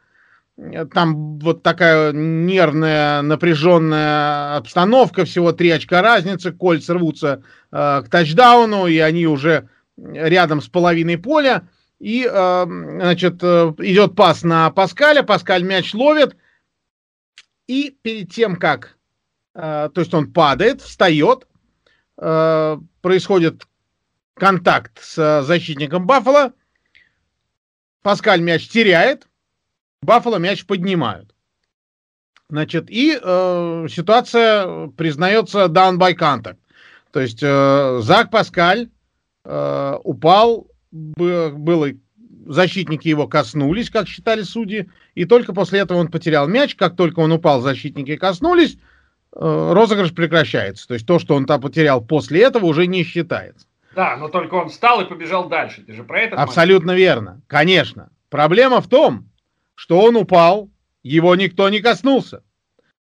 там 0.93 1.39
вот 1.39 1.63
такая 1.63 2.11
нервная, 2.13 3.23
напряженная 3.23 4.57
обстановка, 4.57 5.25
всего 5.25 5.53
три 5.53 5.71
очка 5.71 6.03
разницы, 6.03 6.51
Кольц 6.51 6.87
рвутся 6.87 7.41
э, 7.71 8.03
к 8.05 8.09
тачдауну, 8.11 8.85
и 8.85 8.99
они 8.99 9.25
уже 9.25 9.69
рядом 9.97 10.61
с 10.61 10.67
половиной 10.67 11.17
поля, 11.17 11.67
и, 11.97 12.29
э, 12.31 12.65
значит, 12.67 13.39
э, 13.41 13.73
идет 13.79 14.15
пас 14.15 14.43
на 14.43 14.69
Паскаля, 14.69 15.23
Паскаль 15.23 15.63
мяч 15.63 15.95
ловит, 15.95 16.37
и 17.65 17.97
перед 18.03 18.31
тем, 18.31 18.57
как, 18.57 18.97
э, 19.55 19.89
то 19.91 19.99
есть 19.99 20.13
он 20.13 20.31
падает, 20.31 20.83
встает, 20.83 21.47
э, 22.19 22.77
происходит 23.01 23.63
контакт 24.35 24.99
с 25.01 25.17
э, 25.17 25.41
защитником 25.43 26.05
Баффала. 26.05 26.53
Паскаль 28.01 28.41
мяч 28.41 28.67
теряет, 28.67 29.27
Баффало 30.01 30.37
мяч 30.37 30.65
поднимают. 30.65 31.33
Значит, 32.49 32.89
и 32.89 33.17
э, 33.21 33.87
ситуация 33.89 34.87
признается 34.89 35.65
down 35.65 35.97
by 35.97 36.13
contact. 36.15 36.57
То 37.11 37.19
есть 37.19 37.39
э, 37.41 37.99
Зак 38.01 38.31
Паскаль 38.31 38.89
э, 39.45 39.97
упал, 40.03 40.67
было, 40.91 41.89
защитники 42.45 43.07
его 43.07 43.27
коснулись, 43.27 43.89
как 43.89 44.07
считали 44.07 44.41
судьи, 44.43 44.89
и 45.15 45.25
только 45.25 45.53
после 45.53 45.79
этого 45.79 45.99
он 45.99 46.09
потерял 46.09 46.47
мяч. 46.47 46.75
Как 46.75 46.95
только 46.95 47.19
он 47.19 47.31
упал, 47.31 47.61
защитники 47.61 48.15
коснулись, 48.17 48.77
э, 49.35 49.71
розыгрыш 49.73 50.13
прекращается. 50.13 50.87
То 50.87 50.95
есть 50.95 51.07
то, 51.07 51.19
что 51.19 51.35
он 51.35 51.45
там 51.45 51.61
потерял 51.61 52.03
после 52.03 52.41
этого, 52.41 52.65
уже 52.65 52.87
не 52.87 53.03
считается. 53.03 53.67
Да, 53.95 54.17
но 54.17 54.27
только 54.27 54.55
он 54.55 54.69
встал 54.69 55.01
и 55.01 55.05
побежал 55.05 55.47
дальше. 55.47 55.83
Ты 55.83 55.93
же 55.93 56.03
про 56.03 56.21
это? 56.21 56.35
Абсолютно 56.35 56.93
момент? 56.93 56.99
верно. 56.99 57.41
Конечно. 57.47 58.09
Проблема 58.29 58.81
в 58.81 58.87
том, 58.87 59.29
что 59.75 59.99
он 59.99 60.15
упал, 60.15 60.69
его 61.03 61.35
никто 61.35 61.69
не 61.69 61.79
коснулся. 61.79 62.43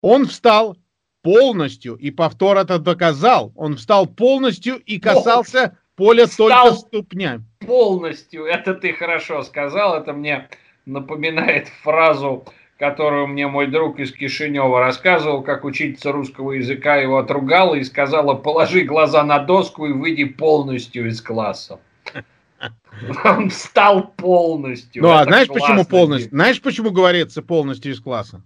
Он 0.00 0.26
встал 0.26 0.76
полностью, 1.22 1.94
и 1.94 2.10
повтор 2.10 2.58
это 2.58 2.78
доказал. 2.78 3.52
Он 3.56 3.76
встал 3.76 4.06
полностью 4.06 4.76
и 4.76 4.98
касался 4.98 5.78
Пол... 5.96 6.08
поля 6.08 6.26
встал 6.26 6.48
только 6.48 6.74
ступнями. 6.76 7.44
Полностью, 7.60 8.44
это 8.44 8.74
ты 8.74 8.92
хорошо 8.92 9.42
сказал, 9.42 9.96
это 9.96 10.12
мне 10.12 10.48
напоминает 10.84 11.68
фразу 11.82 12.44
которую 12.85 13.28
мне 13.28 13.47
мой 13.47 13.66
друг 13.66 13.99
из 13.99 14.12
Кишинева 14.12 14.78
рассказывал, 14.78 15.43
как 15.43 15.64
учительница 15.64 16.12
русского 16.12 16.53
языка 16.53 16.97
его 16.97 17.16
отругала 17.16 17.76
и 17.76 17.82
сказала, 17.82 18.35
положи 18.35 18.82
глаза 18.82 19.24
на 19.24 19.39
доску 19.39 19.87
и 19.87 19.93
выйди 19.93 20.24
полностью 20.24 21.09
из 21.09 21.22
класса. 21.22 21.80
Он 23.24 23.49
встал 23.49 24.09
полностью. 24.09 25.03
Ну, 25.03 25.12
а 25.12 25.24
знаешь 25.24 25.49
почему 25.49 25.87
полностью? 25.87 26.28
Знаешь, 26.28 26.61
почему 26.61 26.91
говорится 26.91 27.41
полностью 27.41 27.93
из 27.93 28.01
класса? 28.01 28.43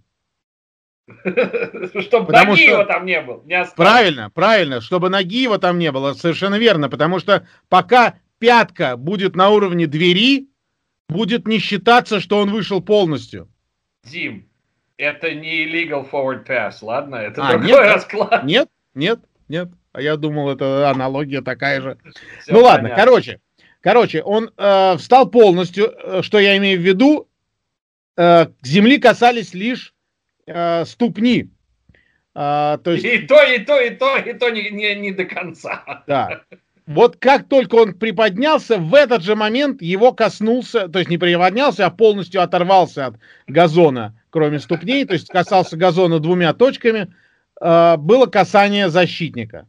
Чтобы 1.24 2.26
потому 2.26 2.52
ноги 2.52 2.62
что... 2.62 2.70
его 2.70 2.84
там 2.84 3.06
не 3.06 3.20
было. 3.20 3.42
Не 3.44 3.66
правильно, 3.74 4.30
правильно. 4.30 4.80
Чтобы 4.80 5.08
ноги 5.08 5.42
его 5.42 5.58
там 5.58 5.80
не 5.80 5.90
было. 5.90 6.12
Совершенно 6.12 6.58
верно. 6.60 6.88
Потому 6.88 7.18
что 7.18 7.44
пока 7.68 8.14
пятка 8.38 8.96
будет 8.96 9.34
на 9.34 9.50
уровне 9.50 9.88
двери, 9.88 10.48
будет 11.08 11.48
не 11.48 11.58
считаться, 11.58 12.20
что 12.20 12.38
он 12.38 12.52
вышел 12.52 12.80
полностью. 12.80 13.48
Дим, 14.04 14.48
это 14.96 15.34
не 15.34 15.64
illegal 15.64 16.08
forward 16.10 16.46
pass, 16.46 16.78
ладно? 16.82 17.16
Это 17.16 17.46
а, 17.46 17.52
другой 17.52 17.68
нет, 17.68 17.94
расклад. 17.94 18.44
Нет, 18.44 18.68
нет, 18.94 19.20
нет. 19.48 19.68
А 19.92 20.00
я 20.00 20.16
думал, 20.16 20.50
это 20.50 20.90
аналогия 20.90 21.40
такая 21.40 21.80
же. 21.80 21.98
Все 22.40 22.52
ну 22.52 22.62
понятно. 22.62 22.88
ладно, 22.88 22.92
короче. 22.96 23.40
Короче, 23.80 24.22
он 24.22 24.50
э, 24.56 24.96
встал 24.96 25.30
полностью, 25.30 25.92
э, 25.92 26.22
что 26.22 26.38
я 26.38 26.56
имею 26.56 26.80
в 26.80 26.82
виду, 26.82 27.28
э, 28.16 28.46
к 28.46 28.66
земли 28.66 28.98
касались 28.98 29.54
лишь 29.54 29.94
э, 30.46 30.84
ступни. 30.84 31.50
Э, 32.34 32.78
то 32.82 32.90
есть... 32.90 33.04
И 33.04 33.18
то, 33.18 33.40
и 33.40 33.58
то, 33.60 33.80
и 33.80 33.90
то, 33.90 34.16
и 34.16 34.32
то 34.34 34.50
не, 34.50 34.70
не, 34.70 34.94
не 34.96 35.12
до 35.12 35.24
конца. 35.24 36.02
Да 36.06 36.42
вот 36.88 37.16
как 37.18 37.48
только 37.48 37.74
он 37.74 37.92
приподнялся, 37.92 38.78
в 38.78 38.94
этот 38.94 39.22
же 39.22 39.36
момент 39.36 39.82
его 39.82 40.12
коснулся, 40.12 40.88
то 40.88 40.98
есть 40.98 41.10
не 41.10 41.18
приподнялся, 41.18 41.84
а 41.84 41.90
полностью 41.90 42.42
оторвался 42.42 43.08
от 43.08 43.16
газона, 43.46 44.18
кроме 44.30 44.58
ступней, 44.58 45.04
то 45.04 45.12
есть 45.12 45.28
касался 45.28 45.76
газона 45.76 46.18
двумя 46.18 46.54
точками, 46.54 47.12
э, 47.60 47.96
было 47.98 48.24
касание 48.24 48.88
защитника. 48.88 49.66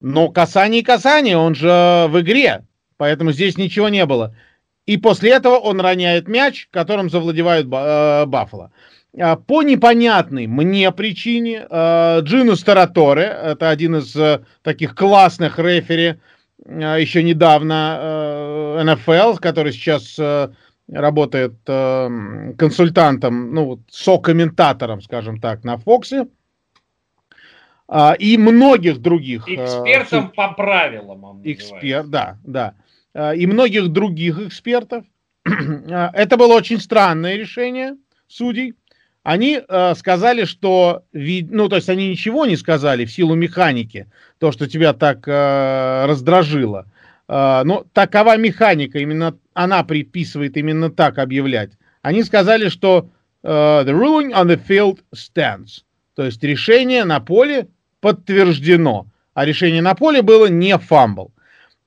Но 0.00 0.28
касание 0.28 0.82
и 0.82 0.84
касание, 0.84 1.36
он 1.36 1.56
же 1.56 2.06
в 2.08 2.20
игре, 2.20 2.64
поэтому 2.98 3.32
здесь 3.32 3.58
ничего 3.58 3.88
не 3.88 4.06
было. 4.06 4.36
И 4.86 4.96
после 4.96 5.32
этого 5.32 5.56
он 5.56 5.80
роняет 5.80 6.28
мяч, 6.28 6.68
которым 6.70 7.10
завладевают 7.10 7.66
э, 7.66 8.26
Баффало. 8.26 8.70
А, 9.18 9.34
по 9.34 9.64
непонятной 9.64 10.46
мне 10.46 10.92
причине 10.92 11.66
а, 11.68 12.20
Джину 12.20 12.54
Стараторе, 12.54 13.24
это 13.24 13.70
один 13.70 13.96
из 13.96 14.16
таких 14.62 14.94
классных 14.94 15.58
рефери, 15.58 16.20
еще 16.66 17.22
недавно 17.22 18.82
НФЛ, 18.84 19.36
который 19.36 19.72
сейчас 19.72 20.18
работает 20.88 21.54
консультантом, 21.64 23.54
ну, 23.54 23.80
со-комментатором, 23.88 25.00
скажем 25.00 25.40
так, 25.40 25.64
на 25.64 25.78
Фоксе, 25.78 26.26
и 28.18 28.38
многих 28.38 28.98
других... 28.98 29.48
Экспертом 29.48 30.30
по 30.30 30.52
правилам 30.52 31.24
он 31.24 31.40
Эксперт, 31.44 32.08
да, 32.08 32.38
да. 32.44 32.74
И 33.34 33.46
многих 33.46 33.88
других 33.88 34.38
экспертов. 34.38 35.04
Это 35.44 36.36
было 36.36 36.54
очень 36.54 36.80
странное 36.80 37.36
решение 37.36 37.96
судей 38.26 38.74
они 39.24 39.58
э, 39.66 39.94
сказали, 39.96 40.44
что, 40.44 41.02
ну, 41.12 41.68
то 41.70 41.76
есть 41.76 41.88
они 41.88 42.10
ничего 42.10 42.44
не 42.44 42.56
сказали 42.56 43.06
в 43.06 43.10
силу 43.10 43.34
механики, 43.34 44.06
то, 44.38 44.52
что 44.52 44.68
тебя 44.68 44.92
так 44.92 45.26
э, 45.26 46.04
раздражило. 46.06 46.86
Э, 47.26 47.62
но 47.64 47.86
такова 47.94 48.36
механика, 48.36 48.98
именно 48.98 49.36
она 49.54 49.82
предписывает 49.82 50.58
именно 50.58 50.90
так 50.90 51.18
объявлять. 51.18 51.70
Они 52.02 52.22
сказали, 52.22 52.68
что 52.68 53.08
э, 53.42 53.48
the 53.48 53.98
ruling 53.98 54.34
on 54.34 54.46
the 54.46 54.60
field 54.62 55.00
stands, 55.14 55.84
то 56.14 56.22
есть 56.22 56.42
решение 56.44 57.04
на 57.04 57.18
поле 57.20 57.68
подтверждено, 58.00 59.06
а 59.32 59.46
решение 59.46 59.80
на 59.80 59.94
поле 59.94 60.20
было 60.20 60.46
не 60.46 60.76
фамбл. 60.76 61.32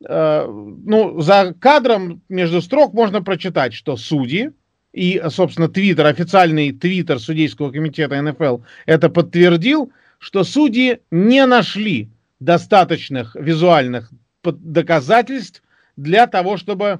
Э, 0.10 0.48
ну, 0.48 1.22
за 1.22 1.54
кадром 1.60 2.24
между 2.30 2.64
строк 2.64 2.94
можно 2.94 3.22
прочитать, 3.22 3.76
что 3.76 3.96
судьи, 3.96 4.54
и, 4.98 5.22
собственно, 5.30 5.70
твиттер, 5.70 6.08
официальный 6.08 6.72
твиттер 6.72 7.20
судейского 7.20 7.72
комитета 7.72 8.20
НФЛ 8.20 8.58
это 8.88 9.10
подтвердил, 9.10 9.92
что 10.18 10.44
судьи 10.44 11.02
не 11.12 11.46
нашли 11.46 12.10
достаточных 12.40 13.36
визуальных 13.36 14.10
доказательств 14.44 15.62
для 15.98 16.26
того, 16.26 16.58
чтобы 16.58 17.00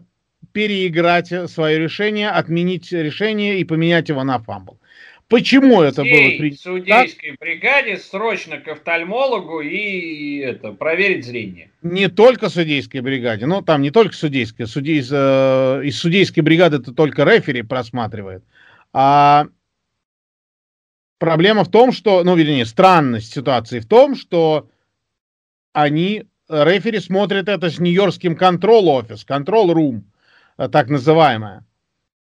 переиграть 0.52 1.34
свое 1.50 1.80
решение, 1.80 2.30
отменить 2.30 2.92
решение 2.92 3.60
и 3.60 3.64
поменять 3.64 4.10
его 4.10 4.24
на 4.24 4.38
фамбл. 4.38 4.78
Почему 5.30 5.82
это 5.82 6.04
было 6.04 6.38
принято? 6.38 6.62
судейской 6.62 7.32
так? 7.32 7.40
бригаде 7.40 7.98
срочно 7.98 8.60
к 8.60 8.68
офтальмологу 8.70 9.60
и 9.60 10.38
это, 10.38 10.72
проверить 10.72 11.26
зрение. 11.26 11.70
Не 11.82 12.08
только 12.08 12.48
судейской 12.50 13.02
бригаде, 13.02 13.46
но 13.46 13.62
там 13.62 13.82
не 13.82 13.92
только 13.92 14.16
судейская, 14.16 14.68
судей, 14.68 15.02
э, 15.02 15.82
из 15.84 16.00
судейской 16.00 16.44
бригады 16.44 16.78
это 16.78 16.94
только 16.94 17.24
рефери 17.26 17.62
просматривает. 17.62 18.44
А 18.94 19.48
проблема 21.20 21.66
в 21.66 21.72
том, 21.72 21.92
что, 21.92 22.24
ну, 22.24 22.36
вернее, 22.38 22.66
странность 22.66 23.34
ситуации 23.34 23.80
в 23.80 23.86
том, 23.86 24.16
что 24.16 24.70
они, 25.74 26.24
рефери 26.48 27.00
смотрят 27.00 27.50
это 27.50 27.70
с 27.70 27.80
нью-йоркским 27.80 28.38
контрол-офис, 28.38 29.26
контрол-рум, 29.26 30.06
так 30.56 30.88
называемое. 30.88 31.66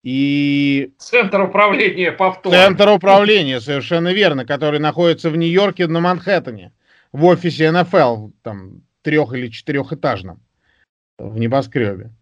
И... 0.06 0.92
Центр 0.98 1.40
управления 1.40 2.12
повтором. 2.12 2.56
Центр 2.56 2.88
управления, 2.90 3.60
совершенно 3.60 4.12
верно, 4.12 4.46
который 4.46 4.78
находится 4.78 5.30
в 5.30 5.36
Нью-Йорке 5.36 5.88
на 5.88 5.98
Манхэттене, 5.98 6.72
в 7.10 7.24
офисе 7.24 7.72
НФЛ, 7.72 8.28
там, 8.42 8.82
трех- 9.02 9.32
или 9.32 9.48
четырехэтажном, 9.48 10.40
в 11.18 11.40
небоскребе. 11.40 12.12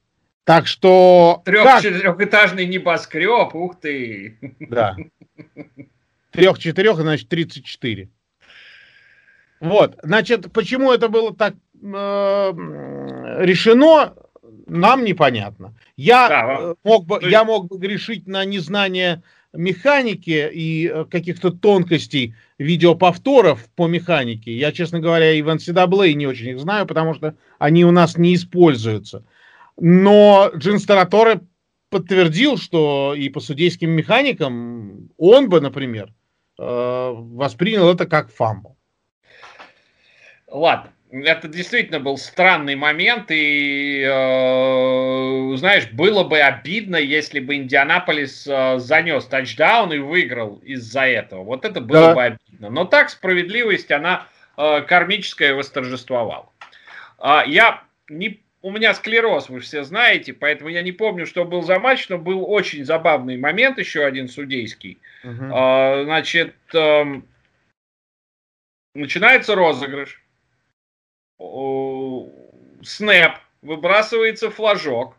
Так 0.45 0.67
что... 0.67 1.43
Трех-четырехэтажный 1.45 2.65
небоскреб, 2.65 3.55
ух 3.55 3.79
ты! 3.79 4.39
Да. 4.61 4.97
Трех-четырех, 6.31 6.97
значит, 6.97 7.29
34. 7.29 8.09
Вот, 9.61 9.99
значит, 10.03 10.51
почему 10.55 10.91
это 10.91 11.11
было 11.11 11.37
так 11.37 11.53
э, 11.83 12.53
решено, 13.45 14.15
нам 14.67 15.05
непонятно. 15.05 15.75
Я, 15.97 16.29
да, 16.29 16.59
э, 16.61 16.75
мог 16.85 17.07
бы, 17.07 17.17
есть... 17.17 17.31
я 17.31 17.45
мог 17.45 17.69
бы 17.69 17.79
грешить 17.79 18.27
на 18.27 18.45
незнание 18.45 19.23
механики 19.53 20.51
и 20.53 20.89
э, 20.89 21.05
каких-то 21.05 21.51
тонкостей 21.51 22.35
видеоповторов 22.59 23.69
по 23.77 23.87
механике. 23.87 24.57
Я, 24.57 24.73
честно 24.73 25.01
говоря, 25.01 25.33
и 25.33 25.43
в 25.43 25.49
NCAA 25.49 26.13
не 26.15 26.27
очень 26.27 26.49
их 26.49 26.61
знаю, 26.61 26.87
потому 26.87 27.15
что 27.15 27.37
они 27.59 27.85
у 27.85 27.91
нас 27.91 28.17
не 28.17 28.35
используются. 28.35 29.25
Но 29.77 30.51
Джин 30.57 30.79
Стараторе 30.79 31.41
подтвердил, 31.91 32.57
что 32.57 33.15
и 33.17 33.29
по 33.29 33.41
судейским 33.41 33.91
механикам 33.91 35.11
он 35.17 35.49
бы, 35.49 35.61
например, 35.61 36.13
э, 36.59 37.13
воспринял 37.15 37.89
это 37.91 38.07
как 38.07 38.33
фамбл. 38.33 38.77
Ладно 40.49 40.91
это 41.23 41.49
действительно 41.49 42.01
был 42.01 42.17
странный 42.17 42.75
момент, 42.75 43.31
и, 43.31 44.03
э, 44.03 45.57
знаешь, 45.57 45.89
было 45.93 46.25
бы 46.25 46.41
обидно, 46.41 46.97
если 46.97 47.41
бы 47.41 47.55
Индианаполис 47.55 48.47
э, 48.47 48.79
занес 48.79 49.25
тачдаун 49.27 49.93
и 49.93 49.99
выиграл 49.99 50.57
из-за 50.65 51.03
этого. 51.03 51.45
Вот 51.45 51.65
это 51.65 51.81
было 51.81 52.09
да. 52.09 52.15
бы 52.15 52.23
обидно. 52.23 52.71
Но 52.71 52.85
так 52.85 53.11
справедливость, 53.11 53.93
она 53.93 54.27
э, 54.57 54.83
кармическая 54.83 55.55
восторжествовала. 55.55 56.51
Э, 57.21 57.43
я 57.47 57.85
не 58.09 58.41
у 58.63 58.71
меня 58.71 58.95
склероз, 58.95 59.51
вы 59.51 59.61
все 59.61 59.85
знаете, 59.85 60.33
поэтому 60.33 60.71
я 60.71 60.81
не 60.81 60.93
помню, 60.93 61.27
что 61.27 61.45
был 61.45 61.61
за 61.63 61.79
матч, 61.79 62.09
но 62.09 62.17
был 62.17 62.51
очень 62.51 62.83
забавный 62.83 63.37
момент, 63.37 63.79
еще 63.79 64.07
один 64.07 64.27
судейский. 64.27 64.99
Угу. 65.23 65.45
Uh, 65.45 66.05
значит, 66.05 66.55
э, 66.73 67.05
начинается 68.95 69.55
розыгрыш 69.55 70.24
снэп, 72.83 73.33
выбрасывается 73.63 74.51
флажок. 74.51 75.17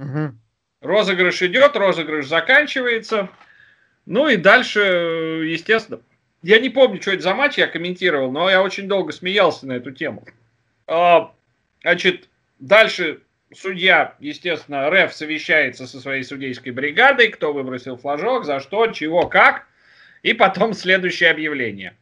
Угу. 0.00 0.34
Розыгрыш 0.80 1.42
идет, 1.42 1.76
розыгрыш 1.76 2.26
заканчивается. 2.26 3.28
Ну 4.06 4.28
и 4.28 4.36
дальше, 4.36 4.80
естественно, 5.46 6.00
я 6.42 6.60
не 6.60 6.70
помню, 6.70 7.02
что 7.02 7.12
это 7.12 7.22
за 7.22 7.34
матч 7.34 7.58
я 7.58 7.66
комментировал, 7.66 8.30
но 8.30 8.48
я 8.48 8.62
очень 8.62 8.88
долго 8.88 9.12
смеялся 9.12 9.66
на 9.66 9.72
эту 9.72 9.90
тему. 9.90 10.24
А, 10.86 11.34
значит, 11.82 12.28
дальше 12.58 13.20
судья, 13.54 14.14
естественно, 14.20 14.88
РФ 14.90 15.12
совещается 15.12 15.86
со 15.86 16.00
своей 16.00 16.22
судейской 16.22 16.72
бригадой, 16.72 17.28
кто 17.28 17.52
выбросил 17.52 17.96
флажок, 17.96 18.44
за 18.44 18.60
что, 18.60 18.86
чего, 18.88 19.26
как. 19.28 19.66
И 20.22 20.32
потом 20.32 20.72
следующее 20.74 21.30
объявление. 21.30 21.96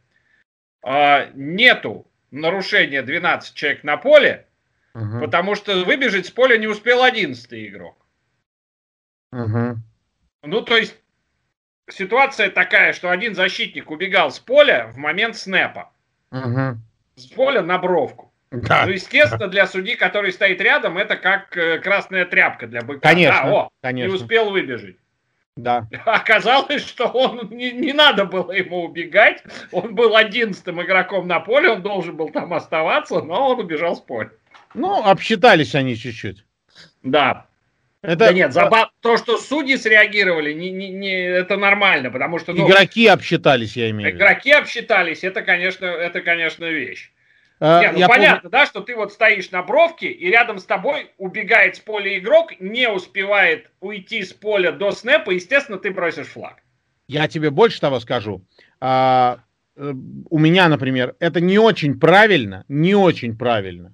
А, 0.83 1.29
нету 1.33 2.06
нарушение 2.31 3.01
12 3.01 3.53
человек 3.53 3.83
на 3.83 3.97
поле, 3.97 4.45
угу. 4.93 5.19
потому 5.19 5.55
что 5.55 5.83
выбежать 5.83 6.27
с 6.27 6.31
поля 6.31 6.57
не 6.57 6.67
успел 6.67 7.03
11 7.03 7.53
игрок. 7.53 7.97
Угу. 9.31 9.77
Ну, 10.43 10.61
то 10.61 10.77
есть 10.77 10.95
ситуация 11.89 12.49
такая, 12.49 12.93
что 12.93 13.09
один 13.09 13.35
защитник 13.35 13.91
убегал 13.91 14.31
с 14.31 14.39
поля 14.39 14.87
в 14.93 14.97
момент 14.97 15.37
снэпа. 15.37 15.91
Угу. 16.31 16.77
С 17.15 17.25
поля 17.27 17.61
на 17.61 17.77
бровку. 17.77 18.31
Да. 18.51 18.85
Ну, 18.85 18.93
естественно, 18.93 19.47
для 19.47 19.67
судьи, 19.67 19.95
который 19.95 20.31
стоит 20.31 20.61
рядом, 20.61 20.97
это 20.97 21.17
как 21.17 21.55
э, 21.57 21.79
красная 21.79 22.25
тряпка 22.25 22.67
для 22.67 22.81
быка. 22.81 23.01
Конечно, 23.01 23.43
да, 23.43 23.51
о, 23.51 23.69
конечно. 23.81 24.09
Не 24.09 24.15
успел 24.15 24.49
выбежать. 24.51 24.95
Да. 25.57 25.87
Оказалось, 26.05 26.85
что 26.85 27.07
он 27.07 27.49
не, 27.49 27.71
не 27.71 27.91
надо 27.91 28.25
было 28.25 28.51
ему 28.51 28.85
убегать. 28.85 29.43
Он 29.71 29.95
был 29.95 30.15
одиннадцатым 30.15 30.81
игроком 30.81 31.27
на 31.27 31.39
поле, 31.39 31.71
он 31.71 31.81
должен 31.81 32.15
был 32.15 32.29
там 32.29 32.53
оставаться, 32.53 33.21
но 33.21 33.49
он 33.49 33.59
убежал 33.59 33.95
с 33.95 33.99
поля. 33.99 34.31
Ну, 34.73 35.03
обсчитались 35.03 35.75
они 35.75 35.97
чуть-чуть. 35.97 36.45
Да. 37.03 37.47
Это... 38.03 38.27
Да 38.27 38.33
нет, 38.33 38.53
забав... 38.53 38.91
то, 39.01 39.17
что 39.17 39.37
судьи 39.37 39.75
среагировали, 39.75 40.53
не, 40.53 40.69
не, 40.69 40.89
не, 40.89 41.13
это 41.13 41.57
нормально, 41.57 42.11
потому 42.11 42.37
что... 42.37 42.53
Ну, 42.53 42.69
игроки 42.69 43.07
обсчитались, 43.07 43.75
я 43.75 43.89
имею 43.89 44.11
в 44.11 44.13
виду. 44.13 44.17
Игроки 44.23 44.51
обсчитались, 44.51 45.23
это, 45.23 45.41
конечно, 45.41 45.85
это, 45.85 46.21
конечно, 46.21 46.65
вещь. 46.65 47.11
А, 47.59 47.81
не, 47.81 47.91
ну 47.91 47.97
я 47.99 48.07
понятно, 48.07 48.41
помню... 48.41 48.51
да, 48.51 48.65
что 48.67 48.81
ты 48.81 48.95
вот 48.95 49.11
стоишь 49.11 49.49
на 49.49 49.63
бровке, 49.63 50.11
и 50.11 50.29
рядом 50.29 50.59
с 50.59 50.65
тобой 50.65 51.11
убегает 51.17 51.75
с 51.75 51.79
поля 51.79 52.17
игрок, 52.19 52.59
не 52.59 52.87
успевает 52.89 53.71
уйти 53.79 54.23
с 54.23 54.31
поля 54.31 54.71
до 54.71 54.91
снэпа, 54.91 55.31
естественно, 55.31 55.79
ты 55.79 55.91
бросишь 55.91 56.27
флаг. 56.27 56.61
Я 57.07 57.27
тебе 57.27 57.49
больше 57.49 57.81
того 57.81 57.99
скажу. 57.99 58.45
А, 58.79 59.39
э, 59.75 59.91
у 60.29 60.37
меня, 60.37 60.67
например, 60.69 61.15
это 61.19 61.41
не 61.41 61.57
очень 61.57 61.99
правильно, 61.99 62.63
не 62.67 62.93
очень 62.93 63.35
правильно. 63.35 63.93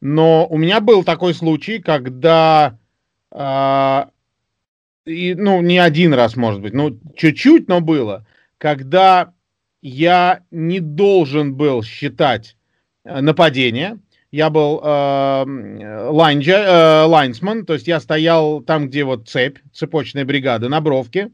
Но 0.00 0.46
у 0.46 0.58
меня 0.58 0.80
был 0.80 1.04
такой 1.04 1.32
случай, 1.32 1.78
когда, 1.78 2.78
а, 3.30 4.10
и, 5.06 5.34
ну, 5.34 5.62
не 5.62 5.78
один 5.78 6.12
раз, 6.12 6.36
может 6.36 6.60
быть, 6.60 6.74
ну, 6.74 6.98
чуть-чуть, 7.16 7.66
но 7.68 7.80
было, 7.80 8.26
когда 8.58 9.32
я 9.80 10.42
не 10.50 10.80
должен 10.80 11.54
был 11.54 11.82
считать 11.82 12.56
Э, 12.56 12.63
нападение. 13.04 13.98
Я 14.32 14.50
был 14.50 14.80
э, 14.82 15.44
лайнджа, 16.10 17.04
э, 17.04 17.06
лайнсман, 17.06 17.64
то 17.64 17.74
есть 17.74 17.86
я 17.86 18.00
стоял 18.00 18.62
там, 18.62 18.88
где 18.88 19.04
вот 19.04 19.28
цепь, 19.28 19.58
цепочная 19.72 20.24
бригада 20.24 20.68
на 20.68 20.80
бровке. 20.80 21.30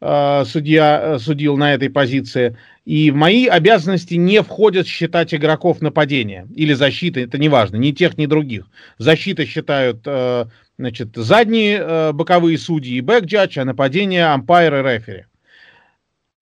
э, 0.00 0.44
судья 0.44 1.18
судил 1.20 1.56
на 1.56 1.74
этой 1.74 1.88
позиции. 1.88 2.56
И 2.84 3.10
в 3.10 3.14
мои 3.14 3.46
обязанности 3.46 4.14
не 4.14 4.42
входят 4.42 4.86
считать 4.86 5.34
игроков 5.34 5.80
нападения 5.80 6.48
или 6.54 6.72
защиты, 6.72 7.22
это 7.22 7.38
не 7.38 7.48
важно, 7.48 7.76
ни 7.76 7.92
тех, 7.92 8.18
ни 8.18 8.26
других. 8.26 8.66
Защита 8.98 9.46
считают 9.46 10.02
э, 10.04 10.46
значит, 10.78 11.10
задние 11.14 11.78
э, 11.78 12.12
боковые 12.12 12.58
судьи 12.58 12.96
и 12.96 13.00
бэкджадж, 13.00 13.58
а 13.58 13.64
нападение 13.64 14.26
ампайр 14.26 14.74
и 14.74 14.82
рефери. 14.82 15.24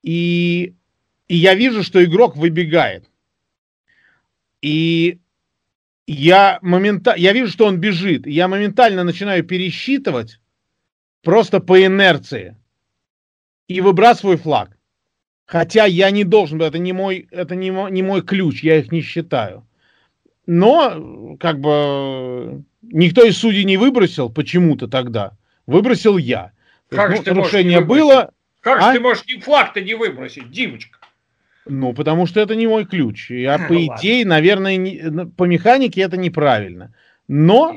И, 0.02 0.74
и 1.28 1.36
я 1.36 1.55
вижу, 1.55 1.82
что 1.82 2.05
игрок 2.05 2.36
выбегает. 2.36 3.05
И 4.64 5.18
я 6.06 6.58
моментально, 6.62 7.20
я 7.20 7.34
вижу, 7.34 7.52
что 7.52 7.66
он 7.66 7.76
бежит, 7.76 8.26
я 8.26 8.48
моментально 8.48 9.04
начинаю 9.04 9.44
пересчитывать 9.44 10.40
просто 11.22 11.60
по 11.60 11.84
инерции 11.84 12.56
и 13.68 13.82
выбрасываю 13.82 14.38
флаг. 14.38 14.78
Хотя 15.44 15.84
я 15.84 16.10
не 16.10 16.24
должен, 16.24 16.62
это 16.62 16.78
не 16.78 16.94
мой, 16.94 17.28
это 17.30 17.54
не 17.54 17.70
мой, 17.70 17.92
не 17.92 18.02
мой 18.02 18.22
ключ, 18.22 18.62
я 18.62 18.78
их 18.78 18.90
не 18.90 19.02
считаю. 19.02 19.68
Но, 20.46 21.36
как 21.38 21.60
бы, 21.60 22.64
никто 22.80 23.22
из 23.22 23.36
судей 23.36 23.64
не 23.64 23.76
выбросил 23.76 24.30
почему-то 24.30 24.88
тогда. 24.88 25.36
Выбросил 25.66 26.16
я. 26.16 26.52
Как 26.88 27.10
ну, 27.10 27.16
же 27.16 27.22
ты 27.22 27.34
нарушение 27.34 27.80
было. 27.82 28.32
Как 28.62 28.80
а? 28.80 28.86
же 28.86 28.96
ты 28.96 29.00
можешь 29.00 29.24
флаг-то 29.42 29.82
не 29.82 29.92
выбросить, 29.92 30.50
Димочка? 30.50 31.00
Ну, 31.66 31.94
потому 31.94 32.26
что 32.26 32.40
это 32.40 32.54
не 32.54 32.66
мой 32.66 32.84
ключ. 32.84 33.30
Я, 33.30 33.58
по 33.68 33.74
идее, 33.74 34.24
наверное, 34.26 34.76
не, 34.76 35.26
по 35.36 35.44
механике 35.44 36.02
это 36.02 36.16
неправильно. 36.16 36.94
Но... 37.28 37.76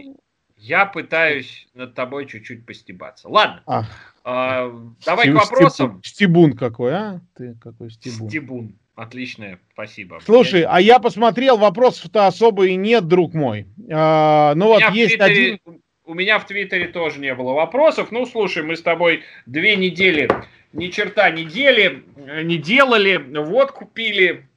Я 0.58 0.86
пытаюсь 0.86 1.68
над 1.74 1.94
тобой 1.94 2.26
чуть-чуть 2.26 2.66
постебаться. 2.66 3.30
Ладно. 3.30 3.62
А. 3.68 3.84
А, 4.24 4.70
давай 5.06 5.28
Стеб, 5.28 5.38
к 5.38 5.40
вопросам. 5.40 6.02
Стебун 6.04 6.58
какой, 6.58 6.94
а? 6.94 7.22
Ты 7.36 7.56
какой 7.62 7.92
стебун? 7.92 8.30
Стебун. 8.30 8.76
Отличное, 8.98 9.60
спасибо. 9.72 10.20
Слушай, 10.26 10.64
а 10.64 10.82
я 10.82 10.98
посмотрел, 10.98 11.58
вопросов-то 11.58 12.26
особо 12.26 12.66
и 12.66 12.76
нет, 12.76 13.08
друг 13.08 13.36
мой. 13.36 13.68
А, 13.92 14.56
ну 14.56 14.68
вот 14.68 14.82
есть 14.92 15.18
Твиттере, 15.18 15.60
один... 15.66 15.82
У 16.08 16.14
меня 16.14 16.40
в 16.40 16.48
Твиттере 16.48 16.88
тоже 16.88 17.20
не 17.20 17.36
было 17.36 17.52
вопросов. 17.52 18.12
Ну, 18.12 18.26
слушай, 18.26 18.64
мы 18.64 18.78
с 18.78 18.82
тобой 18.82 19.26
две 19.46 19.76
недели, 19.76 20.30
ни 20.72 20.88
черта 20.88 21.30
недели 21.30 22.04
не 22.44 22.58
делали, 22.58 23.18
вот 23.18 23.72
купили. 23.72 24.48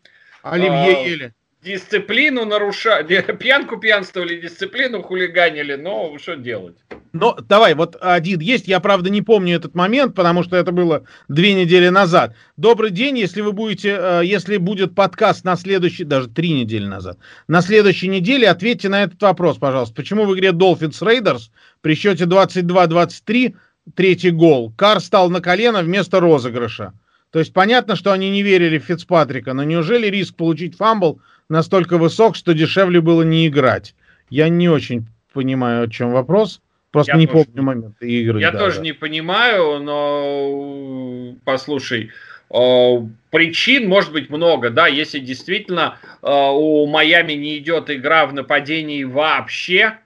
Оливье 0.43 0.97
а, 0.97 1.07
ели 1.07 1.35
дисциплину 1.63 2.45
нарушали, 2.45 3.21
пьянку 3.39 3.77
пьянствовали, 3.77 4.41
дисциплину 4.41 5.03
хулиганили, 5.03 5.75
но 5.75 6.17
что 6.19 6.37
делать? 6.37 6.77
Ну, 7.13 7.35
давай, 7.49 7.75
вот 7.75 7.97
один 8.01 8.41
есть, 8.41 8.69
я, 8.69 8.79
правда, 8.81 9.11
не 9.11 9.21
помню 9.21 9.57
этот 9.57 9.75
момент, 9.75 10.15
потому 10.15 10.43
что 10.43 10.57
это 10.57 10.71
было 10.73 11.05
две 11.29 11.55
недели 11.55 11.89
назад. 11.89 12.35
Добрый 12.57 12.91
день, 12.91 13.19
если 13.19 13.41
вы 13.41 13.53
будете, 13.53 13.99
э, 14.01 14.21
если 14.25 14.59
будет 14.59 14.95
подкаст 14.95 15.45
на 15.45 15.57
следующий, 15.57 16.05
даже 16.05 16.29
три 16.29 16.53
недели 16.53 16.87
назад, 16.87 17.19
на 17.49 17.63
следующей 17.63 18.09
неделе, 18.09 18.49
ответьте 18.49 18.89
на 18.89 19.03
этот 19.03 19.21
вопрос, 19.23 19.59
пожалуйста. 19.59 19.95
Почему 19.95 20.25
в 20.25 20.35
игре 20.35 20.51
Dolphins 20.51 21.03
Raiders 21.03 21.51
при 21.81 21.95
счете 21.95 22.25
22-23 22.25 23.57
третий 23.97 24.31
гол 24.31 24.73
Карр 24.77 25.01
встал 25.01 25.31
на 25.31 25.41
колено 25.41 25.83
вместо 25.83 26.21
розыгрыша? 26.21 26.93
То 27.31 27.39
есть 27.39 27.53
понятно, 27.53 27.97
что 27.97 28.12
они 28.12 28.28
не 28.31 28.43
верили 28.43 28.78
в 28.78 28.85
Фицпатрика, 28.85 29.53
но 29.53 29.62
неужели 29.62 30.09
риск 30.09 30.35
получить 30.35 30.76
фамбл 30.76 31.20
настолько 31.49 31.99
высок, 31.99 32.37
что 32.37 32.55
дешевле 32.55 33.01
было 33.01 33.22
не 33.22 33.47
играть. 33.47 33.95
Я 34.31 34.49
не 34.49 34.68
очень 34.68 35.07
понимаю, 35.33 35.85
о 35.85 35.89
чем 35.89 36.12
вопрос. 36.12 36.61
Просто 36.91 37.12
я 37.12 37.18
не 37.18 37.26
тоже, 37.26 37.45
помню 37.45 37.62
момент 37.62 37.97
игры. 38.03 38.41
Я 38.41 38.51
да, 38.51 38.59
тоже 38.59 38.78
да. 38.78 38.83
не 38.83 38.93
понимаю, 38.93 39.81
но 39.81 41.37
послушай, 41.45 42.11
э, 42.53 42.95
причин 43.31 43.89
может 43.89 44.12
быть 44.12 44.28
много, 44.28 44.70
да, 44.70 44.89
если 44.89 45.20
действительно 45.20 45.99
э, 46.20 46.28
у 46.28 46.87
Майами 46.87 47.35
не 47.35 47.59
идет 47.59 47.91
игра 47.91 48.26
в 48.26 48.35
нападении 48.35 49.05
вообще, 49.05 49.99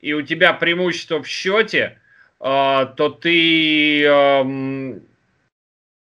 и 0.00 0.14
у 0.14 0.22
тебя 0.22 0.54
преимущество 0.54 1.22
в 1.22 1.26
счете, 1.26 1.98
э, 2.40 2.86
то 2.96 3.08
ты 3.10 4.04
эм, 4.04 5.02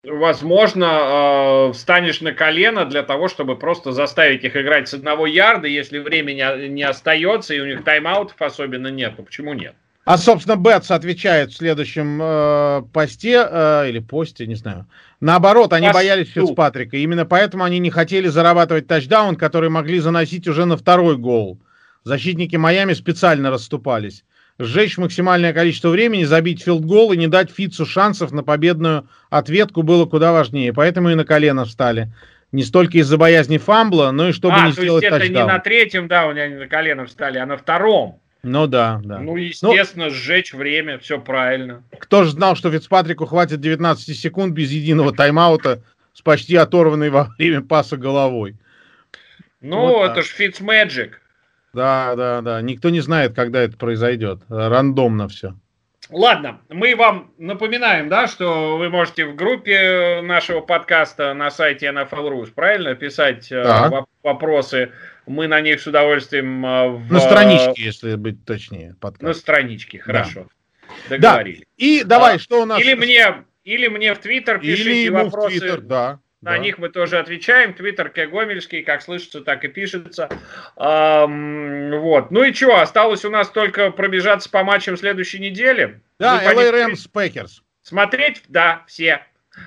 возможно, 0.05 1.68
э, 1.68 1.72
встанешь 1.72 2.20
на 2.20 2.32
колено 2.32 2.84
для 2.84 3.03
того, 3.03 3.28
чтобы 3.28 3.57
просто 3.57 3.92
заставить 3.92 4.44
их 4.44 4.57
играть 4.57 4.88
с 4.88 4.94
одного 4.94 5.26
ярда, 5.26 5.68
если 5.68 5.98
времени 5.98 6.68
не 6.68 6.82
остается, 6.82 7.55
и 7.55 7.61
у 7.61 7.66
них 7.66 7.84
тайм-аутов 7.84 8.40
особенно 8.40 8.88
нет. 8.88 9.14
Ну, 9.16 9.24
почему 9.24 9.55
нет? 9.55 9.74
А, 10.05 10.18
собственно, 10.18 10.57
Бетс 10.57 10.90
отвечает 10.90 11.50
в 11.50 11.57
следующем 11.57 12.18
э, 12.20 12.82
посте, 12.92 13.46
э, 13.48 13.88
или 13.88 14.00
посте, 14.00 14.48
не 14.48 14.57
знаю. 14.57 14.86
Наоборот, 15.20 15.72
они 15.72 15.86
Постой. 15.86 15.98
боялись 15.98 16.32
Фицпатрика. 16.32 16.96
Именно 16.96 17.24
поэтому 17.24 17.62
они 17.62 17.78
не 17.78 17.90
хотели 17.90 18.26
зарабатывать 18.26 18.88
тачдаун, 18.88 19.36
который 19.36 19.70
могли 19.70 20.00
заносить 20.00 20.48
уже 20.48 20.64
на 20.64 20.76
второй 20.76 21.16
гол. 21.16 21.61
Защитники 22.03 22.57
Майами 22.57 22.94
специально 22.94 23.50
расступались 23.50 24.24
сжечь 24.62 24.98
максимальное 24.98 25.52
количество 25.52 25.88
времени, 25.88 26.24
забить 26.24 26.62
филдгол 26.62 27.12
и 27.12 27.16
не 27.16 27.26
дать 27.26 27.50
Фицу 27.50 27.86
шансов 27.86 28.32
на 28.32 28.42
победную 28.42 29.08
ответку 29.30 29.82
было 29.82 30.06
куда 30.06 30.32
важнее. 30.32 30.72
Поэтому 30.72 31.10
и 31.10 31.14
на 31.14 31.24
колено 31.24 31.64
встали. 31.64 32.12
Не 32.52 32.62
столько 32.62 32.98
из-за 32.98 33.16
боязни 33.16 33.58
фамбла, 33.58 34.10
но 34.10 34.28
и 34.28 34.32
чтобы 34.32 34.56
а, 34.56 34.66
не 34.66 34.72
то 34.72 34.82
сделать 34.82 35.02
есть 35.02 35.14
это 35.14 35.24
тачдаун. 35.24 35.46
не 35.46 35.52
на 35.52 35.58
третьем, 35.58 36.08
да, 36.08 36.26
у 36.26 36.32
меня 36.32 36.48
не 36.48 36.56
на 36.56 36.66
колено 36.68 37.06
встали, 37.06 37.38
а 37.38 37.46
на 37.46 37.56
втором. 37.56 38.20
Ну 38.42 38.66
да, 38.66 39.00
да. 39.04 39.20
Ну, 39.20 39.36
естественно, 39.36 40.06
ну, 40.06 40.10
сжечь 40.10 40.52
время, 40.52 40.98
все 40.98 41.20
правильно. 41.20 41.82
Кто 41.98 42.24
же 42.24 42.32
знал, 42.32 42.56
что 42.56 42.70
Фицпатрику 42.70 43.24
хватит 43.24 43.60
19 43.60 44.18
секунд 44.18 44.52
без 44.52 44.70
единого 44.70 45.12
тайм-аута 45.12 45.82
с 46.12 46.22
почти 46.22 46.56
оторванной 46.56 47.10
во 47.10 47.34
время 47.38 47.62
паса 47.62 47.96
головой. 47.96 48.56
Ну, 49.60 49.78
вот 49.80 50.10
это 50.10 50.22
же 50.22 50.28
Фицмэджик. 50.28 51.21
Да, 51.72 52.14
да, 52.16 52.40
да. 52.42 52.62
Никто 52.62 52.90
не 52.90 53.00
знает, 53.00 53.34
когда 53.34 53.62
это 53.62 53.76
произойдет. 53.76 54.40
Рандомно 54.48 55.28
все. 55.28 55.54
Ладно, 56.10 56.60
мы 56.68 56.94
вам 56.94 57.32
напоминаем, 57.38 58.10
да, 58.10 58.26
что 58.26 58.76
вы 58.76 58.90
можете 58.90 59.24
в 59.24 59.34
группе 59.34 60.20
нашего 60.22 60.60
подкаста 60.60 61.32
на 61.32 61.50
сайте 61.50 61.86
NFL.rus, 61.86 62.52
правильно, 62.54 62.94
писать 62.94 63.50
э, 63.50 63.62
да. 63.62 64.04
вопросы. 64.22 64.92
Мы 65.26 65.46
на 65.46 65.62
них 65.62 65.80
с 65.80 65.86
удовольствием... 65.86 66.66
Э, 66.66 66.88
в... 66.88 67.10
На 67.10 67.20
страничке, 67.20 67.82
если 67.82 68.16
быть 68.16 68.44
точнее. 68.44 68.94
Подкаст. 69.00 69.22
На 69.22 69.32
страничке, 69.32 70.00
хорошо. 70.00 70.48
Да. 71.08 71.16
Договорились. 71.16 71.60
Да. 71.60 71.66
И 71.78 72.04
давай, 72.04 72.36
а, 72.36 72.38
что 72.38 72.62
у 72.62 72.66
нас... 72.66 72.78
Или 72.78 72.92
мне, 72.92 73.44
или 73.64 73.88
мне 73.88 74.12
в 74.12 74.18
Твиттер 74.18 74.58
пишите 74.58 75.04
или 75.04 75.08
вопросы. 75.08 75.60
В 75.60 75.62
Twitter, 75.62 75.80
да. 75.80 76.20
На 76.43 76.59
них 76.59 76.78
мы 76.78 76.88
тоже 76.88 77.18
отвечаем. 77.20 77.72
Твиттер 77.72 78.11
К. 78.11 78.26
Гомельский, 78.26 78.82
как 78.82 79.01
слышится, 79.01 79.43
так 79.43 79.64
и 79.64 79.68
пишется. 79.68 80.28
Эм, 80.76 82.01
вот. 82.01 82.32
Ну 82.32 82.43
и 82.43 82.53
что, 82.53 82.80
осталось 82.80 83.24
у 83.24 83.30
нас 83.30 83.49
только 83.49 83.93
пробежаться 83.93 84.51
по 84.51 84.64
матчам 84.64 84.97
следующей 84.97 85.38
недели. 85.38 86.01
Да, 86.18 86.43
LA 86.53 86.72
Rams 86.72 87.09
Packers. 87.12 87.62
Смотреть, 87.82 88.43
да, 88.49 88.82
все. 88.88 89.24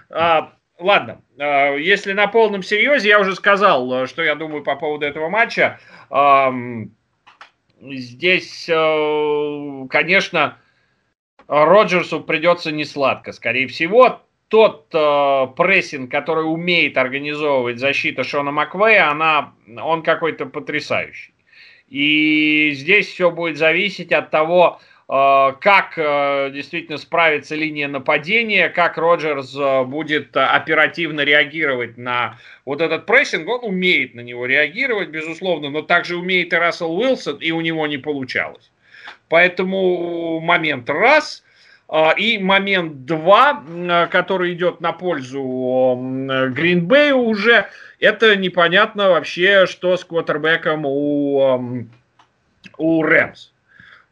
А, 0.09 0.53
ладно, 0.77 1.21
а, 1.39 1.75
если 1.75 2.11
на 2.11 2.27
полном 2.27 2.61
серьезе, 2.61 3.07
я 3.07 3.21
уже 3.21 3.35
сказал, 3.35 4.05
что 4.05 4.21
я 4.21 4.35
думаю 4.35 4.61
по 4.61 4.75
поводу 4.75 5.05
этого 5.05 5.29
матча. 5.29 5.79
А, 6.09 6.53
здесь, 7.81 8.69
а, 8.69 9.87
конечно, 9.89 10.57
Роджерсу 11.47 12.19
придется 12.19 12.73
не 12.73 12.83
сладко, 12.83 13.31
скорее 13.31 13.67
всего 13.67 14.24
тот 14.49 14.87
э, 14.93 15.47
прессинг, 15.57 16.11
который 16.11 16.41
умеет 16.41 16.97
организовывать 16.97 17.79
защита 17.79 18.23
Шона 18.23 18.51
Маквея, 18.51 19.09
она, 19.09 19.53
он 19.81 20.03
какой-то 20.03 20.45
потрясающий. 20.45 21.33
И 21.89 22.71
здесь 22.73 23.07
все 23.07 23.31
будет 23.31 23.57
зависеть 23.57 24.11
от 24.11 24.29
того, 24.29 24.79
э, 25.09 25.53
как 25.59 25.93
э, 25.97 26.51
действительно 26.53 26.97
справится 26.97 27.55
линия 27.55 27.87
нападения, 27.87 28.69
как 28.69 28.97
Роджерс 28.97 29.55
э, 29.55 29.83
будет 29.83 30.37
оперативно 30.37 31.21
реагировать 31.21 31.97
на 31.97 32.37
вот 32.65 32.81
этот 32.81 33.07
прессинг. 33.07 33.47
Он 33.49 33.65
умеет 33.65 34.13
на 34.13 34.21
него 34.21 34.45
реагировать, 34.45 35.09
безусловно, 35.09 35.71
но 35.71 35.81
также 35.81 36.17
умеет 36.17 36.53
и 36.53 36.55
Рассел 36.55 36.95
Уилсон, 36.95 37.37
и 37.37 37.51
у 37.51 37.61
него 37.61 37.87
не 37.87 37.97
получалось. 37.97 38.71
Поэтому 39.27 40.39
момент 40.39 40.87
раз– 40.89 41.41
и 42.17 42.39
момент 42.39 43.05
2, 43.05 44.07
который 44.11 44.53
идет 44.53 44.81
на 44.81 44.91
пользу 44.91 45.95
Гринбею 46.51 47.17
уже, 47.17 47.67
это 47.99 48.35
непонятно 48.35 49.09
вообще, 49.09 49.65
что 49.67 49.95
с 49.95 50.03
квотербеком 50.03 50.85
у, 50.85 51.87
у 52.77 53.03
Рэмс. 53.03 53.51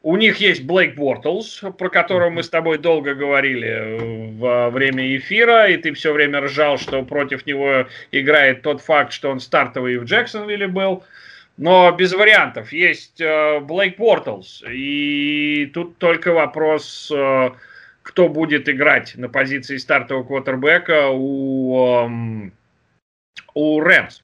У 0.05 0.17
них 0.17 0.37
есть 0.37 0.65
Блейк 0.65 0.95
Бортлс, 0.95 1.63
про 1.77 1.89
которого 1.89 2.29
мы 2.29 2.43
с 2.43 2.49
тобой 2.49 2.77
долго 2.77 3.15
говорили 3.15 3.69
э, 3.69 4.31
во 4.37 4.69
время 4.69 5.15
эфира, 5.15 5.69
и 5.69 5.77
ты 5.77 5.93
все 5.93 6.11
время 6.11 6.41
ржал, 6.41 6.77
что 6.77 7.03
против 7.03 7.45
него 7.45 7.87
играет 8.11 8.63
тот 8.63 8.81
факт, 8.81 9.13
что 9.13 9.29
он 9.29 9.39
стартовый 9.39 9.97
в 9.97 10.03
Джексонвилле 10.03 10.67
был. 10.67 11.05
Но 11.57 11.91
без 11.91 12.13
вариантов. 12.13 12.71
Есть 12.73 13.19
Блейк 13.19 13.93
э, 13.93 13.97
Бортлс, 13.97 14.63
и 14.67 15.69
тут 15.73 15.97
только 15.97 16.33
вопрос, 16.33 17.11
э, 17.13 17.51
кто 18.01 18.27
будет 18.27 18.67
играть 18.67 19.15
на 19.15 19.29
позиции 19.29 19.77
стартового 19.77 20.23
квотербека 20.23 21.09
у, 21.09 22.09
у 23.53 23.79
Rams. 23.79 24.23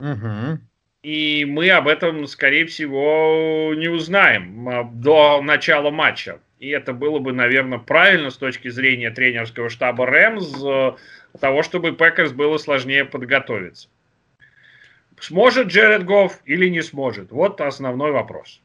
Угу. 0.00 0.58
И 1.02 1.44
мы 1.44 1.68
об 1.70 1.86
этом, 1.86 2.26
скорее 2.26 2.64
всего, 2.64 3.74
не 3.76 3.88
узнаем 3.88 4.68
а, 4.68 4.84
до 4.84 5.42
начала 5.42 5.90
матча. 5.90 6.40
И 6.58 6.70
это 6.70 6.94
было 6.94 7.18
бы, 7.18 7.34
наверное, 7.34 7.78
правильно 7.78 8.30
с 8.30 8.38
точки 8.38 8.68
зрения 8.68 9.10
тренерского 9.10 9.68
штаба 9.68 10.06
Rams, 10.06 10.64
э, 10.64 10.92
того, 11.40 11.62
чтобы 11.62 11.92
Packers 11.92 12.32
было 12.32 12.56
сложнее 12.56 13.04
подготовиться. 13.04 13.88
Сможет 15.20 15.68
Джеред 15.68 16.04
Гофф 16.04 16.40
или 16.44 16.68
не 16.68 16.82
сможет? 16.82 17.30
Вот 17.30 17.60
основной 17.60 18.12
вопрос. 18.12 18.60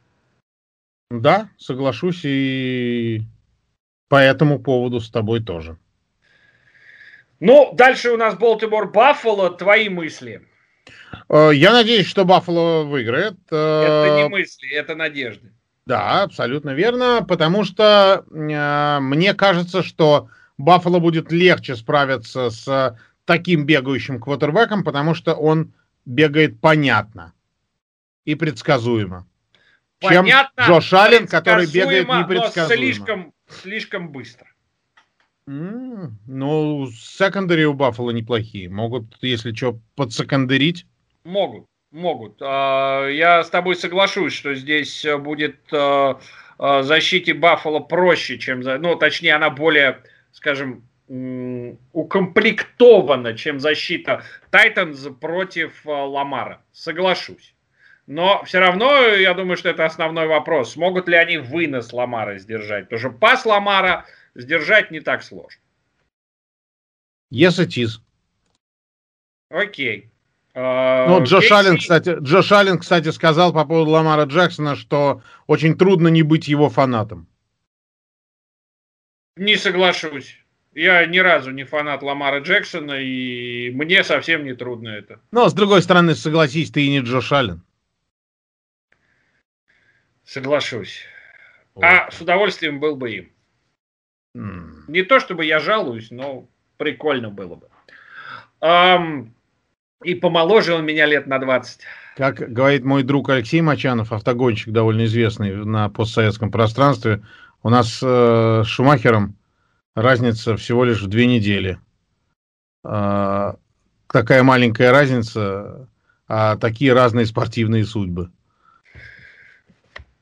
Да, 1.12 1.50
соглашусь 1.58 2.22
и 2.24 3.22
по 4.10 4.18
этому 4.18 4.60
поводу 4.60 5.00
с 5.00 5.10
тобой 5.10 5.41
тоже. 5.41 5.78
Ну, 7.39 7.74
дальше 7.74 8.12
у 8.12 8.18
нас 8.18 8.36
Болтимор 8.36 8.91
Баффало. 8.91 9.50
Твои 9.52 9.89
мысли? 9.89 10.45
Э, 11.30 11.52
я 11.54 11.72
надеюсь, 11.72 12.08
что 12.08 12.26
Баффало 12.26 12.84
выиграет. 12.84 13.38
Это 13.47 14.16
не 14.18 14.28
мысли, 14.28 14.70
это 14.74 14.95
надежды. 14.95 15.52
Да, 15.86 16.24
абсолютно 16.24 16.72
верно, 16.72 17.26
потому 17.28 17.64
что 17.64 18.26
э, 18.30 19.00
мне 19.00 19.34
кажется, 19.34 19.82
что 19.82 20.30
Баффало 20.58 21.00
будет 21.00 21.32
легче 21.32 21.76
справиться 21.76 22.50
с 22.50 22.97
таким 23.26 23.66
бегающим 23.66 24.20
квотербеком, 24.20 24.84
потому 24.84 25.16
что 25.16 25.34
он 25.34 25.74
бегает 26.10 26.60
понятно 26.60 27.34
и 28.26 28.36
предсказуемо. 28.36 29.28
Понятно, 29.99 30.51
чем 30.55 30.66
Джош 30.66 30.93
Аллен, 30.93 31.28
который 31.28 31.68
бегает 31.68 32.07
непредсказуемо. 32.07 32.68
Но 32.68 32.76
слишком, 32.76 33.34
слишком 33.47 34.12
быстро. 34.12 34.47
Mm, 35.47 36.12
ну, 36.28 36.88
секондари 36.91 37.66
у 37.66 37.74
Баффала 37.74 38.12
неплохие. 38.12 38.70
Могут, 38.70 39.18
если 39.22 39.53
что, 39.53 39.80
подсекондарить. 39.95 40.86
Могут, 41.24 41.66
могут. 41.91 42.38
А, 42.41 43.07
я 43.07 43.43
с 43.43 43.49
тобой 43.49 43.76
соглашусь, 43.76 44.34
что 44.34 44.53
здесь 44.55 45.05
будет 45.20 45.57
а, 45.74 46.20
а, 46.57 46.84
защите 46.84 47.34
Баффала 47.34 47.80
проще, 47.80 48.38
чем... 48.38 48.62
Ну, 48.62 48.95
точнее, 48.95 49.34
она 49.34 49.49
более, 49.49 50.03
скажем, 50.32 50.89
укомплектована, 51.10 53.36
чем 53.36 53.60
защита 53.60 54.24
Тайтанс 54.51 55.07
против 55.20 55.86
Ламара. 55.86 56.62
Соглашусь. 56.72 57.55
Но 58.05 58.43
все 58.43 58.60
равно, 58.60 59.07
я 59.07 59.34
думаю, 59.34 59.57
что 59.57 59.70
это 59.70 59.86
основной 59.86 60.28
вопрос. 60.28 60.74
Смогут 60.74 61.07
ли 61.07 61.16
они 61.16 61.38
вынос 61.38 61.93
Ламара 61.93 62.38
сдержать? 62.38 62.86
Потому 62.86 62.99
что 62.99 63.12
пас 63.12 63.45
Ламара 63.45 64.05
сдержать 64.36 64.91
не 64.91 64.99
так 64.99 65.24
сложно. 65.24 65.62
Yes, 67.32 67.60
it 67.60 67.78
is. 67.78 67.99
Окей. 69.49 70.10
Ну, 70.55 71.24
Джош 71.24 71.51
Аллен, 71.51 71.78
кстати, 71.78 72.18
Джош 72.20 72.51
Аллен, 72.51 72.80
кстати, 72.80 73.12
сказал 73.12 73.53
по 73.53 73.66
поводу 73.66 73.91
Ламара 73.91 74.26
Джексона, 74.26 74.76
что 74.76 75.22
очень 75.47 75.78
трудно 75.78 76.07
не 76.07 76.24
быть 76.24 76.47
его 76.47 76.70
фанатом. 76.70 77.28
Не 79.36 79.55
соглашусь. 79.55 80.39
Я 80.74 81.05
ни 81.05 81.17
разу 81.17 81.51
не 81.51 81.63
фанат 81.63 82.03
Ламара 82.03 82.41
Джексона, 82.41 82.93
и 82.93 83.72
мне 83.72 84.03
совсем 84.03 84.43
не 84.43 84.53
трудно 84.53 84.89
это. 84.89 85.20
Но, 85.32 85.49
с 85.49 85.53
другой 85.53 85.82
стороны, 85.82 86.15
согласись, 86.15 86.72
ты 86.72 86.86
и 86.86 86.89
не 86.89 86.99
Джош 86.99 87.32
Аллен. 87.32 87.63
Соглашусь. 90.24 91.05
Вот. 91.74 91.84
А 91.84 92.11
с 92.11 92.22
удовольствием 92.22 92.80
был 92.80 92.95
бы 92.95 93.11
им. 93.11 93.32
Mm. 94.38 94.84
Не 94.88 95.01
то 95.03 95.20
чтобы 95.20 95.45
я 95.45 95.59
жалуюсь, 95.59 96.11
но 96.11 96.47
прикольно 96.78 97.32
было 97.32 97.55
бы. 97.55 97.67
Um, 98.61 99.30
и 100.03 100.13
помоложе 100.13 100.76
он 100.76 100.86
меня 100.86 101.07
лет 101.07 101.26
на 101.26 101.39
20. 101.39 101.82
Как 102.15 102.36
говорит 102.36 102.84
мой 102.84 103.03
друг 103.03 103.30
Алексей 103.30 103.61
Мачанов, 103.61 104.11
автогонщик 104.11 104.72
довольно 104.72 105.05
известный 105.05 105.65
на 105.65 105.89
постсоветском 105.89 106.51
пространстве, 106.51 107.24
у 107.63 107.70
нас 107.70 107.99
э, 108.03 108.63
с 108.63 108.67
Шумахером 108.67 109.39
разница 110.02 110.56
всего 110.58 110.84
лишь 110.84 111.02
в 111.02 111.08
две 111.08 111.26
недели. 111.28 111.80
Э, 112.84 113.54
такая 114.08 114.43
маленькая 114.43 114.91
разница, 114.91 115.88
а 116.28 116.58
такие 116.58 116.93
разные 116.93 117.26
спортивные 117.26 117.86
судьбы. 117.86 118.32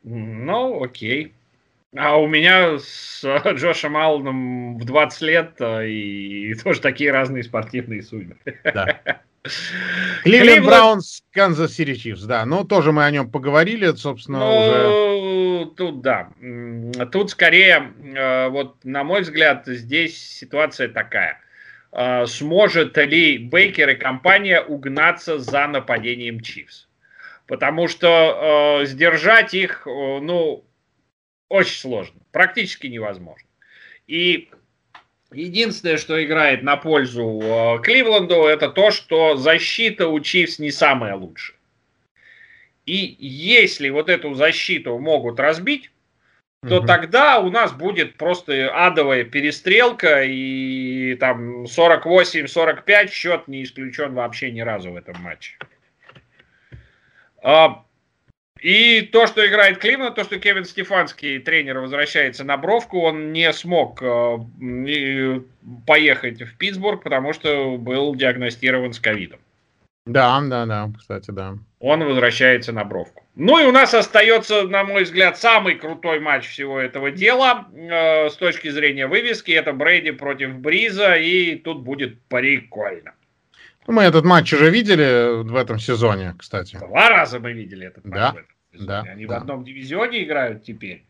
Ну, 0.03 0.83
окей. 0.83 1.33
А 1.97 2.17
у 2.17 2.27
меня 2.27 2.77
с 2.79 3.23
Джошем 3.53 3.97
Алланом 3.97 4.77
в 4.77 4.85
20 4.85 5.21
лет 5.21 5.55
э, 5.59 5.87
и 5.87 6.53
тоже 6.55 6.81
такие 6.81 7.11
разные 7.11 7.43
спортивные 7.43 8.03
судьбы. 8.03 8.37
Да. 8.63 9.01
Кливленд 10.23 10.65
Браунс, 10.65 11.23
Канзас 11.31 11.73
Сити 11.73 11.95
Чифс, 11.95 12.23
да. 12.23 12.45
Ну, 12.45 12.63
тоже 12.63 12.91
мы 12.91 13.05
о 13.05 13.11
нем 13.11 13.31
поговорили, 13.31 13.91
собственно, 13.93 14.39
ну, 14.39 14.57
уже... 14.57 15.65
Тут, 15.75 16.01
да. 16.01 16.29
Тут 17.11 17.31
скорее, 17.31 17.93
э, 18.15 18.49
вот, 18.49 18.83
на 18.83 19.03
мой 19.03 19.21
взгляд, 19.21 19.63
здесь 19.65 20.17
ситуация 20.17 20.89
такая. 20.89 21.39
Э, 21.91 22.25
сможет 22.25 22.97
ли 22.97 23.37
Бейкер 23.37 23.89
и 23.89 23.95
компания 23.95 24.61
угнаться 24.61 25.39
за 25.39 25.67
нападением 25.67 26.41
Чифс? 26.41 26.87
Потому 27.47 27.87
что 27.87 28.81
э, 28.81 28.85
сдержать 28.85 29.53
их, 29.53 29.83
ну, 29.85 30.66
очень 31.49 31.79
сложно, 31.79 32.19
практически 32.31 32.87
невозможно. 32.87 33.47
И 34.07 34.49
Единственное, 35.31 35.97
что 35.97 36.23
играет 36.23 36.63
на 36.63 36.77
пользу 36.77 37.41
э, 37.43 37.79
Кливленду, 37.83 38.45
это 38.45 38.69
то, 38.69 38.91
что 38.91 39.35
защита 39.35 40.07
у 40.07 40.19
Чивс 40.21 40.57
не 40.57 40.71
самая 40.71 41.15
лучшая. 41.15 41.57
И 42.85 43.17
если 43.19 43.89
вот 43.89 44.07
эту 44.09 44.33
защиту 44.33 44.97
могут 44.97 45.39
разбить, 45.41 45.91
то 46.67 46.77
угу. 46.77 46.87
тогда 46.87 47.39
у 47.39 47.51
нас 47.51 47.73
будет 47.73 48.15
просто 48.15 48.71
адовая 48.73 49.25
перестрелка, 49.25 50.23
и 50.23 51.15
там 51.15 51.65
48-45 51.65 53.11
счет 53.11 53.47
не 53.49 53.63
исключен 53.63 54.13
вообще 54.13 54.51
ни 54.51 54.61
разу 54.61 54.91
в 54.91 54.95
этом 54.95 55.21
матче. 55.21 55.57
А, 57.43 57.83
и 58.61 59.01
то, 59.01 59.27
что 59.27 59.45
играет 59.47 59.77
Кливленд, 59.77 60.15
то, 60.15 60.23
что 60.23 60.39
Кевин 60.39 60.65
Стефанский, 60.65 61.39
тренер, 61.39 61.79
возвращается 61.79 62.43
на 62.43 62.57
бровку, 62.57 63.01
он 63.01 63.31
не 63.33 63.51
смог 63.53 64.01
э, 64.01 65.41
поехать 65.85 66.41
в 66.41 66.57
Питтсбург, 66.57 67.03
потому 67.03 67.33
что 67.33 67.77
был 67.77 68.15
диагностирован 68.15 68.93
с 68.93 68.99
ковидом. 68.99 69.39
Да, 70.05 70.39
да, 70.41 70.65
да, 70.65 70.89
кстати, 70.97 71.31
да. 71.31 71.57
Он 71.79 72.03
возвращается 72.03 72.71
на 72.71 72.85
бровку. 72.85 73.23
Ну 73.35 73.59
и 73.59 73.65
у 73.65 73.71
нас 73.71 73.93
остается, 73.93 74.63
на 74.63 74.83
мой 74.83 75.03
взгляд, 75.03 75.37
самый 75.37 75.75
крутой 75.75 76.19
матч 76.19 76.47
всего 76.47 76.79
этого 76.79 77.11
дела 77.11 77.67
э, 77.73 78.29
с 78.29 78.35
точки 78.35 78.69
зрения 78.69 79.05
вывески. 79.05 79.51
Это 79.51 79.73
Брейди 79.73 80.11
против 80.11 80.55
Бриза, 80.55 81.15
и 81.15 81.55
тут 81.55 81.81
будет 81.81 82.19
прикольно. 82.29 83.13
Мы 83.87 84.03
этот 84.03 84.25
матч 84.25 84.53
уже 84.53 84.69
видели 84.69 85.43
в 85.43 85.55
этом 85.55 85.79
сезоне, 85.79 86.35
кстати. 86.37 86.77
Два 86.77 87.09
раза 87.09 87.39
мы 87.39 87.53
видели 87.53 87.87
этот 87.87 88.03
матч 88.03 88.15
да, 88.15 88.31
в 88.33 88.35
этом 88.35 88.55
сезоне. 88.73 88.87
Да, 88.87 89.01
Они 89.01 89.25
да. 89.25 89.33
в 89.33 89.37
одном 89.37 89.63
дивизионе 89.63 90.23
играют 90.23 90.63
теперь. 90.63 91.05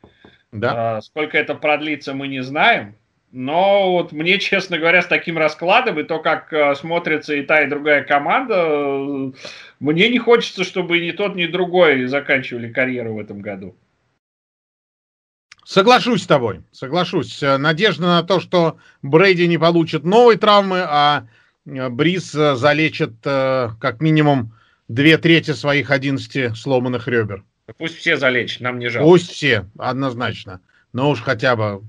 Да. 0.51 0.97
А, 0.97 1.01
сколько 1.01 1.37
это 1.39 1.55
продлится, 1.55 2.13
мы 2.13 2.27
не 2.27 2.43
знаем. 2.43 2.95
Но 3.31 3.93
вот 3.93 4.11
мне, 4.11 4.37
честно 4.39 4.77
говоря, 4.77 5.01
с 5.01 5.07
таким 5.07 5.39
раскладом 5.39 5.99
и 5.99 6.03
то, 6.03 6.19
как 6.19 6.53
э, 6.53 6.75
смотрится 6.75 7.33
и 7.33 7.41
та, 7.41 7.63
и 7.63 7.67
другая 7.67 8.03
команда, 8.03 9.33
мне 9.79 10.09
не 10.09 10.19
хочется, 10.19 10.63
чтобы 10.63 10.99
ни 10.99 11.11
тот, 11.11 11.35
ни 11.35 11.47
другой 11.47 12.05
заканчивали 12.05 12.71
карьеру 12.71 13.15
в 13.15 13.19
этом 13.19 13.41
году. 13.41 13.75
Соглашусь 15.65 16.23
с 16.23 16.27
тобой, 16.27 16.61
соглашусь. 16.71 17.41
Надежда 17.41 18.03
на 18.03 18.23
то, 18.23 18.39
что 18.39 18.77
Брейди 19.01 19.47
не 19.47 19.57
получит 19.57 20.05
новой 20.05 20.37
травмы, 20.37 20.79
а 20.79 21.27
Бриз 21.67 22.33
э, 22.33 22.55
залечит 22.55 23.15
э, 23.25 23.69
как 23.81 23.99
минимум 23.99 24.53
две 24.87 25.17
трети 25.17 25.51
своих 25.51 25.91
11 25.91 26.57
сломанных 26.57 27.07
ребер. 27.07 27.43
Пусть 27.77 27.97
все 27.97 28.15
залечат, 28.15 28.61
нам 28.61 28.79
не 28.79 28.87
жалко. 28.87 29.05
Пусть 29.05 29.31
все, 29.31 29.65
однозначно. 29.77 30.61
Но 30.93 31.09
уж 31.09 31.21
хотя 31.21 31.57
бы 31.57 31.83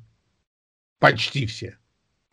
почти 0.99 1.47
все. 1.47 1.79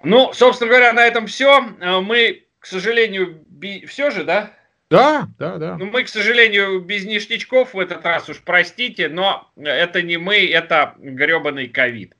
Ну, 0.04 0.34
собственно 0.34 0.70
говоря, 0.70 0.94
на 0.94 1.06
этом 1.06 1.28
все. 1.28 1.62
Мы, 1.62 2.46
к 2.58 2.66
сожалению, 2.66 3.44
би... 3.48 3.86
все 3.86 4.10
же, 4.10 4.24
да? 4.24 4.52
Да, 4.90 5.28
да, 5.38 5.58
да. 5.58 5.78
Ну, 5.78 5.86
мы, 5.86 6.04
к 6.04 6.10
сожалению, 6.10 6.80
без 6.80 7.06
ништячков 7.06 7.76
в 7.76 7.80
этот 7.80 8.04
раз 8.04 8.28
уж 8.30 8.42
простите, 8.42 9.08
но 9.08 9.52
это 9.56 10.02
не 10.02 10.18
мы, 10.18 10.48
это 10.48 10.96
гребаный 10.98 11.68
ковид. 11.68 12.16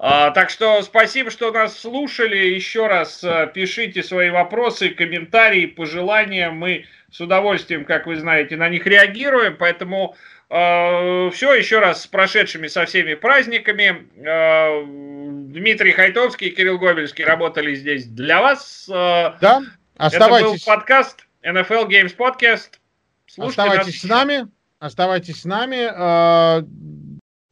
А, 0.00 0.30
так 0.30 0.48
что 0.48 0.80
спасибо, 0.82 1.30
что 1.30 1.50
нас 1.50 1.76
слушали. 1.76 2.36
Еще 2.36 2.86
раз 2.86 3.24
а, 3.24 3.46
пишите 3.46 4.04
свои 4.04 4.30
вопросы, 4.30 4.90
комментарии, 4.90 5.66
пожелания. 5.66 6.50
Мы 6.50 6.86
с 7.10 7.20
удовольствием, 7.20 7.84
как 7.84 8.06
вы 8.06 8.14
знаете, 8.16 8.56
на 8.56 8.68
них 8.68 8.86
реагируем. 8.86 9.56
Поэтому 9.58 10.14
э, 10.50 11.30
все, 11.32 11.54
еще 11.54 11.80
раз 11.80 12.02
с 12.02 12.06
прошедшими 12.06 12.68
со 12.68 12.84
всеми 12.86 13.14
праздниками. 13.14 14.06
Э, 14.24 14.84
Дмитрий 14.86 15.92
Хайтовский 15.92 16.48
и 16.48 16.50
Кирилл 16.54 16.78
Гомельский 16.78 17.24
работали 17.24 17.74
здесь 17.74 18.06
для 18.06 18.40
вас. 18.40 18.84
Да, 18.88 19.62
оставайтесь. 19.96 20.62
Это 20.62 20.70
был 20.70 20.76
подкаст 20.76 21.26
NFL 21.42 21.88
Games 21.88 22.16
Podcast. 22.16 22.78
Слушайте 23.26 23.62
оставайтесь 23.62 24.02
нас. 24.02 24.02
с 24.02 24.04
нами, 24.04 24.48
оставайтесь 24.78 25.40
с 25.40 25.44
нами. 25.44 25.88
Э, 25.90 26.62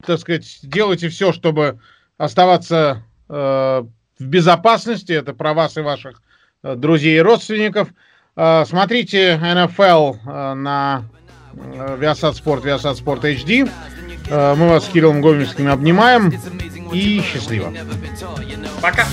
так 0.05 0.19
сказать, 0.19 0.59
делайте 0.61 1.09
все, 1.09 1.33
чтобы 1.33 1.79
оставаться 2.17 3.03
э, 3.29 3.83
в 4.19 4.25
безопасности. 4.25 5.11
Это 5.11 5.33
про 5.33 5.53
вас 5.53 5.77
и 5.77 5.81
ваших 5.81 6.21
э, 6.63 6.75
друзей 6.75 7.17
и 7.17 7.21
родственников. 7.21 7.89
Э, 8.35 8.65
смотрите 8.65 9.35
NFL 9.35 10.17
э, 10.25 10.53
на 10.53 11.03
э, 11.53 11.97
Viasat 11.99 12.33
Sport, 12.33 12.63
Viasat 12.63 13.03
Sport 13.03 13.21
HD. 13.21 13.69
Э, 14.29 14.55
мы 14.55 14.69
вас 14.69 14.85
с 14.85 14.89
Кириллом 14.89 15.21
Гомельским 15.21 15.69
обнимаем 15.69 16.33
и 16.91 17.21
счастливо. 17.21 17.73
Пока. 18.81 19.05